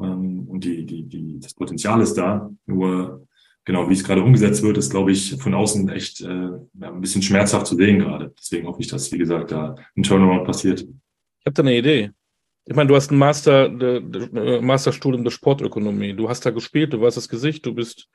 ähm, 0.00 0.46
und 0.48 0.64
die, 0.64 0.86
die, 0.86 1.04
die, 1.04 1.40
das 1.40 1.54
Potenzial 1.54 2.00
ist 2.00 2.14
da. 2.14 2.50
Nur 2.66 3.26
genau, 3.64 3.88
wie 3.88 3.94
es 3.94 4.04
gerade 4.04 4.22
umgesetzt 4.22 4.62
wird, 4.62 4.78
ist, 4.78 4.90
glaube 4.90 5.12
ich, 5.12 5.36
von 5.36 5.54
außen 5.54 5.88
echt 5.90 6.20
äh, 6.22 6.26
ein 6.26 7.00
bisschen 7.00 7.22
schmerzhaft 7.22 7.66
zu 7.66 7.76
sehen 7.76 7.98
gerade. 7.98 8.32
Deswegen 8.38 8.66
hoffe 8.66 8.80
ich, 8.80 8.88
dass, 8.88 9.12
wie 9.12 9.18
gesagt, 9.18 9.52
da 9.52 9.74
ein 9.96 10.02
Turnaround 10.02 10.44
passiert. 10.44 10.80
Ich 10.80 11.46
habe 11.46 11.54
da 11.54 11.62
eine 11.62 11.76
Idee. 11.76 12.10
Ich 12.64 12.76
meine, 12.76 12.86
du 12.86 12.94
hast 12.94 13.10
ein 13.10 13.18
Master, 13.18 13.68
de, 13.68 14.60
Masterstudium 14.60 15.24
der 15.24 15.32
Sportökonomie. 15.32 16.14
Du 16.14 16.28
hast 16.28 16.46
da 16.46 16.50
gespielt, 16.50 16.92
du 16.92 17.00
weißt 17.00 17.16
das 17.16 17.28
Gesicht, 17.28 17.66
du 17.66 17.74
bist, 17.74 18.08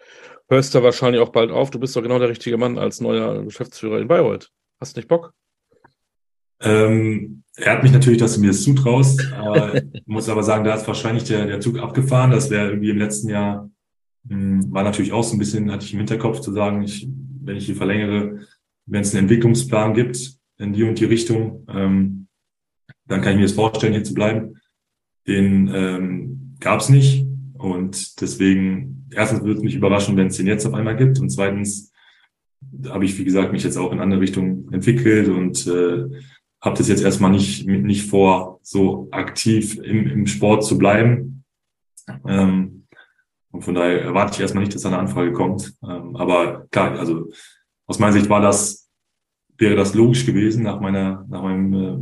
hörst 0.47 0.73
da 0.73 0.81
wahrscheinlich 0.81 1.21
auch 1.21 1.29
bald 1.29 1.51
auf. 1.51 1.69
Du 1.69 1.79
bist 1.79 1.95
doch 1.97 2.01
genau 2.01 2.17
der 2.17 2.29
richtige 2.29 2.57
Mann 2.57 2.77
als 2.77 3.01
neuer 3.01 3.43
Geschäftsführer 3.43 3.99
in 3.99 4.07
Bayreuth. 4.07 4.49
Hast 4.79 4.95
nicht 4.95 5.09
Bock? 5.09 5.33
Ähm, 6.61 7.43
er 7.55 7.73
hat 7.73 7.83
mich 7.83 7.91
natürlich, 7.91 8.19
dass 8.19 8.35
du 8.35 8.41
mir 8.41 8.47
das 8.47 8.61
zutraust, 8.61 9.33
aber 9.33 9.81
muss 10.05 10.29
aber 10.29 10.43
sagen, 10.43 10.63
da 10.63 10.75
ist 10.75 10.87
wahrscheinlich 10.87 11.23
der, 11.23 11.45
der 11.47 11.59
Zug 11.59 11.79
abgefahren. 11.79 12.31
Das 12.31 12.49
wäre 12.49 12.69
irgendwie 12.69 12.91
im 12.91 12.97
letzten 12.97 13.29
Jahr, 13.29 13.69
mh, 14.25 14.35
hm, 14.35 14.71
war 14.71 14.83
natürlich 14.83 15.11
auch 15.11 15.23
so 15.23 15.35
ein 15.35 15.39
bisschen, 15.39 15.71
hatte 15.71 15.85
ich 15.85 15.93
im 15.93 15.99
Hinterkopf 15.99 16.39
zu 16.39 16.51
sagen, 16.51 16.83
ich, 16.83 17.07
wenn 17.43 17.57
ich 17.57 17.65
hier 17.65 17.75
verlängere, 17.75 18.39
wenn 18.85 19.01
es 19.01 19.13
einen 19.13 19.23
Entwicklungsplan 19.23 19.93
gibt 19.93 20.37
in 20.57 20.73
die 20.73 20.83
und 20.83 20.99
die 20.99 21.05
Richtung, 21.05 21.65
ähm, 21.69 22.27
dann 23.07 23.21
kann 23.21 23.31
ich 23.31 23.37
mir 23.37 23.43
das 23.43 23.53
vorstellen, 23.53 23.93
hier 23.93 24.03
zu 24.03 24.13
bleiben. 24.13 24.59
Den 25.27 25.71
ähm, 25.73 26.55
gab 26.59 26.81
es 26.81 26.89
nicht. 26.89 27.25
Und 27.53 28.21
deswegen, 28.21 29.07
erstens 29.11 29.41
würde 29.41 29.57
es 29.57 29.63
mich 29.63 29.75
überraschen, 29.75 30.15
wenn 30.15 30.27
es 30.27 30.37
den 30.37 30.47
jetzt 30.47 30.65
auf 30.65 30.73
einmal 30.73 30.95
gibt. 30.95 31.19
Und 31.19 31.29
zweitens 31.29 31.91
habe 32.87 33.05
ich, 33.05 33.17
wie 33.17 33.23
gesagt, 33.23 33.51
mich 33.51 33.63
jetzt 33.63 33.77
auch 33.77 33.91
in 33.91 33.99
andere 33.99 34.21
Richtungen 34.21 34.71
entwickelt 34.71 35.29
und 35.29 35.65
äh, 35.67 36.05
habe 36.61 36.77
das 36.77 36.87
jetzt 36.87 37.03
erstmal 37.03 37.31
nicht, 37.31 37.67
nicht 37.67 38.09
vor, 38.09 38.59
so 38.63 39.07
aktiv 39.11 39.77
im, 39.77 40.07
im 40.07 40.27
Sport 40.27 40.65
zu 40.65 40.77
bleiben. 40.77 41.43
Ähm, 42.25 42.87
und 43.51 43.61
von 43.61 43.75
daher 43.75 44.01
erwarte 44.01 44.35
ich 44.35 44.41
erstmal 44.41 44.63
nicht, 44.63 44.75
dass 44.75 44.81
da 44.81 44.89
eine 44.89 44.99
Anfrage 44.99 45.33
kommt. 45.33 45.73
Ähm, 45.83 46.15
aber 46.15 46.67
klar, 46.71 46.97
also 46.99 47.29
aus 47.85 47.99
meiner 47.99 48.13
Sicht 48.13 48.29
war 48.29 48.41
das, 48.41 48.89
wäre 49.57 49.75
das 49.75 49.93
logisch 49.93 50.25
gewesen 50.25 50.63
nach 50.63 50.79
meiner, 50.79 51.25
nach 51.29 51.41
meinem 51.41 51.73
äh, 51.73 51.97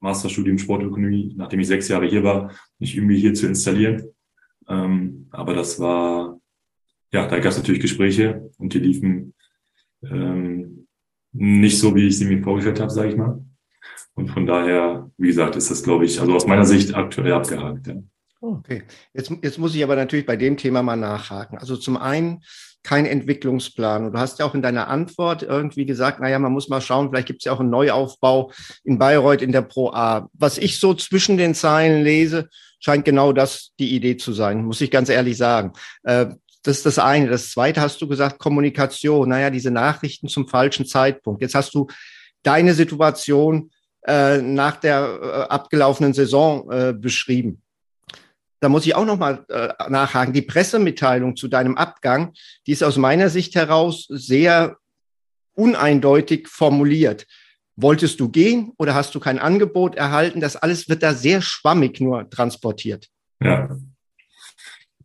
Masterstudium 0.00 0.58
Sportökonomie, 0.58 1.34
nachdem 1.36 1.60
ich 1.60 1.66
sechs 1.66 1.88
Jahre 1.88 2.06
hier 2.06 2.24
war, 2.24 2.52
mich 2.78 2.96
irgendwie 2.96 3.18
hier 3.18 3.34
zu 3.34 3.46
installieren. 3.46 4.02
Ähm, 4.68 5.28
aber 5.30 5.54
das 5.54 5.78
war, 5.78 6.40
ja, 7.12 7.26
da 7.26 7.38
gab 7.38 7.50
es 7.50 7.58
natürlich 7.58 7.82
Gespräche 7.82 8.50
und 8.58 8.72
die 8.72 8.78
liefen 8.78 9.34
ähm, 10.02 10.86
nicht 11.32 11.78
so, 11.78 11.94
wie 11.94 12.06
ich 12.06 12.18
sie 12.18 12.24
mir 12.24 12.42
vorgestellt 12.42 12.80
habe, 12.80 12.90
sage 12.90 13.10
ich 13.10 13.16
mal. 13.16 13.44
Und 14.14 14.28
von 14.28 14.46
daher, 14.46 15.10
wie 15.16 15.28
gesagt, 15.28 15.56
ist 15.56 15.70
das, 15.70 15.82
glaube 15.82 16.04
ich, 16.04 16.20
also 16.20 16.34
aus 16.34 16.46
meiner 16.46 16.64
Sicht 16.64 16.94
aktuell 16.94 17.32
abgehakt. 17.32 17.86
Ja. 17.86 17.94
Okay, 18.42 18.84
jetzt, 19.12 19.30
jetzt 19.42 19.58
muss 19.58 19.74
ich 19.74 19.84
aber 19.84 19.96
natürlich 19.96 20.26
bei 20.26 20.36
dem 20.36 20.56
Thema 20.56 20.82
mal 20.82 20.96
nachhaken. 20.96 21.58
Also 21.58 21.76
zum 21.76 21.96
einen 21.96 22.42
kein 22.82 23.04
Entwicklungsplan. 23.04 24.06
Und 24.06 24.12
du 24.12 24.18
hast 24.18 24.38
ja 24.38 24.46
auch 24.46 24.54
in 24.54 24.62
deiner 24.62 24.88
Antwort 24.88 25.42
irgendwie 25.42 25.84
gesagt, 25.84 26.20
naja, 26.20 26.38
man 26.38 26.52
muss 26.52 26.68
mal 26.68 26.80
schauen, 26.80 27.10
vielleicht 27.10 27.26
gibt 27.26 27.42
es 27.42 27.44
ja 27.44 27.52
auch 27.52 27.60
einen 27.60 27.70
Neuaufbau 27.70 28.52
in 28.84 28.98
Bayreuth 28.98 29.42
in 29.42 29.52
der 29.52 29.62
Pro 29.62 29.90
A. 29.90 30.28
Was 30.32 30.56
ich 30.56 30.80
so 30.80 30.94
zwischen 30.94 31.36
den 31.36 31.54
Zeilen 31.54 32.02
lese, 32.02 32.48
scheint 32.78 33.04
genau 33.04 33.32
das 33.32 33.72
die 33.78 33.94
Idee 33.94 34.16
zu 34.16 34.32
sein, 34.32 34.64
muss 34.64 34.80
ich 34.80 34.90
ganz 34.90 35.10
ehrlich 35.10 35.36
sagen. 35.36 35.72
Äh, 36.02 36.26
das 36.62 36.78
ist 36.78 36.86
das 36.86 36.98
eine. 36.98 37.28
Das 37.28 37.50
zweite 37.52 37.80
hast 37.80 38.00
du 38.02 38.08
gesagt, 38.08 38.38
Kommunikation. 38.38 39.28
Naja, 39.28 39.50
diese 39.50 39.70
Nachrichten 39.70 40.28
zum 40.28 40.46
falschen 40.48 40.84
Zeitpunkt. 40.86 41.40
Jetzt 41.40 41.54
hast 41.54 41.74
du 41.74 41.86
deine 42.42 42.74
Situation 42.74 43.70
äh, 44.06 44.38
nach 44.38 44.76
der 44.76 45.18
äh, 45.22 45.52
abgelaufenen 45.52 46.12
Saison 46.12 46.70
äh, 46.70 46.92
beschrieben 46.92 47.62
da 48.60 48.68
muss 48.68 48.86
ich 48.86 48.94
auch 48.94 49.06
noch 49.06 49.18
mal 49.18 49.44
äh, 49.48 49.68
nachhaken. 49.88 50.34
Die 50.34 50.42
Pressemitteilung 50.42 51.34
zu 51.34 51.48
deinem 51.48 51.76
Abgang, 51.76 52.34
die 52.66 52.72
ist 52.72 52.84
aus 52.84 52.98
meiner 52.98 53.30
Sicht 53.30 53.54
heraus 53.54 54.06
sehr 54.10 54.76
uneindeutig 55.54 56.46
formuliert. 56.48 57.26
Wolltest 57.76 58.20
du 58.20 58.28
gehen 58.28 58.72
oder 58.76 58.94
hast 58.94 59.14
du 59.14 59.20
kein 59.20 59.38
Angebot 59.38 59.94
erhalten? 59.94 60.40
Das 60.40 60.56
alles 60.56 60.88
wird 60.88 61.02
da 61.02 61.14
sehr 61.14 61.40
schwammig 61.40 62.00
nur 62.00 62.28
transportiert. 62.28 63.08
Ja. 63.42 63.76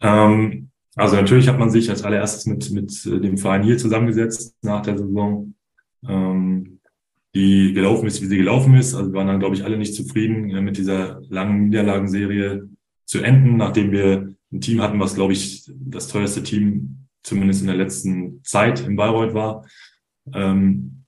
Ähm, 0.02 0.70
also 0.96 1.16
natürlich 1.16 1.48
hat 1.48 1.58
man 1.58 1.70
sich 1.70 1.90
als 1.90 2.04
allererstes 2.04 2.46
mit, 2.46 2.70
mit 2.72 3.06
äh, 3.06 3.22
dem 3.22 3.38
Verein 3.38 3.64
hier 3.64 3.78
zusammengesetzt 3.78 4.56
nach 4.62 4.82
der 4.82 4.98
Saison, 4.98 5.56
ähm, 6.06 6.75
die 7.36 7.74
gelaufen 7.74 8.08
ist, 8.08 8.22
wie 8.22 8.28
sie 8.28 8.38
gelaufen 8.38 8.76
ist. 8.76 8.96
Also 8.96 9.12
wir 9.12 9.18
waren 9.18 9.28
dann, 9.28 9.40
glaube 9.40 9.56
ich, 9.56 9.66
alle 9.66 9.78
nicht 9.78 9.94
zufrieden 9.94 10.50
äh, 10.50 10.62
mit 10.62 10.78
dieser 10.78 11.22
langen 11.30 11.66
Niederlagenserie 11.66 12.70
zu 13.06 13.22
enden, 13.22 13.58
nachdem 13.58 13.92
wir 13.92 14.34
ein 14.52 14.62
Team 14.62 14.82
hatten, 14.82 15.00
was, 15.00 15.16
glaube 15.16 15.34
ich, 15.34 15.70
das 15.76 16.08
teuerste 16.08 16.42
Team 16.42 17.08
zumindest 17.24 17.62
in 17.62 17.68
der 17.68 17.76
letzten 17.76 18.42
Zeit 18.44 18.80
in 18.88 18.96
Bayreuth 18.96 19.34
war. 19.34 19.66
Ähm, 20.34 21.04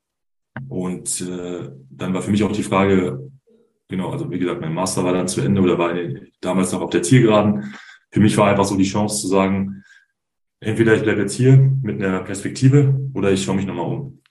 und 0.67 1.21
äh, 1.21 1.69
dann 1.89 2.13
war 2.13 2.21
für 2.21 2.31
mich 2.31 2.43
auch 2.43 2.51
die 2.51 2.63
Frage, 2.63 3.31
genau, 3.87 4.09
also 4.09 4.29
wie 4.29 4.39
gesagt, 4.39 4.59
mein 4.59 4.73
Master 4.73 5.05
war 5.05 5.13
dann 5.13 5.29
zu 5.29 5.41
Ende 5.41 5.61
oder 5.61 5.77
war 5.77 5.93
damals 6.41 6.73
noch 6.73 6.81
auf 6.81 6.89
der 6.89 7.03
Zielgeraden. 7.03 7.73
Für 8.11 8.19
mich 8.19 8.35
war 8.37 8.49
einfach 8.49 8.65
so 8.65 8.75
die 8.75 8.83
Chance 8.83 9.21
zu 9.21 9.27
sagen, 9.27 9.83
entweder 10.59 10.93
ich 10.95 11.03
bleibe 11.03 11.21
jetzt 11.21 11.35
hier 11.35 11.57
mit 11.81 12.01
einer 12.01 12.21
Perspektive 12.21 12.99
oder 13.13 13.31
ich 13.31 13.43
schaue 13.43 13.55
mich 13.55 13.65
nochmal 13.65 13.85
um. 13.85 14.21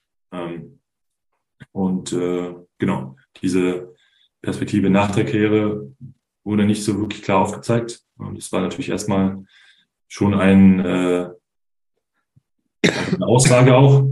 Und 1.77 2.11
äh, 2.15 2.55
genau, 2.79 3.17
diese 3.43 3.95
Perspektive 4.41 4.89
nach 4.89 5.11
der 5.11 5.27
Karriere 5.27 5.93
wurde 6.43 6.65
nicht 6.65 6.83
so 6.83 6.99
wirklich 6.99 7.23
klar 7.23 7.43
aufgezeigt. 7.43 8.01
Und 8.17 8.39
es 8.39 8.51
war 8.51 8.62
natürlich 8.62 8.89
erstmal 8.89 9.45
schon 10.09 10.33
ein, 10.33 10.81
äh, 10.81 11.29
eine 12.83 13.27
Aussage 13.27 13.77
auch. 13.77 14.09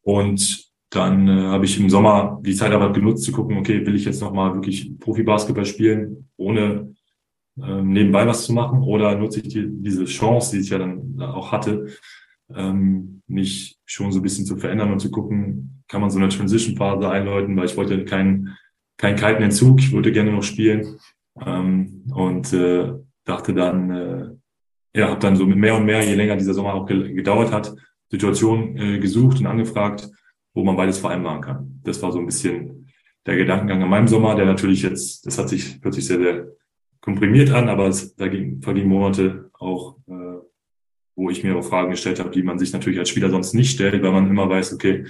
Und 0.00 0.70
dann 0.88 1.28
äh, 1.28 1.42
habe 1.48 1.66
ich 1.66 1.78
im 1.78 1.90
Sommer 1.90 2.40
die 2.42 2.54
Zeit 2.54 2.72
aber 2.72 2.90
genutzt 2.90 3.24
zu 3.24 3.32
gucken, 3.32 3.58
okay, 3.58 3.84
will 3.84 3.96
ich 3.96 4.06
jetzt 4.06 4.22
nochmal 4.22 4.54
wirklich 4.54 4.98
Profi-Basketball 4.98 5.66
spielen, 5.66 6.30
ohne 6.38 6.94
ähm, 7.62 7.92
nebenbei 7.92 8.26
was 8.26 8.46
zu 8.46 8.54
machen? 8.54 8.82
Oder 8.82 9.14
nutze 9.14 9.40
ich 9.40 9.48
die, 9.48 9.66
diese 9.68 10.06
Chance, 10.06 10.52
die 10.56 10.62
ich 10.62 10.70
ja 10.70 10.78
dann 10.78 11.20
auch 11.20 11.52
hatte, 11.52 11.86
ähm, 12.54 13.20
mich 13.26 13.78
schon 13.84 14.10
so 14.10 14.20
ein 14.20 14.22
bisschen 14.22 14.46
zu 14.46 14.56
verändern 14.56 14.90
und 14.90 15.00
zu 15.00 15.10
gucken, 15.10 15.73
kann 15.88 16.00
man 16.00 16.10
so 16.10 16.18
eine 16.18 16.28
Transition-Phase 16.28 17.08
einläuten, 17.08 17.56
weil 17.56 17.66
ich 17.66 17.76
wollte 17.76 18.04
keinen 18.04 18.56
keinen 18.96 19.16
kalten 19.16 19.42
Entzug, 19.42 19.80
ich 19.80 19.92
wollte 19.92 20.12
gerne 20.12 20.32
noch 20.32 20.42
spielen 20.42 20.98
ähm, 21.44 22.04
und 22.14 22.52
äh, 22.52 22.92
dachte 23.24 23.54
dann, 23.54 23.90
äh, 23.90 24.98
ja, 24.98 25.10
habe 25.10 25.20
dann 25.20 25.36
so 25.36 25.46
mit 25.46 25.58
mehr 25.58 25.76
und 25.76 25.84
mehr, 25.84 26.04
je 26.04 26.14
länger 26.14 26.36
dieser 26.36 26.54
Sommer 26.54 26.74
auch 26.74 26.86
gedauert 26.86 27.52
hat, 27.52 27.74
Situationen 28.10 28.76
äh, 28.76 28.98
gesucht 28.98 29.40
und 29.40 29.46
angefragt, 29.46 30.08
wo 30.54 30.62
man 30.62 30.76
beides 30.76 30.98
vereinbaren 30.98 31.40
kann. 31.40 31.80
Das 31.82 32.00
war 32.02 32.12
so 32.12 32.20
ein 32.20 32.26
bisschen 32.26 32.88
der 33.26 33.36
Gedankengang 33.36 33.82
in 33.82 33.88
meinem 33.88 34.06
Sommer, 34.06 34.36
der 34.36 34.46
natürlich 34.46 34.82
jetzt, 34.82 35.26
das 35.26 35.38
hat 35.38 35.48
sich 35.48 35.80
plötzlich 35.80 36.06
sehr, 36.06 36.18
sehr 36.18 36.48
komprimiert 37.00 37.50
an, 37.50 37.68
aber 37.68 37.88
es, 37.88 38.14
da 38.14 38.28
ging, 38.28 38.62
vergingen 38.62 38.88
Monate 38.88 39.50
auch, 39.54 39.96
äh, 40.06 40.38
wo 41.16 41.30
ich 41.30 41.42
mir 41.42 41.56
auch 41.56 41.64
Fragen 41.64 41.90
gestellt 41.90 42.20
habe, 42.20 42.30
die 42.30 42.42
man 42.42 42.58
sich 42.58 42.72
natürlich 42.72 42.98
als 42.98 43.08
Spieler 43.08 43.30
sonst 43.30 43.54
nicht 43.54 43.72
stellt, 43.72 44.00
weil 44.02 44.12
man 44.12 44.28
immer 44.28 44.48
weiß, 44.48 44.74
okay, 44.74 45.04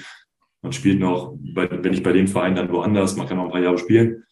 man 0.65 0.73
spielt 0.73 0.99
noch, 0.99 1.35
bei, 1.55 1.69
wenn 1.71 1.93
ich 1.93 2.03
bei 2.03 2.13
dem 2.13 2.27
Verein 2.27 2.55
dann 2.55 2.73
woanders, 2.73 3.17
man 3.17 3.29
kann 3.29 3.37
noch 3.37 3.45
ein 3.45 3.51
paar 3.51 3.61
Jahre 3.61 3.77
spielen. 3.77 4.25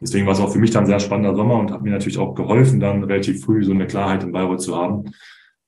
Deswegen 0.00 0.26
war 0.26 0.32
es 0.32 0.40
auch 0.40 0.50
für 0.50 0.58
mich 0.58 0.70
dann 0.70 0.84
ein 0.84 0.86
sehr 0.86 1.00
spannender 1.00 1.36
Sommer 1.36 1.58
und 1.58 1.70
hat 1.70 1.82
mir 1.82 1.90
natürlich 1.90 2.16
auch 2.16 2.34
geholfen, 2.34 2.80
dann 2.80 3.04
relativ 3.04 3.44
früh 3.44 3.62
so 3.62 3.72
eine 3.72 3.86
Klarheit 3.86 4.22
in 4.22 4.32
Bayreuth 4.32 4.62
zu 4.62 4.74
haben, 4.74 5.12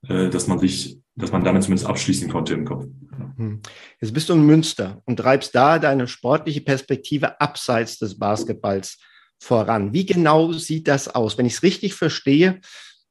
äh, 0.08 0.30
dass 0.30 0.46
man 0.48 0.58
sich, 0.58 0.98
dass 1.14 1.30
man 1.30 1.44
damit 1.44 1.62
zumindest 1.62 1.88
abschließen 1.88 2.30
konnte 2.30 2.54
im 2.54 2.64
Kopf. 2.64 2.86
Hm. 3.36 3.60
Jetzt 4.00 4.14
bist 4.14 4.30
du 4.30 4.32
in 4.32 4.46
Münster 4.46 5.02
und 5.04 5.18
treibst 5.18 5.54
da 5.54 5.78
deine 5.78 6.08
sportliche 6.08 6.62
Perspektive 6.62 7.38
abseits 7.38 7.98
des 7.98 8.18
Basketballs 8.18 8.98
voran. 9.38 9.92
Wie 9.92 10.06
genau 10.06 10.52
sieht 10.52 10.88
das 10.88 11.14
aus? 11.14 11.36
Wenn 11.36 11.46
ich 11.46 11.54
es 11.54 11.62
richtig 11.62 11.92
verstehe, 11.92 12.60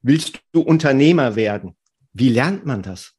willst 0.01 0.39
du 0.51 0.61
Unternehmer 0.61 1.35
werden. 1.35 1.75
Wie 2.13 2.29
lernt 2.29 2.65
man 2.65 2.81
das? 2.81 3.16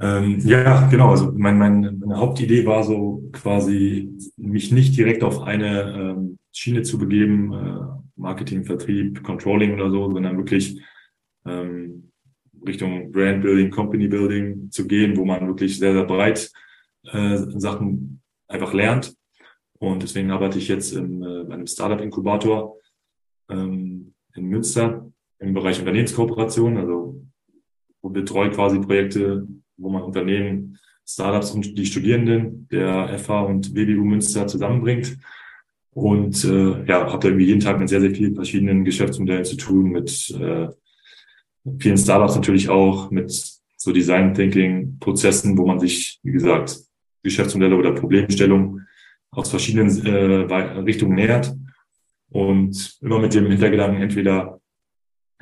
Ähm, 0.00 0.38
ja, 0.40 0.88
genau. 0.88 1.10
Also 1.10 1.32
mein, 1.36 1.58
mein, 1.58 1.98
meine 1.98 2.16
Hauptidee 2.16 2.64
war 2.64 2.82
so 2.84 3.28
quasi, 3.32 4.10
mich 4.36 4.72
nicht 4.72 4.96
direkt 4.96 5.22
auf 5.22 5.42
eine 5.42 5.92
ähm, 5.92 6.38
Schiene 6.52 6.82
zu 6.82 6.98
begeben, 6.98 7.52
äh, 7.52 8.00
Marketing, 8.16 8.64
Vertrieb, 8.64 9.22
Controlling 9.22 9.74
oder 9.74 9.90
so, 9.90 10.10
sondern 10.10 10.38
wirklich 10.38 10.80
ähm, 11.46 12.10
Richtung 12.66 13.12
Brand 13.12 13.42
Building, 13.42 13.70
Company 13.70 14.08
Building 14.08 14.70
zu 14.70 14.86
gehen, 14.86 15.16
wo 15.16 15.24
man 15.24 15.46
wirklich 15.46 15.78
sehr, 15.78 15.92
sehr 15.92 16.04
breit 16.04 16.50
äh, 17.04 17.36
Sachen 17.36 18.22
einfach 18.48 18.72
lernt. 18.72 19.14
Und 19.78 20.02
deswegen 20.02 20.30
arbeite 20.30 20.58
ich 20.58 20.68
jetzt 20.68 20.92
in, 20.92 21.22
äh, 21.22 21.52
einem 21.52 21.66
Startup-Inkubator 21.66 22.76
ähm, 23.48 24.14
in 24.34 24.44
Münster 24.46 25.10
im 25.38 25.54
Bereich 25.54 25.78
Unternehmenskooperation, 25.78 26.76
also 26.76 27.22
betreue 28.02 28.50
quasi 28.50 28.78
Projekte, 28.78 29.46
wo 29.80 29.90
man 29.90 30.02
Unternehmen, 30.02 30.78
Startups 31.06 31.50
und 31.50 31.76
die 31.76 31.86
Studierenden 31.86 32.68
der 32.68 33.18
FH 33.18 33.40
und 33.42 33.74
WBU 33.74 34.04
Münster 34.04 34.46
zusammenbringt. 34.46 35.18
Und 35.92 36.44
äh, 36.44 36.84
ja, 36.84 37.10
habe 37.10 37.18
da 37.18 37.28
irgendwie 37.28 37.46
jeden 37.46 37.60
Tag 37.60 37.80
mit 37.80 37.88
sehr, 37.88 38.00
sehr 38.00 38.12
vielen 38.12 38.36
verschiedenen 38.36 38.84
Geschäftsmodellen 38.84 39.44
zu 39.44 39.56
tun, 39.56 39.90
mit 39.90 40.30
äh, 40.30 40.68
vielen 41.78 41.98
Startups 41.98 42.36
natürlich 42.36 42.68
auch, 42.68 43.10
mit 43.10 43.32
so 43.76 43.92
Design 43.92 44.34
Thinking 44.34 44.98
Prozessen, 45.00 45.58
wo 45.58 45.66
man 45.66 45.80
sich, 45.80 46.20
wie 46.22 46.32
gesagt, 46.32 46.78
Geschäftsmodelle 47.22 47.76
oder 47.76 47.92
Problemstellungen 47.92 48.86
aus 49.32 49.50
verschiedenen 49.50 50.06
äh, 50.06 50.78
Richtungen 50.80 51.16
nähert 51.16 51.54
und 52.30 52.98
immer 53.00 53.18
mit 53.18 53.34
dem 53.34 53.50
Hintergedanken, 53.50 54.02
entweder 54.02 54.60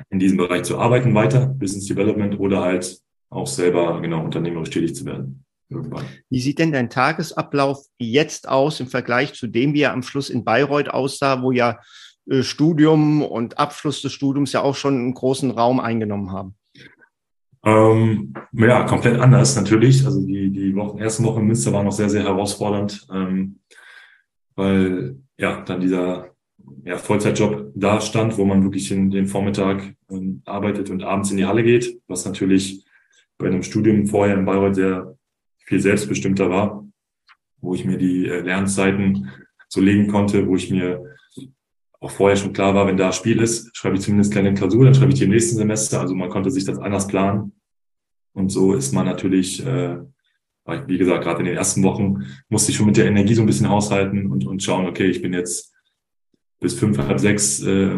in 0.09 0.19
diesem 0.19 0.37
Bereich 0.37 0.63
zu 0.63 0.79
arbeiten 0.79 1.13
weiter, 1.13 1.47
Business 1.47 1.85
Development 1.85 2.39
oder 2.39 2.61
halt 2.61 2.99
auch 3.29 3.47
selber 3.47 4.01
genau 4.01 4.23
unternehmerisch 4.23 4.69
tätig 4.69 4.95
zu 4.95 5.05
werden. 5.05 5.43
Irgendwann. 5.69 6.05
Wie 6.29 6.39
sieht 6.39 6.57
denn 6.57 6.71
dein 6.71 6.89
Tagesablauf 6.89 7.85
jetzt 7.99 8.49
aus 8.49 8.79
im 8.79 8.87
Vergleich 8.87 9.33
zu 9.33 9.45
dem, 9.45 9.73
wie 9.73 9.81
er 9.81 9.93
am 9.93 10.01
Schluss 10.01 10.31
in 10.31 10.43
Bayreuth 10.43 10.89
aussah, 10.89 11.43
wo 11.43 11.51
ja 11.51 11.79
äh, 12.27 12.41
Studium 12.41 13.21
und 13.21 13.59
Abschluss 13.59 14.01
des 14.01 14.11
Studiums 14.11 14.51
ja 14.51 14.61
auch 14.61 14.75
schon 14.75 14.95
einen 14.95 15.13
großen 15.13 15.51
Raum 15.51 15.79
eingenommen 15.79 16.31
haben? 16.31 16.55
Ähm, 17.63 18.33
ja, 18.53 18.83
komplett 18.85 19.19
anders 19.19 19.55
natürlich. 19.55 20.05
Also 20.05 20.25
die, 20.25 20.49
die 20.49 20.75
Wochen, 20.75 20.97
ersten 20.97 21.23
Wochen 21.25 21.41
in 21.41 21.47
Münster 21.47 21.71
waren 21.71 21.85
noch 21.85 21.91
sehr, 21.91 22.09
sehr 22.09 22.23
herausfordernd, 22.23 23.05
ähm, 23.13 23.59
weil 24.55 25.17
ja 25.37 25.61
dann 25.61 25.81
dieser 25.81 26.29
ja, 26.83 26.97
Vollzeitjob 26.97 27.73
da 27.75 28.01
stand, 28.01 28.37
wo 28.37 28.45
man 28.45 28.63
wirklich 28.63 28.91
in 28.91 29.11
den 29.11 29.27
Vormittag 29.27 29.93
ähm, 30.09 30.41
arbeitet 30.45 30.89
und 30.89 31.03
abends 31.03 31.31
in 31.31 31.37
die 31.37 31.45
Halle 31.45 31.63
geht, 31.63 31.99
was 32.07 32.25
natürlich 32.25 32.85
bei 33.39 33.47
einem 33.47 33.63
Studium 33.63 34.05
vorher 34.05 34.37
in 34.37 34.45
Bayreuth 34.45 34.75
sehr 34.75 35.17
viel 35.65 35.79
selbstbestimmter 35.79 36.49
war, 36.49 36.87
wo 37.61 37.73
ich 37.73 37.85
mir 37.85 37.97
die 37.97 38.27
äh, 38.27 38.41
Lernzeiten 38.41 39.29
so 39.67 39.81
legen 39.81 40.07
konnte, 40.07 40.45
wo 40.45 40.55
ich 40.55 40.69
mir 40.69 41.03
auch 42.01 42.11
vorher 42.11 42.37
schon 42.37 42.53
klar 42.53 42.75
war, 42.75 42.87
wenn 42.87 42.97
da 42.97 43.11
Spiel 43.11 43.41
ist, 43.41 43.75
schreibe 43.75 43.95
ich 43.95 44.01
zumindest 44.01 44.31
kleine 44.31 44.53
Klausur, 44.53 44.85
dann 44.85 44.93
schreibe 44.93 45.11
ich 45.11 45.17
die 45.17 45.25
im 45.25 45.31
nächsten 45.31 45.57
Semester. 45.57 45.99
Also 45.99 46.15
man 46.15 46.29
konnte 46.29 46.51
sich 46.51 46.65
das 46.65 46.77
anders 46.77 47.07
planen. 47.07 47.53
Und 48.33 48.49
so 48.49 48.73
ist 48.73 48.93
man 48.93 49.05
natürlich, 49.05 49.65
äh, 49.65 49.97
wie 50.87 50.97
gesagt, 50.97 51.23
gerade 51.23 51.39
in 51.39 51.45
den 51.45 51.57
ersten 51.57 51.83
Wochen 51.83 52.25
musste 52.47 52.71
ich 52.71 52.77
schon 52.77 52.85
mit 52.85 52.97
der 52.97 53.07
Energie 53.07 53.33
so 53.33 53.41
ein 53.41 53.47
bisschen 53.47 53.69
haushalten 53.69 54.31
und, 54.31 54.45
und 54.45 54.63
schauen, 54.63 54.85
okay, 54.85 55.07
ich 55.07 55.21
bin 55.21 55.33
jetzt 55.33 55.73
bis 56.59 56.73
fünf, 56.73 56.97
halb 56.97 57.19
sechs 57.19 57.61
äh, 57.61 57.97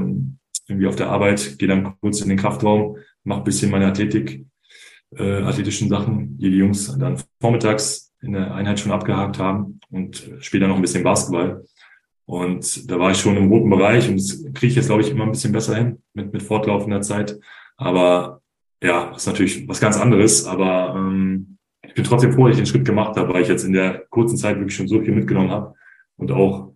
irgendwie 0.67 0.87
auf 0.87 0.95
der 0.95 1.09
Arbeit, 1.09 1.59
gehe 1.59 1.67
dann 1.67 1.95
kurz 1.99 2.21
in 2.21 2.29
den 2.29 2.37
Kraftraum, 2.37 2.97
mache 3.23 3.43
bisschen 3.43 3.71
meine 3.71 3.87
Athletik, 3.87 4.45
äh, 5.17 5.41
athletischen 5.41 5.89
Sachen, 5.89 6.37
die 6.37 6.49
die 6.49 6.57
Jungs 6.57 6.97
dann 6.97 7.17
vormittags 7.39 8.13
in 8.21 8.33
der 8.33 8.53
Einheit 8.53 8.79
schon 8.79 8.91
abgehakt 8.91 9.39
haben 9.39 9.79
und 9.89 10.29
dann 10.53 10.69
noch 10.69 10.75
ein 10.75 10.81
bisschen 10.81 11.03
Basketball. 11.03 11.65
Und 12.25 12.89
da 12.89 12.99
war 12.99 13.11
ich 13.11 13.17
schon 13.17 13.35
im 13.35 13.49
roten 13.49 13.69
Bereich 13.69 14.07
und 14.07 14.15
das 14.17 14.43
kriege 14.53 14.67
ich 14.67 14.75
jetzt, 14.75 14.87
glaube 14.87 15.01
ich, 15.01 15.09
immer 15.09 15.25
ein 15.25 15.31
bisschen 15.31 15.51
besser 15.51 15.75
hin 15.75 16.01
mit, 16.13 16.31
mit 16.31 16.43
fortlaufender 16.43 17.01
Zeit. 17.01 17.37
Aber 17.77 18.41
ja, 18.81 19.13
ist 19.15 19.27
natürlich 19.27 19.67
was 19.67 19.81
ganz 19.81 19.99
anderes. 19.99 20.45
Aber 20.45 20.95
ähm, 20.95 21.57
ich 21.85 21.93
bin 21.93 22.03
trotzdem 22.03 22.31
froh, 22.31 22.47
dass 22.47 22.55
ich 22.57 22.63
den 22.63 22.67
Schritt 22.67 22.85
gemacht 22.85 23.17
habe, 23.17 23.33
weil 23.33 23.41
ich 23.41 23.49
jetzt 23.49 23.65
in 23.65 23.73
der 23.73 24.05
kurzen 24.09 24.37
Zeit 24.37 24.55
wirklich 24.55 24.75
schon 24.75 24.87
so 24.87 25.01
viel 25.01 25.13
mitgenommen 25.13 25.51
habe 25.51 25.73
und 26.17 26.31
auch 26.31 26.71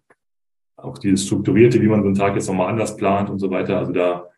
auch 0.85 0.97
dieses 0.97 1.25
Strukturierte, 1.25 1.81
wie 1.81 1.87
man 1.87 2.01
so 2.01 2.07
einen 2.07 2.15
Tag 2.15 2.35
jetzt 2.35 2.47
nochmal 2.47 2.69
anders 2.69 2.95
plant 2.95 3.29
und 3.29 3.39
so 3.39 3.49
weiter. 3.49 3.79
Also 3.79 3.91
da 3.91 4.29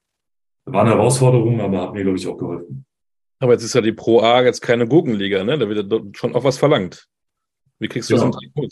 war 0.65 0.81
eine 0.81 0.91
Herausforderung, 0.91 1.61
aber 1.61 1.81
hat 1.81 1.93
mir, 1.93 2.03
glaube 2.03 2.17
ich, 2.17 2.27
auch 2.27 2.37
geholfen. 2.37 2.85
Aber 3.39 3.53
jetzt 3.53 3.63
ist 3.63 3.75
ja 3.75 3.81
die 3.81 3.91
Pro 3.91 4.21
A 4.21 4.43
jetzt 4.43 4.61
keine 4.61 4.87
Gurkenliga, 4.87 5.43
ne? 5.43 5.57
Da 5.57 5.69
wird 5.69 6.17
schon 6.17 6.35
auch 6.35 6.43
was 6.43 6.57
verlangt. 6.57 7.07
Wie 7.79 7.87
kriegst 7.87 8.09
du 8.09 8.15
genau. 8.15 8.27
das 8.27 8.35
unter 8.35 8.61
den 8.61 8.69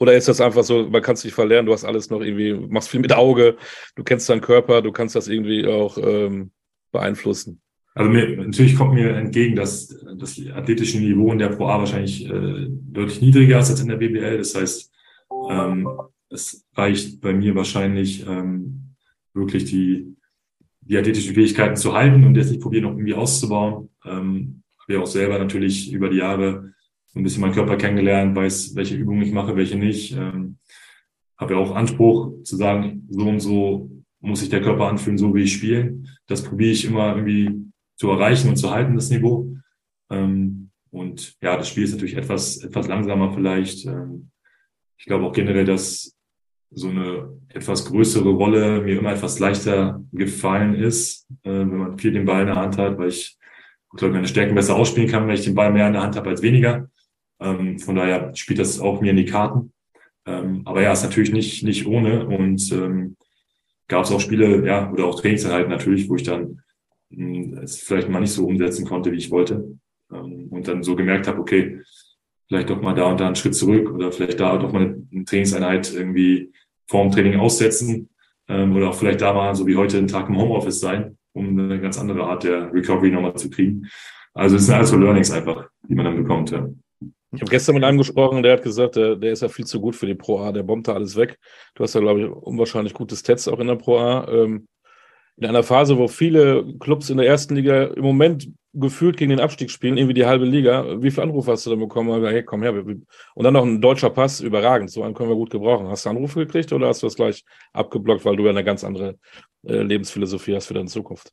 Oder 0.00 0.14
ist 0.14 0.28
das 0.28 0.40
einfach 0.40 0.64
so, 0.64 0.88
man 0.88 1.02
kann 1.02 1.14
es 1.14 1.24
nicht 1.24 1.34
verlernen, 1.34 1.66
du 1.66 1.72
hast 1.72 1.84
alles 1.84 2.10
noch 2.10 2.20
irgendwie, 2.20 2.54
machst 2.54 2.88
viel 2.88 3.00
mit 3.00 3.12
Auge, 3.12 3.56
du 3.94 4.02
kennst 4.02 4.28
deinen 4.28 4.40
Körper, 4.40 4.82
du 4.82 4.90
kannst 4.90 5.14
das 5.14 5.28
irgendwie 5.28 5.66
auch 5.66 5.96
ähm, 5.98 6.50
beeinflussen? 6.90 7.60
Also 7.94 8.10
mir, 8.10 8.36
natürlich 8.36 8.76
kommt 8.76 8.94
mir 8.94 9.14
entgegen, 9.16 9.56
dass 9.56 9.88
das 10.16 10.40
athletische 10.54 10.98
Niveau 10.98 11.32
in 11.32 11.38
der 11.38 11.48
Pro 11.48 11.66
A 11.66 11.78
wahrscheinlich 11.78 12.24
äh, 12.24 12.66
deutlich 12.68 13.20
niedriger 13.20 13.58
ist 13.58 13.70
als 13.70 13.80
in 13.80 13.88
der 13.88 13.96
BBL. 13.96 14.38
Das 14.38 14.54
heißt, 14.54 14.92
ähm, 15.50 15.88
es 16.30 16.66
reicht 16.74 17.20
bei 17.20 17.32
mir 17.32 17.54
wahrscheinlich 17.54 18.26
ähm, 18.26 18.94
wirklich 19.34 19.64
die, 19.64 20.16
die 20.80 20.96
athletischen 20.98 21.34
Fähigkeiten 21.34 21.76
zu 21.76 21.94
halten 21.94 22.24
und 22.24 22.34
jetzt 22.34 22.50
nicht 22.50 22.62
probieren, 22.62 22.84
noch 22.84 22.92
irgendwie 22.92 23.14
auszubauen. 23.14 23.90
Ähm, 24.04 24.62
habe 24.82 24.94
ja 24.94 25.00
auch 25.00 25.06
selber 25.06 25.38
natürlich 25.38 25.92
über 25.92 26.08
die 26.08 26.18
Jahre 26.18 26.72
ein 27.14 27.22
bisschen 27.22 27.40
meinen 27.40 27.54
Körper 27.54 27.76
kennengelernt, 27.76 28.36
weiß, 28.36 28.74
welche 28.76 28.96
Übungen 28.96 29.22
ich 29.22 29.32
mache, 29.32 29.56
welche 29.56 29.76
nicht. 29.76 30.12
Ähm, 30.12 30.58
habe 31.36 31.54
ja 31.54 31.60
auch 31.60 31.74
Anspruch 31.74 32.42
zu 32.44 32.56
sagen, 32.56 33.06
so 33.08 33.28
und 33.28 33.40
so 33.40 33.90
muss 34.20 34.40
sich 34.40 34.50
der 34.50 34.62
Körper 34.62 34.88
anfühlen, 34.88 35.18
so 35.18 35.34
wie 35.34 35.42
ich 35.42 35.54
spiele. 35.54 36.02
Das 36.26 36.42
probiere 36.42 36.72
ich 36.72 36.84
immer 36.84 37.16
irgendwie 37.16 37.70
zu 37.96 38.10
erreichen 38.10 38.48
und 38.48 38.56
zu 38.56 38.70
halten, 38.70 38.94
das 38.94 39.10
Niveau. 39.10 39.56
Ähm, 40.10 40.70
und 40.90 41.36
ja, 41.40 41.56
das 41.56 41.68
Spiel 41.68 41.84
ist 41.84 41.92
natürlich 41.92 42.16
etwas, 42.16 42.58
etwas 42.58 42.88
langsamer 42.88 43.32
vielleicht. 43.32 43.86
Ähm, 43.86 44.30
ich 44.98 45.06
glaube 45.06 45.24
auch 45.24 45.32
generell, 45.32 45.64
dass 45.64 46.16
so 46.72 46.88
eine 46.88 47.28
etwas 47.48 47.84
größere 47.84 48.28
Rolle 48.28 48.80
mir 48.82 48.98
immer 48.98 49.12
etwas 49.12 49.38
leichter 49.38 50.04
gefallen 50.12 50.74
ist, 50.74 51.26
äh, 51.42 51.50
wenn 51.50 51.76
man 51.76 51.98
viel 51.98 52.12
den 52.12 52.24
Ball 52.24 52.42
in 52.42 52.46
der 52.46 52.56
Hand 52.56 52.78
hat, 52.78 52.98
weil 52.98 53.08
ich, 53.08 53.36
glaube 53.96 54.14
meine 54.14 54.28
Stärken 54.28 54.54
besser 54.54 54.76
ausspielen 54.76 55.10
kann, 55.10 55.26
wenn 55.26 55.34
ich 55.34 55.44
den 55.44 55.56
Ball 55.56 55.72
mehr 55.72 55.88
in 55.88 55.94
der 55.94 56.02
Hand 56.02 56.14
habe 56.14 56.30
als 56.30 56.42
weniger. 56.42 56.88
Ähm, 57.40 57.78
von 57.80 57.96
daher 57.96 58.34
spielt 58.36 58.60
das 58.60 58.78
auch 58.78 59.00
mir 59.00 59.10
in 59.10 59.16
die 59.16 59.24
Karten. 59.24 59.72
Ähm, 60.26 60.62
aber 60.64 60.82
ja, 60.82 60.92
ist 60.92 61.02
natürlich 61.02 61.32
nicht, 61.32 61.64
nicht 61.64 61.86
ohne 61.86 62.26
und 62.26 62.70
ähm, 62.72 63.16
gab 63.88 64.04
es 64.04 64.12
auch 64.12 64.20
Spiele, 64.20 64.64
ja, 64.64 64.90
oder 64.92 65.06
auch 65.06 65.20
Trainingseinheiten 65.20 65.70
natürlich, 65.70 66.08
wo 66.08 66.14
ich 66.14 66.22
dann 66.22 66.62
mh, 67.10 67.38
hm, 67.38 67.58
es 67.58 67.80
vielleicht 67.80 68.08
mal 68.08 68.20
nicht 68.20 68.32
so 68.32 68.46
umsetzen 68.46 68.86
konnte, 68.86 69.10
wie 69.10 69.16
ich 69.16 69.30
wollte. 69.30 69.76
Ähm, 70.12 70.48
und 70.50 70.68
dann 70.68 70.84
so 70.84 70.94
gemerkt 70.94 71.26
habe, 71.26 71.40
okay, 71.40 71.80
vielleicht 72.46 72.70
doch 72.70 72.80
mal 72.80 72.94
da 72.94 73.10
und 73.10 73.20
da 73.20 73.26
einen 73.26 73.36
Schritt 73.36 73.54
zurück 73.54 73.90
oder 73.90 74.12
vielleicht 74.12 74.38
da 74.38 74.56
doch 74.56 74.72
mal 74.72 75.02
eine 75.12 75.24
Trainingseinheit 75.24 75.92
irgendwie 75.92 76.52
vorm 76.90 77.10
Training 77.10 77.38
aussetzen 77.38 78.10
ähm, 78.48 78.76
oder 78.76 78.90
auch 78.90 78.94
vielleicht 78.94 79.20
da 79.20 79.32
mal, 79.32 79.54
so 79.54 79.66
wie 79.66 79.76
heute, 79.76 79.96
einen 79.96 80.08
Tag 80.08 80.28
im 80.28 80.36
Homeoffice 80.36 80.80
sein, 80.80 81.16
um 81.32 81.58
eine 81.58 81.80
ganz 81.80 81.98
andere 81.98 82.24
Art 82.24 82.42
der 82.42 82.72
Recovery 82.72 83.10
nochmal 83.10 83.34
zu 83.34 83.48
kriegen. 83.48 83.86
Also 84.34 84.56
es 84.56 84.66
sind 84.66 84.74
also 84.74 84.96
Learnings 84.96 85.30
einfach, 85.30 85.68
die 85.88 85.94
man 85.94 86.04
dann 86.04 86.16
bekommt. 86.16 86.50
Ja. 86.50 86.68
Ich 87.32 87.40
habe 87.40 87.50
gestern 87.50 87.76
mit 87.76 87.84
einem 87.84 87.98
gesprochen, 87.98 88.42
der 88.42 88.54
hat 88.54 88.62
gesagt, 88.64 88.96
der, 88.96 89.14
der 89.14 89.32
ist 89.32 89.42
ja 89.42 89.48
viel 89.48 89.64
zu 89.64 89.80
gut 89.80 89.94
für 89.94 90.06
die 90.06 90.16
Pro 90.16 90.40
A, 90.40 90.50
der 90.50 90.64
bombt 90.64 90.88
da 90.88 90.94
alles 90.94 91.14
weg. 91.14 91.38
Du 91.76 91.84
hast 91.84 91.94
ja, 91.94 92.00
glaube 92.00 92.22
ich, 92.22 92.28
unwahrscheinlich 92.28 92.92
gutes 92.92 93.22
Tests 93.22 93.46
auch 93.46 93.60
in 93.60 93.68
der 93.68 93.76
Pro 93.76 93.98
A. 93.98 94.28
Ähm, 94.28 94.66
in 95.36 95.46
einer 95.46 95.62
Phase, 95.62 95.96
wo 95.96 96.08
viele 96.08 96.66
Clubs 96.80 97.08
in 97.08 97.18
der 97.18 97.26
ersten 97.26 97.54
Liga 97.54 97.84
im 97.84 98.02
Moment 98.02 98.50
gefühlt 98.72 99.16
gegen 99.16 99.30
den 99.30 99.40
Abstieg 99.40 99.70
spielen, 99.70 99.96
irgendwie 99.96 100.14
die 100.14 100.26
halbe 100.26 100.44
Liga. 100.44 101.02
Wie 101.02 101.10
viele 101.10 101.24
Anrufe 101.24 101.50
hast 101.50 101.66
du 101.66 101.70
denn 101.70 101.80
bekommen? 101.80 102.24
Hey, 102.24 102.44
komm 102.44 102.62
her. 102.62 102.72
Und 102.72 103.06
dann 103.44 103.54
noch 103.54 103.64
ein 103.64 103.80
deutscher 103.80 104.10
Pass, 104.10 104.40
überragend. 104.40 104.90
So 104.90 105.02
einen 105.02 105.14
können 105.14 105.28
wir 105.28 105.36
gut 105.36 105.50
gebrauchen. 105.50 105.88
Hast 105.88 106.06
du 106.06 106.10
Anrufe 106.10 106.46
gekriegt 106.46 106.72
oder 106.72 106.88
hast 106.88 107.02
du 107.02 107.06
das 107.06 107.16
gleich 107.16 107.44
abgeblockt, 107.72 108.24
weil 108.24 108.36
du 108.36 108.44
ja 108.44 108.50
eine 108.50 108.64
ganz 108.64 108.84
andere 108.84 109.16
äh, 109.66 109.82
Lebensphilosophie 109.82 110.54
hast 110.54 110.66
für 110.66 110.74
deine 110.74 110.86
Zukunft? 110.86 111.32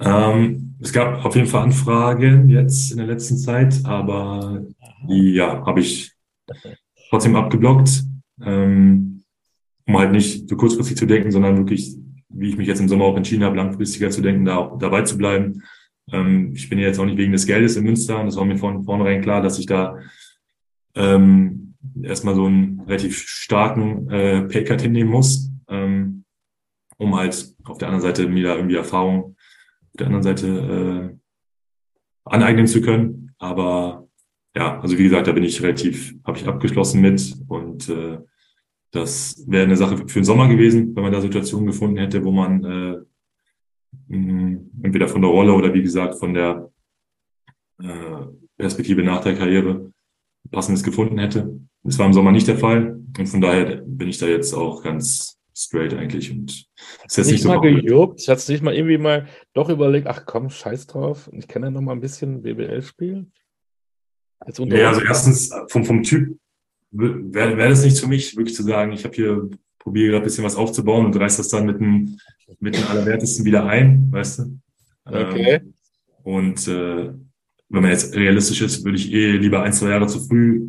Ähm, 0.00 0.76
es 0.80 0.92
gab 0.92 1.24
auf 1.24 1.34
jeden 1.34 1.48
Fall 1.48 1.64
Anfragen 1.64 2.48
jetzt 2.48 2.92
in 2.92 2.98
der 2.98 3.06
letzten 3.06 3.36
Zeit, 3.36 3.80
aber 3.84 4.62
ja, 5.08 5.66
habe 5.66 5.80
ich 5.80 6.12
trotzdem 7.10 7.34
abgeblockt, 7.36 8.04
ähm, 8.44 9.24
um 9.86 9.98
halt 9.98 10.12
nicht 10.12 10.48
so 10.48 10.56
kurzfristig 10.56 10.96
zu 10.96 11.06
denken, 11.06 11.32
sondern 11.32 11.56
wirklich, 11.58 11.96
wie 12.28 12.50
ich 12.50 12.56
mich 12.56 12.68
jetzt 12.68 12.80
im 12.80 12.88
Sommer 12.88 13.06
auch 13.06 13.16
entschieden 13.16 13.42
habe, 13.42 13.56
langfristiger 13.56 14.10
zu 14.10 14.20
denken, 14.20 14.44
da 14.44 14.56
auch 14.56 14.78
dabei 14.78 15.02
zu 15.02 15.18
bleiben 15.18 15.64
ähm, 16.12 16.52
ich 16.54 16.68
bin 16.68 16.78
jetzt 16.78 16.98
auch 16.98 17.04
nicht 17.04 17.18
wegen 17.18 17.32
des 17.32 17.46
Geldes 17.46 17.76
in 17.76 17.84
Münster 17.84 18.18
und 18.18 18.26
das 18.26 18.36
war 18.36 18.44
mir 18.44 18.56
von 18.56 18.84
vornherein 18.84 19.22
klar, 19.22 19.42
dass 19.42 19.58
ich 19.58 19.66
da 19.66 19.98
ähm, 20.94 21.74
erstmal 22.02 22.34
so 22.34 22.46
einen 22.46 22.80
relativ 22.80 23.18
starken 23.18 24.08
äh, 24.10 24.42
Paycut 24.42 24.82
hinnehmen 24.82 25.10
muss, 25.10 25.50
ähm, 25.68 26.24
um 26.96 27.16
halt 27.16 27.54
auf 27.64 27.78
der 27.78 27.88
anderen 27.88 28.02
Seite 28.02 28.28
mir 28.28 28.44
da 28.44 28.56
irgendwie 28.56 28.76
Erfahrung 28.76 29.36
auf 29.92 29.96
der 29.98 30.06
anderen 30.06 30.22
Seite 30.22 30.46
äh, 30.46 31.16
aneignen 32.24 32.66
zu 32.66 32.80
können. 32.80 33.34
Aber 33.38 34.08
ja, 34.56 34.80
also 34.80 34.98
wie 34.98 35.04
gesagt, 35.04 35.26
da 35.26 35.32
bin 35.32 35.44
ich 35.44 35.62
relativ, 35.62 36.14
habe 36.24 36.38
ich 36.38 36.46
abgeschlossen 36.46 37.00
mit 37.00 37.34
und 37.48 37.88
äh, 37.88 38.18
das 38.90 39.44
wäre 39.46 39.64
eine 39.64 39.76
Sache 39.76 39.98
für 39.98 40.20
den 40.20 40.24
Sommer 40.24 40.48
gewesen, 40.48 40.96
wenn 40.96 41.02
man 41.02 41.12
da 41.12 41.20
Situationen 41.20 41.66
gefunden 41.66 41.98
hätte, 41.98 42.24
wo 42.24 42.32
man 42.32 42.64
äh, 42.64 42.96
entweder 44.08 45.08
von 45.08 45.22
der 45.22 45.30
Rolle 45.30 45.52
oder 45.52 45.72
wie 45.74 45.82
gesagt 45.82 46.18
von 46.18 46.34
der 46.34 46.70
äh, 47.82 48.26
Perspektive 48.56 49.02
nach 49.02 49.22
der 49.22 49.36
Karriere 49.36 49.92
passendes 50.50 50.82
gefunden 50.82 51.18
hätte. 51.18 51.60
Das 51.82 51.98
war 51.98 52.06
im 52.06 52.12
Sommer 52.12 52.32
nicht 52.32 52.48
der 52.48 52.58
Fall 52.58 53.00
und 53.18 53.26
von 53.26 53.40
daher 53.40 53.82
bin 53.84 54.08
ich 54.08 54.18
da 54.18 54.26
jetzt 54.26 54.54
auch 54.54 54.82
ganz 54.82 55.38
straight 55.54 55.94
eigentlich 55.94 56.30
und 56.30 56.50
ist 56.50 57.16
jetzt 57.16 57.26
nicht, 57.26 57.32
nicht 57.32 57.42
so 57.42 57.48
mal 57.48 57.60
gejuckt, 57.60 58.26
hat 58.28 58.38
es 58.38 58.48
nicht 58.48 58.62
mal 58.62 58.74
irgendwie 58.74 58.98
mal 58.98 59.26
doch 59.54 59.68
überlegt, 59.68 60.06
ach 60.06 60.24
komm, 60.24 60.50
scheiß 60.50 60.86
drauf, 60.86 61.28
ich 61.32 61.48
kann 61.48 61.62
ja 61.62 61.70
noch 61.70 61.80
mal 61.80 61.92
ein 61.92 62.00
bisschen 62.00 62.42
BBL 62.42 62.82
spielen. 62.82 63.32
ja, 64.46 64.88
also 64.88 65.00
erstens 65.00 65.52
vom, 65.68 65.84
vom 65.84 66.02
Typ 66.02 66.38
wäre 66.90 67.56
wär 67.56 67.68
das 67.68 67.84
nichts 67.84 68.00
für 68.00 68.06
mich, 68.06 68.36
wirklich 68.36 68.54
zu 68.54 68.62
sagen, 68.62 68.92
ich 68.92 69.04
habe 69.04 69.14
hier 69.14 69.50
probiere 69.88 70.10
gerade 70.10 70.22
ein 70.22 70.24
bisschen 70.24 70.44
was 70.44 70.56
aufzubauen 70.56 71.06
und 71.06 71.16
reiß 71.16 71.38
das 71.38 71.48
dann 71.48 71.64
mit 71.64 71.80
dem, 71.80 72.18
mit 72.60 72.76
dem 72.76 72.86
Allerwertesten 72.88 73.44
wieder 73.46 73.64
ein, 73.64 74.12
weißt 74.12 74.40
du? 74.40 74.58
Okay. 75.06 75.54
Ähm, 75.54 75.74
und 76.22 76.68
äh, 76.68 77.10
wenn 77.70 77.82
man 77.82 77.90
jetzt 77.90 78.14
realistisch 78.14 78.60
ist, 78.60 78.84
würde 78.84 78.98
ich 78.98 79.10
eh 79.12 79.32
lieber 79.32 79.62
ein, 79.62 79.72
zwei 79.72 79.90
Jahre 79.90 80.06
zu 80.06 80.20
früh 80.20 80.68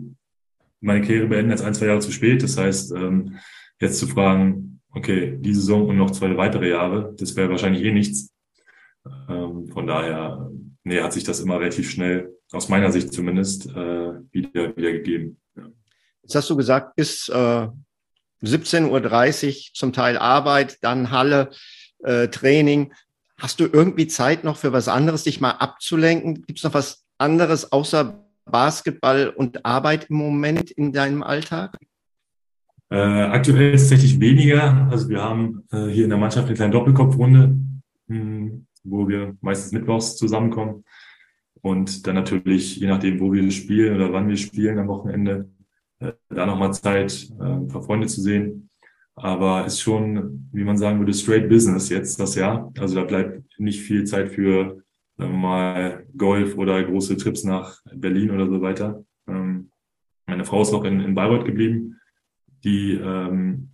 meine 0.80 1.02
Karriere 1.02 1.28
beenden 1.28 1.52
als 1.52 1.62
ein, 1.62 1.74
zwei 1.74 1.88
Jahre 1.88 2.00
zu 2.00 2.14
spät. 2.14 2.42
Das 2.44 2.58
heißt, 2.58 2.94
ähm, 2.94 3.36
jetzt 3.82 4.00
zu 4.00 4.08
fragen, 4.08 4.80
okay, 4.92 5.38
die 5.38 5.54
Saison 5.54 5.90
und 5.90 5.98
noch 5.98 6.12
zwei 6.12 6.36
weitere 6.38 6.70
Jahre, 6.70 7.14
das 7.18 7.36
wäre 7.36 7.50
wahrscheinlich 7.50 7.84
eh 7.84 7.92
nichts. 7.92 8.34
Ähm, 9.28 9.68
von 9.68 9.86
daher, 9.86 10.50
nee, 10.86 11.02
hat 11.02 11.12
sich 11.12 11.26
das 11.26 11.42
immer 11.42 11.60
relativ 11.60 11.90
schnell, 11.90 12.34
aus 12.54 12.70
meiner 12.70 12.90
Sicht 12.94 13.12
zumindest, 13.12 13.68
äh, 13.68 14.14
wieder, 14.32 14.76
wieder 14.78 14.92
gegeben. 14.94 15.42
Ja. 15.58 15.68
Jetzt 16.24 16.36
hast 16.36 16.50
du 16.50 16.56
gesagt, 16.56 16.96
bis 16.96 17.28
äh, 17.28 17.68
17.30 18.44 19.48
Uhr 19.48 19.74
zum 19.74 19.94
Teil 19.94 20.18
Arbeit, 20.18 20.78
dann 20.82 21.12
Halle, 21.12 21.50
äh, 22.04 22.28
Training. 22.28 22.94
Hast 23.38 23.60
du 23.60 23.66
irgendwie 23.66 24.08
Zeit 24.08 24.44
noch 24.44 24.58
für 24.58 24.74
was 24.74 24.88
anderes, 24.88 25.24
dich 25.24 25.42
mal 25.42 25.52
abzulenken? 25.52 26.46
Gibt 26.46 26.60
es 26.60 26.64
noch 26.64 26.74
was 26.74 27.06
anderes 27.18 27.72
außer 27.72 28.26
Basketball 28.46 29.30
und 29.30 29.66
Arbeit 29.66 30.10
im 30.10 30.18
Moment 30.18 30.72
in 30.72 30.92
deinem 30.92 31.24
Alltag? 31.24 31.78
Äh, 32.90 32.98
aktuell 32.98 33.74
ist 33.74 33.84
es 33.84 33.90
tatsächlich 33.90 34.20
weniger. 34.20 34.88
Also 34.90 35.10
wir 35.10 35.22
haben 35.22 35.64
äh, 35.72 35.86
hier 35.86 36.06
in 36.06 36.10
der 36.10 36.18
Mannschaft 36.18 36.48
eine 36.48 36.56
kleine 36.56 36.74
Doppelkopfrunde, 36.74 37.56
mh, 38.08 38.18
hm, 38.18 38.66
wo 38.84 39.08
wir 39.08 39.38
meistens 39.42 39.72
mittwochs 39.74 40.18
zusammenkommen. 40.18 40.84
Und 41.62 42.08
dann 42.08 42.16
natürlich, 42.16 42.78
je 42.78 42.88
nachdem, 42.88 43.20
wo 43.20 43.32
wir 43.32 43.50
spielen 43.52 43.96
oder 43.96 44.12
wann 44.14 44.30
wir 44.30 44.38
spielen 44.38 44.80
am 44.80 44.88
Wochenende, 44.88 45.50
äh, 46.00 46.14
da 46.30 46.46
nochmal 46.46 46.74
Zeit, 46.74 47.30
äh, 47.40 47.44
ein 47.44 47.68
paar 47.68 47.84
Freunde 47.84 48.08
zu 48.08 48.22
sehen. 48.22 48.70
Aber 49.16 49.66
ist 49.66 49.82
schon, 49.82 50.50
wie 50.54 50.64
man 50.64 50.78
sagen 50.78 51.00
würde, 51.00 51.14
straight 51.14 51.50
business 51.50 51.90
jetzt 51.90 52.20
das 52.20 52.36
Jahr. 52.36 52.72
Also 52.80 52.96
da 52.96 53.04
bleibt 53.04 53.44
nicht 53.60 53.82
viel 53.82 54.06
Zeit 54.06 54.30
für 54.30 54.82
sagen 55.20 55.34
wir 55.34 55.38
mal 55.38 56.08
Golf 56.18 56.58
oder 56.58 56.82
große 56.82 57.18
Trips 57.18 57.44
nach 57.44 57.82
Berlin 57.94 58.32
oder 58.32 58.48
so 58.48 58.62
weiter. 58.62 59.04
Ähm, 59.28 59.70
meine 60.26 60.46
Frau 60.46 60.62
ist 60.62 60.72
noch 60.72 60.86
in, 60.86 61.02
in 61.02 61.14
Bayreuth 61.14 61.46
geblieben. 61.46 62.00
Die 62.64 62.94
ähm, 62.94 63.72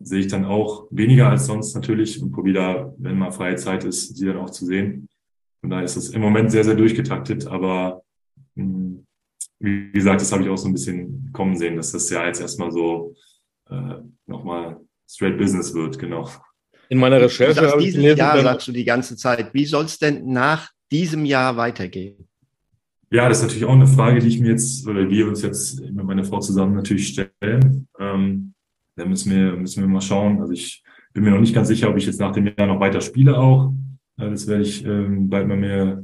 sehe 0.00 0.20
ich 0.20 0.26
dann 0.26 0.44
auch 0.44 0.88
weniger 0.90 1.28
als 1.30 1.46
sonst 1.46 1.74
natürlich 1.74 2.20
und 2.20 2.32
probiere 2.32 2.54
da, 2.54 2.94
wenn 2.98 3.18
mal 3.18 3.30
freie 3.30 3.56
Zeit 3.56 3.84
ist, 3.84 4.16
sie 4.16 4.26
dann 4.26 4.38
auch 4.38 4.50
zu 4.50 4.66
sehen. 4.66 5.08
Von 5.60 5.70
daher 5.70 5.84
ist 5.84 5.96
es 5.96 6.10
im 6.10 6.20
Moment 6.20 6.50
sehr, 6.50 6.64
sehr 6.64 6.74
durchgetaktet, 6.74 7.46
aber 7.46 8.02
mh, 8.56 8.64
hm, 8.64 9.06
wie 9.60 9.92
gesagt, 9.92 10.20
das 10.20 10.32
habe 10.32 10.42
ich 10.42 10.48
auch 10.48 10.56
so 10.56 10.68
ein 10.68 10.72
bisschen 10.72 11.30
kommen 11.32 11.56
sehen, 11.56 11.76
dass 11.76 11.92
das 11.92 12.08
ja 12.10 12.26
jetzt 12.26 12.40
erstmal 12.40 12.72
so 12.72 13.14
äh, 13.68 13.96
nochmal 14.26 14.80
straight 15.08 15.38
Business 15.38 15.74
wird, 15.74 15.98
genau. 15.98 16.28
In 16.88 16.98
meiner 16.98 17.20
Recherche 17.20 17.70
habe 17.70 17.82
ich 17.82 17.94
gelesen, 17.94 18.18
Jahr 18.18 18.40
sagst 18.40 18.66
du 18.66 18.72
die 18.72 18.84
ganze 18.84 19.16
Zeit. 19.16 19.54
Wie 19.54 19.64
soll 19.64 19.84
es 19.84 19.98
denn 19.98 20.26
nach 20.32 20.70
diesem 20.90 21.24
Jahr 21.24 21.56
weitergehen? 21.56 22.26
Ja, 23.12 23.28
das 23.28 23.38
ist 23.38 23.42
natürlich 23.44 23.64
auch 23.64 23.74
eine 23.74 23.86
Frage, 23.86 24.20
die 24.20 24.28
ich 24.28 24.40
mir 24.40 24.50
jetzt 24.50 24.86
oder 24.86 25.08
wir 25.08 25.28
uns 25.28 25.42
jetzt 25.42 25.80
mit 25.80 26.04
meiner 26.04 26.24
Frau 26.24 26.40
zusammen 26.40 26.74
natürlich 26.74 27.08
stellen. 27.08 27.88
Ähm, 27.98 28.54
da 28.96 29.04
müssen 29.04 29.30
wir, 29.30 29.56
müssen 29.56 29.82
wir 29.82 29.88
mal 29.88 30.00
schauen. 30.00 30.40
Also 30.40 30.52
ich 30.52 30.82
bin 31.12 31.24
mir 31.24 31.30
noch 31.30 31.40
nicht 31.40 31.54
ganz 31.54 31.68
sicher, 31.68 31.90
ob 31.90 31.96
ich 31.96 32.06
jetzt 32.06 32.20
nach 32.20 32.32
dem 32.32 32.46
Jahr 32.46 32.66
noch 32.66 32.80
weiter 32.80 33.00
spiele 33.00 33.36
auch. 33.36 33.72
Äh, 34.16 34.30
das 34.30 34.46
werde 34.46 34.62
ich 34.62 34.84
ähm, 34.84 35.28
bald 35.28 35.48
mal 35.48 35.56
mehr 35.56 36.02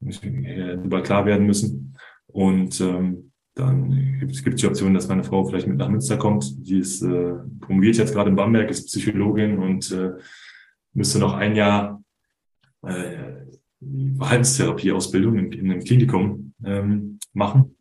darüber 0.00 1.02
klar 1.02 1.24
werden 1.26 1.46
müssen. 1.46 1.91
Und 2.32 2.80
ähm, 2.80 3.32
dann 3.54 4.18
gibt 4.18 4.32
es 4.32 4.42
die 4.42 4.66
Option, 4.66 4.94
dass 4.94 5.08
meine 5.08 5.24
Frau 5.24 5.44
vielleicht 5.44 5.66
mit 5.66 5.76
nach 5.76 5.88
Münster 5.88 6.16
kommt. 6.16 6.66
Die 6.66 6.78
ist 6.78 7.02
äh, 7.02 7.34
promoviert 7.60 7.98
jetzt 7.98 8.14
gerade 8.14 8.30
in 8.30 8.36
Bamberg, 8.36 8.70
ist 8.70 8.86
Psychologin 8.86 9.58
und 9.58 9.90
äh, 9.92 10.12
müsste 10.94 11.18
noch 11.18 11.34
ein 11.34 11.54
Jahr 11.54 12.02
äh, 12.82 13.42
Verhaltenstherapie-Ausbildung 14.16 15.36
in, 15.38 15.52
in 15.52 15.70
einem 15.70 15.84
Klinikum 15.84 16.54
ähm, 16.64 17.18
machen. 17.34 17.76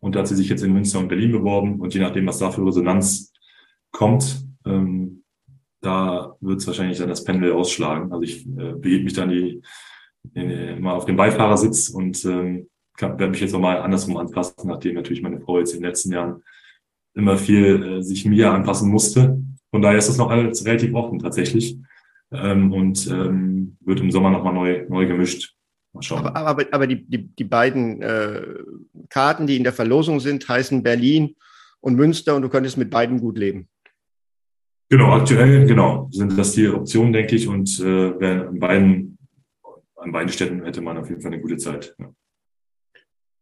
Und 0.00 0.14
da 0.14 0.20
hat 0.20 0.28
sie 0.28 0.36
sich 0.36 0.48
jetzt 0.48 0.62
in 0.62 0.72
Münster 0.72 0.98
und 0.98 1.08
Berlin 1.08 1.32
beworben. 1.32 1.80
Und 1.80 1.94
je 1.94 2.00
nachdem, 2.00 2.26
was 2.26 2.38
da 2.38 2.50
für 2.50 2.66
Resonanz 2.66 3.32
kommt, 3.90 4.44
ähm, 4.66 5.22
da 5.80 6.36
wird 6.40 6.60
es 6.60 6.66
wahrscheinlich 6.66 6.98
dann 6.98 7.08
das 7.08 7.24
Pendel 7.24 7.52
ausschlagen. 7.52 8.12
Also 8.12 8.22
ich 8.22 8.46
äh, 8.46 8.72
begebe 8.72 9.04
mich 9.04 9.12
dann 9.12 9.28
die, 9.28 9.62
in, 10.32 10.80
mal 10.82 10.94
auf 10.94 11.04
den 11.04 11.16
Beifahrersitz 11.16 11.88
und 11.88 12.24
ähm, 12.24 12.68
werde 13.00 13.28
mich 13.28 13.40
jetzt 13.40 13.52
nochmal 13.52 13.78
andersrum 13.78 14.16
anpassen, 14.16 14.68
nachdem 14.68 14.94
natürlich 14.94 15.22
meine 15.22 15.40
Frau 15.40 15.58
jetzt 15.58 15.72
in 15.72 15.80
den 15.80 15.88
letzten 15.88 16.12
Jahren 16.12 16.42
immer 17.14 17.36
viel 17.36 17.82
äh, 17.82 18.02
sich 18.02 18.24
mir 18.24 18.52
anpassen 18.52 18.90
musste. 18.90 19.40
Von 19.70 19.82
daher 19.82 19.98
ist 19.98 20.08
das 20.08 20.18
noch 20.18 20.30
alles 20.30 20.64
relativ 20.64 20.94
offen 20.94 21.18
tatsächlich 21.18 21.78
ähm, 22.32 22.72
und 22.72 23.06
ähm, 23.08 23.76
wird 23.80 24.00
im 24.00 24.10
Sommer 24.10 24.30
nochmal 24.30 24.54
neu, 24.54 24.86
neu 24.88 25.06
gemischt. 25.06 25.54
Mal 25.92 26.02
schauen. 26.02 26.26
Aber, 26.26 26.36
aber, 26.36 26.64
aber 26.72 26.86
die, 26.86 27.04
die, 27.04 27.28
die 27.28 27.44
beiden 27.44 28.02
äh, 28.02 28.42
Karten, 29.08 29.46
die 29.46 29.56
in 29.56 29.64
der 29.64 29.72
Verlosung 29.72 30.20
sind, 30.20 30.48
heißen 30.48 30.82
Berlin 30.82 31.36
und 31.80 31.96
Münster 31.96 32.34
und 32.34 32.42
du 32.42 32.48
könntest 32.48 32.76
mit 32.76 32.90
beiden 32.90 33.20
gut 33.20 33.38
leben. 33.38 33.68
Genau, 34.90 35.12
aktuell, 35.12 35.66
genau, 35.66 36.08
sind 36.12 36.36
das 36.38 36.52
die 36.52 36.68
Optionen, 36.68 37.12
denke 37.12 37.34
ich, 37.36 37.48
und 37.48 37.80
äh, 37.80 38.42
an 38.46 38.58
beiden, 38.58 39.18
an 39.96 40.12
beiden 40.12 40.28
Städten 40.28 40.64
hätte 40.64 40.82
man 40.82 40.98
auf 40.98 41.08
jeden 41.08 41.20
Fall 41.20 41.32
eine 41.32 41.40
gute 41.40 41.56
Zeit. 41.56 41.94
Ja. 41.98 42.12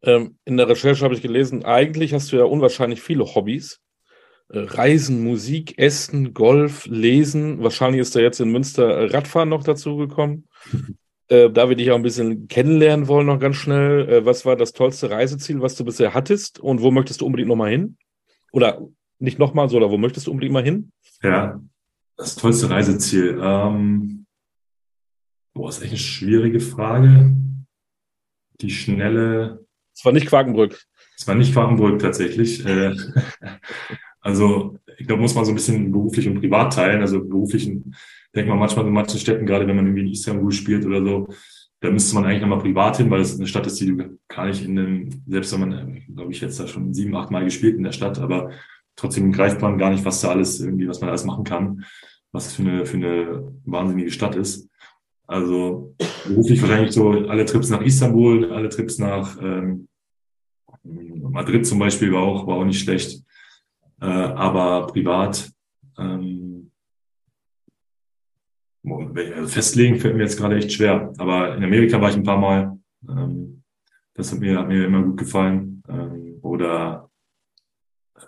Ähm, 0.03 0.37
in 0.45 0.57
der 0.57 0.69
Recherche 0.69 1.05
habe 1.05 1.15
ich 1.15 1.23
gelesen, 1.23 1.65
eigentlich 1.65 2.13
hast 2.13 2.33
du 2.33 2.37
ja 2.37 2.45
unwahrscheinlich 2.45 3.01
viele 3.01 3.25
Hobbys. 3.25 3.81
Äh, 4.49 4.61
Reisen, 4.61 5.23
Musik, 5.25 5.79
Essen, 5.79 6.35
Golf, 6.35 6.87
Lesen. 6.87 7.63
Wahrscheinlich 7.63 8.01
ist 8.01 8.15
da 8.15 8.21
jetzt 8.21 8.41
in 8.41 8.51
Münster 8.51 9.13
Radfahren 9.13 9.49
noch 9.49 9.65
dazu 9.65 9.97
gekommen. 9.97 10.49
Äh, 11.29 11.51
da 11.51 11.69
wir 11.71 11.77
dich 11.77 11.91
auch 11.91 11.97
ein 11.97 12.03
bisschen 12.03 12.47
kennenlernen 12.49 13.09
wollen, 13.09 13.27
noch 13.27 13.39
ganz 13.39 13.57
schnell. 13.57 14.07
Äh, 14.07 14.27
was 14.27 14.45
war 14.45 14.55
das 14.55 14.73
tollste 14.73 15.09
Reiseziel, 15.09 15.63
was 15.63 15.77
du 15.77 15.85
bisher 15.85 16.13
hattest? 16.13 16.61
Und 16.61 16.83
wo 16.83 16.91
möchtest 16.91 17.23
du 17.23 17.27
unbedingt 17.27 17.49
nochmal 17.49 17.71
hin? 17.71 17.97
Oder 18.51 18.87
nicht 19.19 19.39
nochmal 19.39 19.71
so, 19.71 19.79
oder 19.79 19.91
wo 19.91 19.97
möchtest 19.97 20.27
du 20.27 20.31
unbedingt 20.31 20.53
mal 20.53 20.65
hin? 20.65 20.93
Ja, 21.23 21.59
das 22.19 22.37
tollste 22.37 22.69
Reiseziel. 22.69 23.41
Ähm, 23.41 24.27
boah, 25.55 25.71
ist 25.71 25.81
echt 25.81 25.93
eine 25.93 25.99
schwierige 25.99 26.61
Frage. 26.61 27.35
Die 28.61 28.71
schnelle, 28.71 29.62
es 29.95 30.05
war 30.05 30.13
nicht 30.13 30.27
Quakenbrück. 30.27 30.81
Es 31.17 31.27
war 31.27 31.35
nicht 31.35 31.53
Quakenbrück 31.53 31.99
tatsächlich. 31.99 32.65
Äh, 32.67 32.95
also 34.21 34.79
ich 34.99 35.07
glaube, 35.07 35.23
muss 35.23 35.35
man 35.35 35.45
so 35.45 35.53
ein 35.53 35.57
bisschen 35.57 35.91
beruflich 35.91 36.29
und 36.29 36.41
privat 36.41 36.75
teilen. 36.75 37.01
Also 37.01 37.25
beruflich, 37.25 37.67
denkt 38.35 38.49
man 38.49 38.59
manchmal 38.59 38.87
in 38.87 38.93
manchen 38.93 39.21
Städten, 39.21 39.47
gerade 39.47 39.67
wenn 39.67 39.77
man 39.77 39.87
irgendwie 39.87 40.07
in 40.07 40.13
Istanbul 40.13 40.53
spielt 40.53 40.87
oder 40.87 41.05
so, 41.05 41.29
da 41.81 41.91
müsste 41.91 42.15
man 42.15 42.25
eigentlich 42.25 42.41
nochmal 42.41 42.61
privat 42.61 42.97
hin, 42.97 43.11
weil 43.11 43.21
es 43.21 43.37
eine 43.37 43.49
Stadt 43.49 43.67
ist, 43.67 43.81
die 43.81 43.87
du 43.87 44.19
gar 44.29 44.47
nicht 44.47 44.65
in 44.65 44.77
dem, 44.77 45.23
selbst 45.27 45.53
wenn 45.53 45.69
man, 45.69 46.03
glaube 46.15 46.33
ich, 46.33 46.41
jetzt 46.41 46.59
da 46.61 46.69
schon 46.69 46.95
sieben, 46.95 47.15
acht 47.17 47.31
Mal 47.31 47.45
gespielt 47.45 47.77
in 47.77 47.83
der 47.83 47.93
Stadt, 47.93 48.21
aber 48.21 48.51
trotzdem 48.95 49.33
greift 49.33 49.61
man 49.61 49.79
gar 49.79 49.91
nicht, 49.91 50.05
was 50.05 50.21
da 50.21 50.31
alles 50.31 50.61
irgendwie, 50.61 50.89
was 50.89 51.01
man 51.01 51.11
alles 51.11 51.25
machen 51.25 51.43
kann, 51.43 51.85
was 52.31 52.55
für 52.55 52.63
eine, 52.63 52.87
für 52.87 52.97
eine 52.97 53.53
wahnsinnige 53.65 54.13
Stadt 54.13 54.37
ist. 54.37 54.69
Also 55.27 55.95
beruflich 56.27 56.61
wahrscheinlich 56.61 56.93
so 56.93 57.11
alle 57.11 57.45
Trips 57.45 57.71
nach 57.71 57.81
Istanbul, 57.81 58.53
alle 58.53 58.69
Trips 58.69 58.99
nach 58.99 59.41
ähm, 59.41 59.89
Madrid 60.85 61.67
zum 61.67 61.79
Beispiel 61.79 62.13
war 62.13 62.23
auch, 62.23 62.47
war 62.47 62.57
auch 62.57 62.65
nicht 62.65 62.81
schlecht. 62.81 63.23
Äh, 64.01 64.07
aber 64.07 64.89
privat 64.89 65.51
ähm, 65.99 66.71
also 68.85 69.49
festlegen 69.49 69.99
fällt 69.99 70.17
mir 70.17 70.25
jetzt 70.25 70.39
gerade 70.39 70.57
echt 70.57 70.73
schwer. 70.73 71.13
Aber 71.19 71.57
in 71.57 71.65
Amerika 71.65 72.01
war 72.01 72.11
ich 72.11 72.17
ein 72.17 72.25
paar 72.25 72.39
Mal. 72.39 72.79
Ähm, 73.09 73.63
das 74.15 74.33
hat 74.33 74.41
mir, 74.41 74.59
hat 74.59 74.69
mir 74.69 74.87
immer 74.87 75.03
gut 75.03 75.19
gefallen. 75.19 75.83
Ähm, 75.89 76.39
oder 76.43 77.09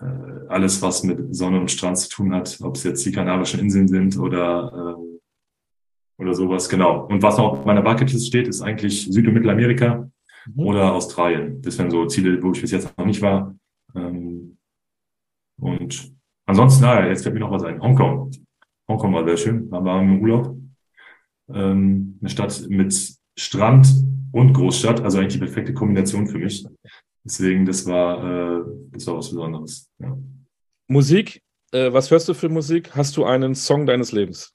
äh, 0.01 0.49
alles, 0.49 0.80
was 0.80 1.03
mit 1.03 1.34
Sonne 1.34 1.61
und 1.61 1.70
Strand 1.70 1.99
zu 1.99 2.09
tun 2.09 2.34
hat, 2.34 2.59
ob 2.62 2.76
es 2.76 2.84
jetzt 2.84 3.05
die 3.05 3.12
Kanarischen 3.12 3.61
Inseln 3.61 3.88
sind 3.88 4.16
oder 4.18 4.97
äh, 4.99 5.04
oder 6.19 6.35
sowas, 6.35 6.69
genau. 6.69 7.07
Und 7.07 7.23
was 7.23 7.39
noch 7.39 7.53
auf 7.53 7.65
meiner 7.65 7.83
Bucketlist 7.83 8.27
steht, 8.27 8.49
ist 8.49 8.62
eigentlich 8.62 9.07
Süd- 9.11 9.27
und 9.27 9.35
Mittelamerika. 9.35 10.11
mhm. 10.47 10.67
oder 10.67 10.93
Australien. 10.93 11.61
Das 11.62 11.79
wären 11.79 11.91
so 11.91 12.07
Ziele, 12.07 12.43
wo 12.43 12.53
ich 12.53 12.61
bis 12.61 12.71
jetzt 12.71 12.97
noch 12.97 13.07
nicht 13.07 13.23
war. 13.23 13.55
Ähm, 13.95 14.57
und 15.61 16.12
ansonsten, 16.47 16.83
naja, 16.83 17.09
jetzt 17.09 17.23
fällt 17.23 17.35
mir 17.35 17.41
noch 17.41 17.51
was 17.51 17.65
ein. 17.65 17.81
Hongkong. 17.81 18.31
Hongkong 18.89 19.15
war 19.15 19.25
sehr 19.25 19.37
schön. 19.37 19.71
Da 19.71 19.85
waren 19.85 20.09
wir 20.09 20.17
im 20.17 20.23
Urlaub. 20.23 20.57
Ähm, 21.53 22.19
eine 22.21 22.31
Stadt 22.31 22.67
mit 22.69 23.17
Strand 23.39 23.87
und 24.33 24.53
Großstadt, 24.53 25.01
also 25.03 25.19
eigentlich 25.19 25.35
die 25.35 25.39
perfekte 25.39 25.75
Kombination 25.75 26.27
für 26.27 26.39
mich. 26.39 26.67
Deswegen, 27.23 27.65
das 27.65 27.87
war, 27.87 28.61
äh, 28.61 28.65
das 28.93 29.07
war 29.07 29.17
was 29.17 29.31
Besonderes. 29.31 29.91
Ja. 29.99 30.17
Musik, 30.89 31.43
äh, 31.73 31.93
was 31.93 32.11
hörst 32.11 32.29
du 32.29 32.35
für 32.35 32.49
Musik? 32.49 32.95
Hast 32.95 33.17
du 33.17 33.25
einen 33.25 33.55
Song 33.55 33.87
deines 33.87 34.12
Lebens? 34.12 34.54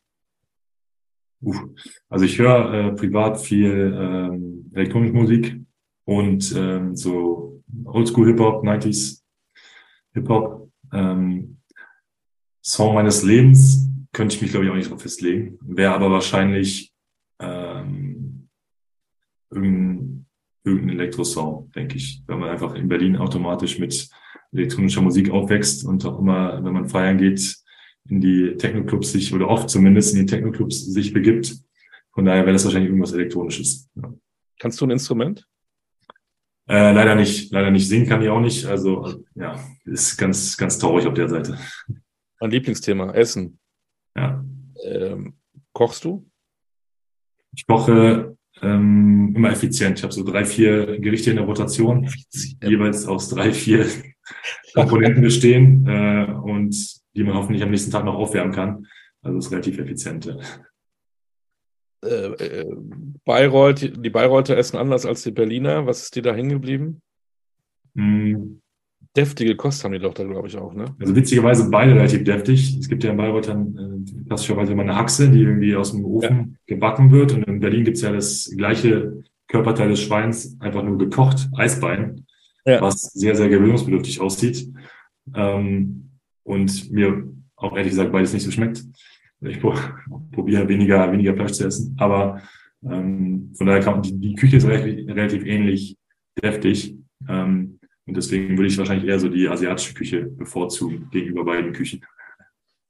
Uh, 1.42 1.56
also 2.10 2.26
ich 2.26 2.38
höre 2.38 2.74
äh, 2.74 2.92
privat 2.94 3.40
viel 3.40 3.96
ähm, 3.98 4.72
elektronische 4.74 5.14
Musik 5.14 5.60
und 6.06 6.54
ähm, 6.56 6.96
so 6.96 7.62
Oldschool 7.86 8.28
Hip-Hop, 8.28 8.64
90s 8.64 9.22
Hip-Hop. 10.14 10.70
Ähm, 10.92 11.58
Song 12.62 12.96
meines 12.96 13.24
Lebens 13.24 13.88
könnte 14.12 14.36
ich 14.36 14.42
mich, 14.42 14.52
glaube 14.52 14.66
ich, 14.66 14.72
auch 14.72 14.76
nicht 14.76 14.92
drauf 14.92 15.02
festlegen. 15.02 15.58
Wäre 15.62 15.94
aber 15.94 16.12
wahrscheinlich 16.12 16.94
ähm, 17.40 18.50
irgendein, 19.50 20.26
irgendein 20.64 21.00
Elektrosong, 21.00 21.72
denke 21.72 21.98
ich. 21.98 22.22
Wenn 22.28 22.40
man 22.40 22.50
einfach 22.50 22.76
in 22.76 22.88
Berlin 22.90 23.16
automatisch 23.16 23.80
mit 23.80 24.10
elektronischer 24.52 25.02
Musik 25.02 25.30
aufwächst 25.30 25.86
und 25.86 26.06
auch 26.06 26.20
immer, 26.20 26.64
wenn 26.64 26.74
man 26.74 26.90
feiern 26.90 27.18
geht, 27.18 27.56
in 28.08 28.22
die 28.22 28.56
Techno-Clubs 28.58 29.12
sich, 29.12 29.34
oder 29.34 29.48
oft 29.48 29.70
zumindest 29.70 30.16
in 30.16 30.22
die 30.22 30.26
Techno-Clubs 30.26 30.86
sich 30.86 31.14
begibt. 31.14 31.56
Von 32.12 32.26
daher 32.26 32.44
wäre 32.44 32.54
das 32.54 32.66
wahrscheinlich 32.66 32.90
irgendwas 32.90 33.14
Elektronisches. 33.14 33.90
Ja. 33.96 34.14
Kannst 34.60 34.82
du 34.82 34.86
ein 34.86 34.92
Instrument? 34.92 35.46
Äh, 36.68 36.94
leider 36.94 37.16
nicht, 37.16 37.52
leider 37.52 37.72
nicht. 37.72 37.88
Singen 37.88 38.08
kann 38.08 38.22
ich 38.22 38.30
auch 38.30 38.42
nicht. 38.42 38.66
Also 38.66 39.24
ja, 39.36 39.60
ist 39.86 40.18
ganz, 40.18 40.56
ganz 40.56 40.78
traurig 40.78 41.08
auf 41.08 41.16
der 41.16 41.28
Seite. 41.28 41.58
Mein 42.40 42.52
Lieblingsthema, 42.52 43.12
Essen. 43.14 43.60
Ja. 44.16 44.44
Ähm, 44.86 45.34
kochst 45.74 46.06
du? 46.06 46.30
Ich 47.56 47.66
koche 47.66 48.38
ähm, 48.62 49.34
immer 49.36 49.50
effizient. 49.50 49.98
Ich 49.98 50.04
habe 50.04 50.14
so 50.14 50.24
drei, 50.24 50.46
vier 50.46 51.00
Gerichte 51.00 51.32
in 51.32 51.38
der 51.38 51.46
Rotation, 51.46 52.04
effizient. 52.04 52.64
jeweils 52.64 53.06
aus 53.06 53.30
drei, 53.30 53.52
vier 53.52 53.86
Komponenten 54.74 55.24
bestehen 55.24 55.88
äh, 55.88 56.32
und 56.44 56.99
die 57.16 57.24
man 57.24 57.36
hoffentlich 57.36 57.64
am 57.64 57.72
nächsten 57.72 57.92
Tag 57.92 58.06
noch 58.06 58.16
aufwärmen 58.16 58.54
kann. 58.54 58.88
Also 59.22 59.38
ist 59.38 59.52
relativ 59.52 59.78
effizient. 59.80 60.36
Äh, 62.04 62.08
äh, 62.08 62.76
Bayreuth, 63.26 63.82
die 63.82 64.10
Bayreuther 64.10 64.58
essen 64.58 64.78
anders 64.78 65.06
als 65.06 65.24
die 65.24 65.32
Berliner. 65.32 65.86
Was 65.86 66.04
ist 66.04 66.16
dir 66.16 66.22
da 66.22 66.34
hängen 66.34 66.50
geblieben? 66.50 67.02
Mm. 67.94 68.60
Deftige 69.16 69.56
Kost 69.56 69.84
haben 69.84 69.94
die 69.94 70.00
doch 70.00 70.14
da, 70.14 70.24
glaube 70.24 70.48
ich, 70.48 70.56
auch, 70.56 70.74
ne? 70.74 70.86
Also 71.00 71.16
witzigerweise 71.16 71.70
beide 71.70 71.96
relativ 71.96 72.24
deftig. 72.24 72.78
Es 72.80 72.88
gibt 72.88 73.04
ja 73.04 73.10
in 73.12 73.18
Bayreuth 73.18 73.48
dann 73.48 74.06
äh, 74.06 74.26
klassischerweise 74.28 74.74
immer 74.74 74.84
eine 74.84 74.96
Haxe, 74.96 75.30
die 75.30 75.42
irgendwie 75.42 75.76
aus 75.76 75.92
dem 75.92 76.06
Ofen 76.06 76.38
ja. 76.38 76.76
gebacken 76.76 77.12
wird. 77.12 77.34
Und 77.34 77.44
in 77.44 77.60
Berlin 77.60 77.86
gibt's 77.86 78.02
ja 78.02 78.12
das 78.12 78.54
gleiche 78.56 79.24
Körperteil 79.48 79.90
des 79.90 80.02
Schweins, 80.02 80.56
einfach 80.62 80.84
nur 80.84 80.98
gekocht, 81.00 81.50
Eisbein, 81.58 82.28
ja. 82.66 82.82
was 82.82 83.02
sehr, 83.02 83.36
sehr 83.36 83.50
gewöhnungsbedürftig 83.50 84.22
aussieht. 84.22 84.72
Ähm, 85.36 86.09
und 86.44 86.92
mir 86.92 87.24
auch 87.56 87.76
ehrlich 87.76 87.92
gesagt 87.92 88.12
beides 88.12 88.34
nicht 88.34 88.44
so 88.44 88.52
schmeckt. 88.52 88.84
Ich 89.42 89.60
probiere 89.62 90.68
weniger, 90.68 91.12
weniger 91.12 91.34
Fleisch 91.34 91.54
zu 91.54 91.66
essen. 91.66 91.96
Aber 91.98 92.42
ähm, 92.84 93.54
von 93.56 93.68
daher 93.68 93.82
kann 93.82 94.02
die, 94.02 94.18
die 94.20 94.36
Küche 94.36 94.58
ist 94.58 94.68
relativ, 94.68 95.08
relativ 95.08 95.46
ähnlich 95.46 95.98
deftig. 96.42 96.96
Ähm, 97.28 97.80
und 98.06 98.18
deswegen 98.18 98.58
würde 98.58 98.68
ich 98.68 98.78
wahrscheinlich 98.78 99.08
eher 99.08 99.20
so 99.20 99.30
die 99.30 99.48
asiatische 99.48 99.94
Küche 99.94 100.26
bevorzugen 100.26 101.10
gegenüber 101.12 101.46
beiden 101.46 101.74
Küchen. 101.74 102.04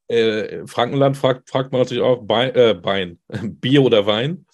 Äh, 0.08 0.66
Frankenland 0.66 1.16
fragt, 1.16 1.48
fragt 1.48 1.70
man 1.70 1.82
natürlich 1.82 2.02
auch 2.02 2.24
Bein, 2.24 2.54
äh, 2.54 2.74
Bein. 2.74 3.18
Bier 3.60 3.82
oder 3.82 4.06
Wein? 4.06 4.44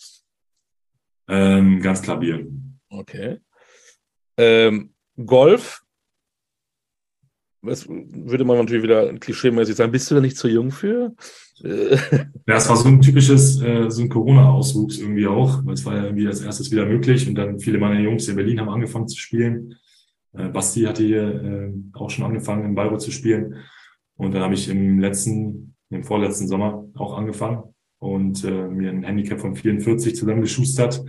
Ähm, 1.29 1.81
ganz 1.81 2.03
klar 2.03 2.19
Bier. 2.19 2.47
Okay. 2.91 3.39
Ähm, 4.37 4.93
Golf 5.25 5.83
das 7.67 7.89
würde 7.89 8.45
man 8.45 8.59
natürlich 8.59 8.83
wieder 8.83 9.13
klischeemäßig 9.15 9.77
sagen, 9.77 9.93
bist 9.93 10.11
du 10.11 10.15
da 10.15 10.21
nicht 10.21 10.37
zu 10.37 10.49
jung 10.49 10.71
für? 10.71 11.15
Ja, 11.63 12.57
es 12.57 12.69
war 12.69 12.77
so 12.77 12.89
ein 12.89 13.01
typisches, 13.01 13.61
äh, 13.63 13.91
so 13.91 14.03
ein 14.03 14.09
Corona-Auswuchs 14.09 14.99
irgendwie 14.99 15.27
auch, 15.27 15.65
weil 15.65 15.75
es 15.75 15.85
war 15.85 15.97
ja 15.97 16.05
irgendwie 16.05 16.27
als 16.27 16.43
erstes 16.43 16.71
wieder 16.71 16.85
möglich 16.85 17.27
und 17.29 17.35
dann 17.35 17.59
viele 17.59 17.79
meiner 17.79 17.99
Jungs 17.99 18.29
in 18.29 18.37
Berlin 18.37 18.61
haben 18.61 18.69
angefangen 18.69 19.09
zu 19.09 19.19
spielen. 19.19 19.75
Äh, 20.35 20.49
Basti 20.49 20.83
hatte 20.83 21.03
hier 21.03 21.23
äh, 21.23 21.73
auch 21.95 22.11
schon 22.11 22.25
angefangen, 22.25 22.65
in 22.65 22.75
Bayreuth 22.75 23.01
zu 23.01 23.11
spielen. 23.11 23.57
Und 24.17 24.35
dann 24.35 24.43
habe 24.43 24.55
ich 24.55 24.69
im 24.69 24.99
letzten, 24.99 25.75
im 25.91 26.05
vorletzten 26.05 26.47
Sommer 26.47 26.85
auch 26.95 27.17
angefangen 27.17 27.75
und 27.99 28.45
äh, 28.45 28.69
mir 28.69 28.91
ein 28.91 29.03
Handicap 29.03 29.41
von 29.41 29.57
44 29.57 30.15
zusammengeschustert, 30.15 31.05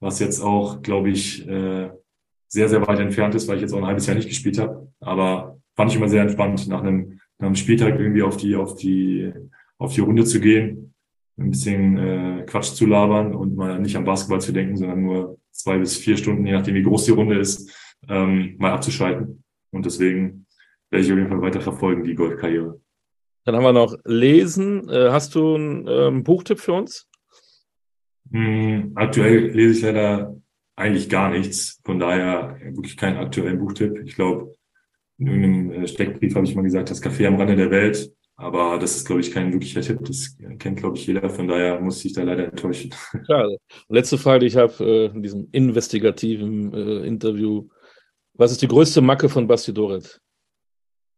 was 0.00 0.18
jetzt 0.18 0.40
auch, 0.40 0.82
glaube 0.82 1.10
ich, 1.10 1.46
äh, 1.48 1.90
sehr, 2.48 2.68
sehr 2.68 2.86
weit 2.86 3.00
entfernt 3.00 3.34
ist, 3.34 3.48
weil 3.48 3.56
ich 3.56 3.62
jetzt 3.62 3.72
auch 3.72 3.78
ein 3.78 3.86
halbes 3.86 4.06
Jahr 4.06 4.16
nicht 4.16 4.28
gespielt 4.28 4.58
habe. 4.58 4.90
Aber 5.00 5.57
fand 5.78 5.92
ich 5.92 5.96
immer 5.96 6.08
sehr 6.08 6.22
entspannt, 6.22 6.66
nach 6.66 6.82
einem, 6.82 7.20
nach 7.38 7.46
einem 7.46 7.54
Spieltag 7.54 8.00
irgendwie 8.00 8.24
auf 8.24 8.36
die, 8.36 8.56
auf 8.56 8.74
die, 8.74 9.32
auf 9.78 9.94
die 9.94 10.00
Runde 10.00 10.24
zu 10.24 10.40
gehen, 10.40 10.92
ein 11.38 11.50
bisschen 11.50 11.96
äh, 11.98 12.44
Quatsch 12.46 12.74
zu 12.74 12.84
labern 12.84 13.32
und 13.32 13.54
mal 13.54 13.78
nicht 13.78 13.94
am 13.94 14.04
Basketball 14.04 14.40
zu 14.40 14.50
denken, 14.50 14.76
sondern 14.76 15.04
nur 15.04 15.38
zwei 15.52 15.78
bis 15.78 15.96
vier 15.96 16.16
Stunden, 16.16 16.44
je 16.44 16.52
nachdem 16.52 16.74
wie 16.74 16.82
groß 16.82 17.04
die 17.04 17.12
Runde 17.12 17.38
ist, 17.38 17.72
ähm, 18.08 18.56
mal 18.58 18.72
abzuschalten. 18.72 19.44
Und 19.70 19.86
deswegen 19.86 20.46
werde 20.90 21.06
ich 21.06 21.12
auf 21.12 21.18
jeden 21.18 21.30
Fall 21.30 21.42
weiter 21.42 21.60
verfolgen, 21.60 22.02
die 22.02 22.16
Golfkarriere. 22.16 22.80
Dann 23.44 23.54
haben 23.54 23.62
wir 23.62 23.72
noch 23.72 23.94
Lesen. 24.04 24.88
Äh, 24.88 25.10
hast 25.10 25.36
du 25.36 25.54
einen 25.54 25.86
ähm, 25.86 26.24
Buchtipp 26.24 26.58
für 26.58 26.72
uns? 26.72 27.06
Hm, 28.32 28.94
aktuell 28.96 29.52
lese 29.52 29.78
ich 29.78 29.82
leider 29.82 30.34
eigentlich 30.74 31.08
gar 31.08 31.30
nichts. 31.30 31.80
Von 31.84 32.00
daher 32.00 32.58
wirklich 32.72 32.96
keinen 32.96 33.18
aktuellen 33.18 33.60
Buchtipp. 33.60 34.02
Ich 34.04 34.16
glaube, 34.16 34.57
in 35.18 35.26
irgendeinem 35.26 35.70
äh, 35.72 35.88
Steckbrief 35.88 36.34
habe 36.34 36.46
ich 36.46 36.54
mal 36.54 36.62
gesagt, 36.62 36.90
das 36.90 37.02
Café 37.02 37.26
am 37.26 37.36
Rande 37.36 37.56
der 37.56 37.70
Welt. 37.70 38.12
Aber 38.36 38.78
das 38.78 38.96
ist, 38.96 39.04
glaube 39.04 39.20
ich, 39.20 39.32
kein 39.32 39.52
wirklicher 39.52 39.80
Tipp. 39.80 39.98
Das 40.04 40.36
kennt, 40.60 40.78
glaube 40.78 40.96
ich, 40.96 41.06
jeder. 41.06 41.28
Von 41.28 41.48
daher 41.48 41.80
muss 41.80 42.04
ich 42.04 42.12
da 42.12 42.22
leider 42.22 42.44
enttäuschen. 42.44 42.94
Schade. 43.26 43.58
Letzte 43.88 44.16
Frage, 44.16 44.40
die 44.40 44.46
ich 44.46 44.56
habe 44.56 44.72
äh, 44.78 45.06
in 45.06 45.22
diesem 45.22 45.48
investigativen 45.50 46.72
äh, 46.72 47.06
Interview. 47.06 47.68
Was 48.34 48.52
ist 48.52 48.62
die 48.62 48.68
größte 48.68 49.00
Macke 49.00 49.28
von 49.28 49.48
Basti 49.48 49.74
Doret? 49.74 50.20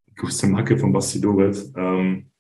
Die 0.09 0.15
größte 0.15 0.47
Macke 0.47 0.79
von 0.79 0.95
Basti 0.95 1.21
Doret 1.21 1.63
ähm, 1.77 2.31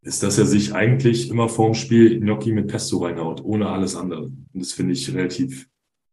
ist, 0.00 0.22
dass 0.22 0.38
er 0.38 0.46
sich 0.46 0.74
eigentlich 0.74 1.30
immer 1.30 1.50
vorm 1.50 1.74
Spiel 1.74 2.18
Gnocchi 2.18 2.52
mit 2.52 2.68
Pesto 2.68 2.96
reinhaut, 2.98 3.44
ohne 3.44 3.68
alles 3.68 3.94
andere. 3.94 4.24
Und 4.24 4.48
das 4.54 4.72
finde 4.72 4.94
ich 4.94 5.14
relativ 5.14 5.68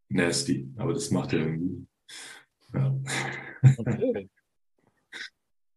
nasty. 0.09 0.69
Aber 0.75 0.93
das 0.93 1.11
macht 1.11 1.31
er 1.31 1.39
irgendwie. 1.39 1.87
Ja. 2.73 2.93
Okay. 3.77 4.29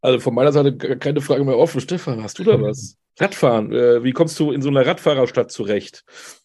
Also 0.00 0.18
von 0.18 0.34
meiner 0.34 0.52
Seite 0.52 0.76
keine 0.98 1.20
Frage 1.20 1.44
mehr 1.44 1.56
offen. 1.56 1.80
Stefan, 1.80 2.22
hast 2.22 2.38
du 2.38 2.44
da 2.44 2.60
was? 2.60 2.96
Radfahren. 3.20 3.72
Äh, 3.72 4.02
wie 4.02 4.12
kommst 4.12 4.38
du 4.40 4.52
in 4.52 4.62
so 4.62 4.68
einer 4.68 4.86
Radfahrerstadt 4.86 5.52
zurecht? 5.52 6.04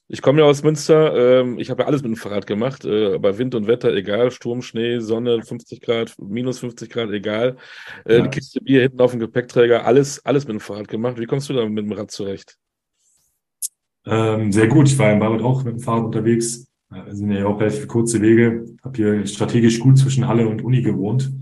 Ich 0.10 0.22
komme 0.22 0.42
ja 0.42 0.46
aus 0.46 0.64
Münster. 0.64 1.42
Ähm, 1.42 1.58
ich 1.60 1.70
habe 1.70 1.84
ja 1.84 1.88
alles 1.88 2.02
mit 2.02 2.12
dem 2.12 2.18
Fahrrad 2.18 2.46
gemacht. 2.46 2.86
Äh, 2.86 3.18
bei 3.20 3.38
Wind 3.38 3.56
und 3.56 3.68
Wetter, 3.68 3.94
egal. 3.94 4.32
Sturm, 4.32 4.62
Schnee, 4.62 5.00
Sonne, 5.00 5.42
50 5.42 5.82
Grad, 5.82 6.14
minus 6.20 6.60
50 6.60 6.90
Grad, 6.90 7.10
egal. 7.10 7.58
Äh, 8.06 8.18
ja. 8.18 8.24
Die 8.24 8.30
Kiste 8.30 8.62
Bier 8.62 8.82
hinten 8.82 9.02
auf 9.02 9.12
dem 9.12 9.20
Gepäckträger, 9.20 9.86
alles, 9.86 10.24
alles 10.26 10.46
mit 10.46 10.54
dem 10.54 10.60
Fahrrad 10.60 10.88
gemacht. 10.88 11.18
Wie 11.18 11.26
kommst 11.26 11.50
du 11.50 11.54
da 11.54 11.66
mit 11.66 11.86
dem 11.86 11.92
Rad 11.92 12.12
zurecht? 12.12 12.58
Ähm, 14.06 14.52
sehr 14.52 14.68
gut. 14.68 14.88
Ich 14.88 14.98
war 15.00 15.12
in 15.12 15.20
Bayreuth 15.20 15.42
auch 15.42 15.64
mit 15.64 15.74
dem 15.76 15.80
Fahrrad 15.80 16.06
unterwegs. 16.06 16.68
Das 16.90 17.18
sind 17.18 17.32
ja 17.32 17.46
auch 17.46 17.60
relativ 17.60 17.88
kurze 17.88 18.22
Wege. 18.22 18.66
Habe 18.84 18.96
hier 18.96 19.28
strategisch 19.28 19.80
gut 19.80 19.98
zwischen 19.98 20.28
Halle 20.28 20.48
und 20.48 20.64
Uni 20.64 20.82
gewohnt 20.82 21.34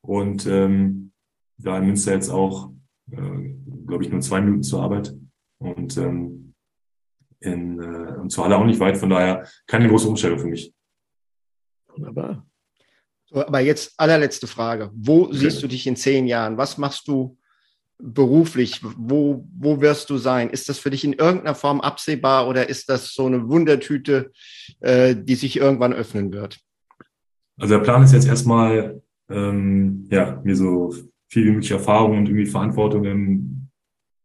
und 0.00 0.46
ähm, 0.46 1.12
da 1.56 1.78
in 1.78 1.86
Münster 1.86 2.12
jetzt 2.12 2.30
auch, 2.30 2.72
äh, 3.10 3.54
glaube 3.86 4.04
ich, 4.04 4.10
nur 4.10 4.20
zwei 4.20 4.40
Minuten 4.40 4.62
zur 4.62 4.82
Arbeit 4.82 5.14
und 5.58 5.96
ähm, 5.96 6.54
in, 7.40 7.78
äh, 7.80 8.16
und 8.18 8.30
zur 8.30 8.44
Halle 8.44 8.56
auch 8.56 8.64
nicht 8.64 8.80
weit. 8.80 8.98
Von 8.98 9.10
daher 9.10 9.46
keine 9.66 9.88
große 9.88 10.08
Umstellung 10.08 10.38
für 10.38 10.48
mich. 10.48 10.74
Wunderbar. 11.88 12.44
So, 13.26 13.46
aber 13.46 13.60
jetzt 13.60 13.94
allerletzte 13.98 14.46
Frage. 14.46 14.90
Wo 14.94 15.24
okay. 15.24 15.36
siehst 15.36 15.62
du 15.62 15.68
dich 15.68 15.86
in 15.86 15.96
zehn 15.96 16.26
Jahren? 16.26 16.56
Was 16.56 16.78
machst 16.78 17.06
du 17.06 17.37
beruflich? 17.98 18.80
Wo, 18.82 19.44
wo 19.58 19.80
wirst 19.80 20.10
du 20.10 20.16
sein? 20.16 20.50
Ist 20.50 20.68
das 20.68 20.78
für 20.78 20.90
dich 20.90 21.04
in 21.04 21.12
irgendeiner 21.12 21.54
Form 21.54 21.80
absehbar 21.80 22.48
oder 22.48 22.68
ist 22.68 22.88
das 22.88 23.12
so 23.12 23.26
eine 23.26 23.48
Wundertüte, 23.48 24.30
äh, 24.80 25.16
die 25.16 25.34
sich 25.34 25.56
irgendwann 25.56 25.92
öffnen 25.92 26.32
wird? 26.32 26.60
Also 27.58 27.74
der 27.74 27.82
Plan 27.82 28.02
ist 28.02 28.12
jetzt 28.12 28.28
erstmal, 28.28 29.02
ähm, 29.28 30.06
ja, 30.10 30.40
mir 30.44 30.54
so 30.54 30.94
viel 31.28 31.46
wie 31.46 31.50
möglich 31.50 31.72
Erfahrung 31.72 32.18
und 32.18 32.26
irgendwie 32.26 32.46
Verantwortung 32.46 33.04
im 33.04 33.68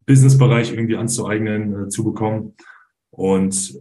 Businessbereich 0.05 0.71
irgendwie 0.71 0.97
anzueignen, 0.97 1.85
äh, 1.85 1.89
zu 1.89 2.03
bekommen. 2.03 2.55
Und 3.09 3.79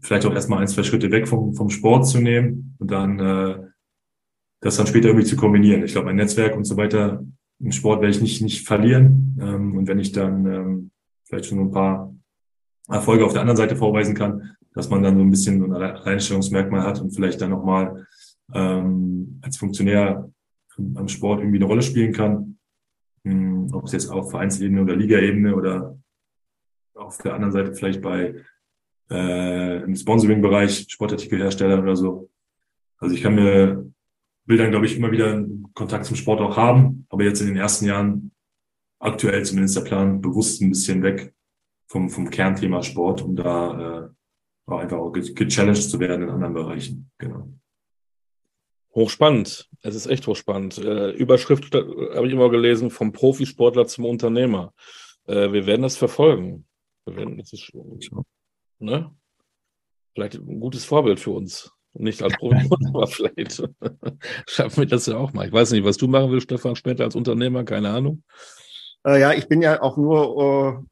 vielleicht 0.00 0.26
auch 0.26 0.34
erstmal 0.34 0.60
ein, 0.60 0.68
zwei 0.68 0.82
Schritte 0.82 1.10
weg 1.10 1.28
vom, 1.28 1.54
vom 1.54 1.70
Sport 1.70 2.06
zu 2.06 2.20
nehmen 2.20 2.76
und 2.78 2.90
dann 2.90 3.18
äh, 3.18 3.58
das 4.60 4.76
dann 4.76 4.86
später 4.86 5.08
irgendwie 5.08 5.26
zu 5.26 5.36
kombinieren. 5.36 5.84
Ich 5.84 5.92
glaube, 5.92 6.06
mein 6.06 6.16
Netzwerk 6.16 6.56
und 6.56 6.64
so 6.64 6.76
weiter 6.76 7.24
im 7.60 7.72
Sport 7.72 8.00
werde 8.00 8.14
ich 8.14 8.20
nicht, 8.20 8.42
nicht 8.42 8.66
verlieren. 8.66 9.38
Ähm, 9.40 9.76
und 9.76 9.86
wenn 9.86 9.98
ich 9.98 10.12
dann 10.12 10.46
ähm, 10.46 10.90
vielleicht 11.24 11.46
schon 11.46 11.60
ein 11.60 11.70
paar 11.70 12.14
Erfolge 12.88 13.24
auf 13.24 13.32
der 13.32 13.42
anderen 13.42 13.56
Seite 13.56 13.76
vorweisen 13.76 14.14
kann, 14.14 14.56
dass 14.74 14.88
man 14.88 15.02
dann 15.02 15.16
so 15.16 15.22
ein 15.22 15.30
bisschen 15.30 15.62
ein 15.62 15.72
Alleinstellungsmerkmal 15.72 16.82
hat 16.82 17.00
und 17.00 17.10
vielleicht 17.10 17.40
dann 17.40 17.50
nochmal 17.50 18.06
ähm, 18.54 19.40
als 19.42 19.56
Funktionär 19.56 20.30
am 20.94 21.08
Sport 21.08 21.40
irgendwie 21.40 21.58
eine 21.58 21.66
Rolle 21.66 21.82
spielen 21.82 22.12
kann. 22.12 22.58
Ähm, 23.24 23.68
ob 23.72 23.84
es 23.84 23.92
jetzt 23.92 24.08
auf 24.08 24.30
Vereinsebene 24.30 24.82
oder 24.82 24.94
Ligaebene 24.96 25.54
oder 25.54 25.98
auf 26.94 27.18
der 27.18 27.34
anderen 27.34 27.52
Seite 27.52 27.74
vielleicht 27.74 28.02
bei 28.02 28.34
äh, 29.10 29.82
im 29.82 29.94
Sponsoring-Bereich, 29.94 30.86
Sportartikelhersteller 30.88 31.82
oder 31.82 31.96
so. 31.96 32.30
Also 32.98 33.14
ich 33.14 33.22
kann 33.22 33.34
mir, 33.34 33.90
will 34.48 34.56
dann, 34.56 34.70
glaube 34.70 34.86
ich, 34.86 34.96
immer 34.96 35.12
wieder 35.12 35.44
Kontakt 35.74 36.06
zum 36.06 36.16
Sport 36.16 36.40
auch 36.40 36.56
haben, 36.56 37.06
aber 37.10 37.24
jetzt 37.24 37.40
in 37.40 37.48
den 37.48 37.56
ersten 37.56 37.84
Jahren 37.84 38.32
aktuell 38.98 39.44
zumindest 39.44 39.76
der 39.76 39.82
Plan 39.82 40.20
bewusst 40.20 40.60
ein 40.60 40.70
bisschen 40.70 41.02
weg 41.02 41.34
vom, 41.86 42.08
vom 42.08 42.30
Kernthema 42.30 42.82
Sport, 42.82 43.22
um 43.22 43.36
da 43.36 44.06
äh, 44.06 44.08
auch 44.66 44.78
einfach 44.78 44.98
auch 44.98 45.12
gechallenged 45.12 45.90
zu 45.90 46.00
werden 46.00 46.22
in 46.22 46.30
anderen 46.30 46.54
Bereichen. 46.54 47.10
Genau. 47.18 47.52
Hochspannend. 48.94 49.68
Es 49.82 49.94
ist 49.94 50.06
echt 50.06 50.26
hochspannend. 50.26 50.78
Äh, 50.78 51.10
Überschrift 51.10 51.74
äh, 51.74 51.78
habe 52.14 52.26
ich 52.26 52.32
immer 52.32 52.50
gelesen, 52.50 52.90
vom 52.90 53.12
Profisportler 53.12 53.86
zum 53.86 54.06
Unternehmer. 54.06 54.72
Äh, 55.26 55.52
wir 55.52 55.66
werden 55.66 55.82
das 55.82 55.96
verfolgen. 55.96 56.66
Wir 57.04 57.16
werden, 57.16 57.38
das 57.38 57.52
ist, 57.52 57.70
ne? 58.78 59.14
Vielleicht 60.14 60.34
ein 60.34 60.60
gutes 60.60 60.84
Vorbild 60.84 61.20
für 61.20 61.30
uns. 61.30 61.70
Nicht 61.98 62.22
als 62.22 62.34
Profisportler, 62.36 62.88
aber 62.88 63.06
vielleicht 63.06 63.62
schaffen 64.46 64.76
wir 64.76 64.86
das 64.86 65.06
ja 65.06 65.16
auch 65.16 65.32
mal. 65.32 65.46
Ich 65.46 65.52
weiß 65.52 65.72
nicht, 65.72 65.84
was 65.84 65.96
du 65.96 66.08
machen 66.08 66.30
willst, 66.30 66.44
Stefan, 66.44 66.76
später 66.76 67.04
als 67.04 67.16
Unternehmer, 67.16 67.64
keine 67.64 67.90
Ahnung. 67.90 68.22
Äh, 69.06 69.20
ja, 69.20 69.32
ich 69.32 69.48
bin 69.48 69.62
ja 69.62 69.82
auch 69.82 69.96
nur 69.96 70.78
äh, 70.80 70.86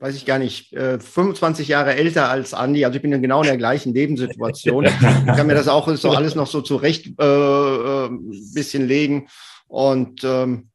weiß 0.00 0.14
ich 0.14 0.26
gar 0.26 0.38
nicht, 0.38 0.70
25 0.70 1.68
äh, 1.68 1.72
Jahre 1.72 1.94
älter 1.94 2.28
als 2.28 2.54
Andi. 2.54 2.84
Also 2.84 2.96
ich 2.96 3.02
bin 3.02 3.22
genau 3.22 3.40
in 3.40 3.48
der 3.48 3.56
gleichen 3.56 3.94
Lebenssituation. 3.94 4.84
Ich 4.84 4.96
kann 4.98 5.46
mir 5.46 5.54
das 5.54 5.68
auch 5.68 5.88
so 5.96 6.10
alles 6.10 6.34
noch 6.34 6.46
so 6.46 6.60
zurecht 6.60 7.18
äh, 7.18 7.24
äh, 7.24 8.10
bisschen 8.54 8.86
legen. 8.86 9.28
Und 9.66 10.22
ähm, 10.24 10.70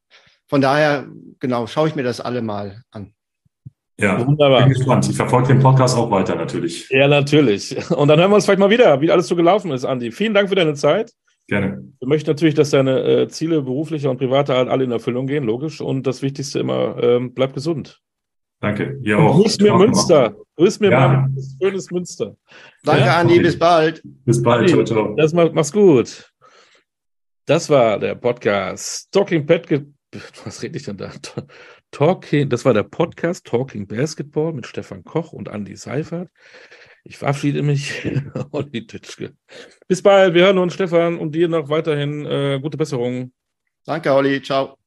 von 0.48 0.62
daher, 0.62 1.08
genau, 1.40 1.68
schaue 1.68 1.88
ich 1.88 1.96
mir 1.96 2.04
das 2.04 2.20
alle 2.20 2.42
mal 2.42 2.84
an. 2.92 3.14
Ja, 4.00 4.26
wunderbar. 4.26 4.62
Bin 4.62 4.74
gespannt. 4.74 5.08
Ich 5.10 5.16
verfolge 5.16 5.50
den 5.50 5.60
Podcast 5.60 5.98
auch 5.98 6.10
weiter 6.10 6.36
natürlich. 6.36 6.90
Ja, 6.90 7.08
natürlich. 7.08 7.76
Und 7.92 8.08
dann 8.08 8.20
hören 8.20 8.32
wir 8.32 8.36
uns 8.36 8.46
vielleicht 8.46 8.60
mal 8.60 8.70
wieder, 8.70 9.00
wie 9.02 9.12
alles 9.12 9.28
so 9.28 9.36
gelaufen 9.36 9.72
ist, 9.72 9.86
Andi. 9.86 10.12
Vielen 10.12 10.34
Dank 10.34 10.50
für 10.50 10.56
deine 10.56 10.74
Zeit. 10.74 11.12
Gerne. 11.48 11.84
Wir 12.00 12.08
möchten 12.08 12.30
natürlich, 12.30 12.56
dass 12.56 12.70
deine 12.70 13.02
äh, 13.02 13.28
Ziele 13.28 13.62
beruflicher 13.62 14.10
und 14.10 14.18
privater 14.18 14.56
alle 14.56 14.84
in 14.86 14.92
Erfüllung 14.92 15.28
gehen, 15.28 15.44
logisch. 15.44 15.82
Und 15.82 16.08
das 16.08 16.22
Wichtigste 16.22 16.60
immer, 16.60 17.02
ähm, 17.04 17.34
bleib 17.34 17.54
gesund. 17.54 18.00
Danke. 18.62 18.98
Ihr 19.04 19.20
auch. 19.20 19.42
Grüß 19.42 19.60
mir 19.60 19.76
Münster. 19.76 20.36
Grüß 20.56 20.80
mir 20.80 20.92
ja. 20.92 21.08
mal 21.08 21.30
schönes 21.62 21.92
Münster. 21.92 22.38
Danke, 22.84 23.06
ja? 23.06 23.20
Andi. 23.20 23.40
Bis 23.40 23.60
bald. 23.60 24.02
Bis 24.26 24.42
bald. 24.42 24.70
Ciao, 24.70 24.84
ciao. 24.86 25.16
Das 25.18 25.34
mal, 25.34 25.52
mach's 25.54 25.72
gut. 25.72 26.32
Das 27.46 27.70
war 27.70 28.00
der 28.00 28.16
Podcast 28.16 29.12
Talking 29.12 29.46
Pet. 29.46 29.68
Was 30.46 30.62
rede 30.64 30.78
ich 30.78 30.84
denn 30.84 30.98
da? 30.98 31.12
Talking, 31.94 32.50
das 32.50 32.66
war 32.66 32.74
der 32.74 32.84
Podcast 32.84 33.46
Talking 33.46 33.88
Basketball 33.88 34.52
mit 34.52 34.66
Stefan 34.66 35.04
Koch 35.04 35.32
und 35.32 35.48
Andi 35.48 35.76
Seifert. 35.76 36.28
Ich 37.04 37.18
verabschiede 37.18 37.62
mich, 37.62 38.04
Olli 38.52 38.88
Tütschke. 38.88 39.36
Bis 39.88 40.02
bald, 40.02 40.34
wir 40.34 40.46
hören 40.46 40.58
uns, 40.58 40.74
Stefan, 40.74 41.20
und 41.20 41.36
dir 41.36 41.48
noch 41.48 41.70
weiterhin 41.70 42.26
äh, 42.26 42.60
gute 42.60 42.78
Besserung. 42.78 43.32
Danke, 43.86 44.12
Olli. 44.12 44.42
Ciao. 44.42 44.83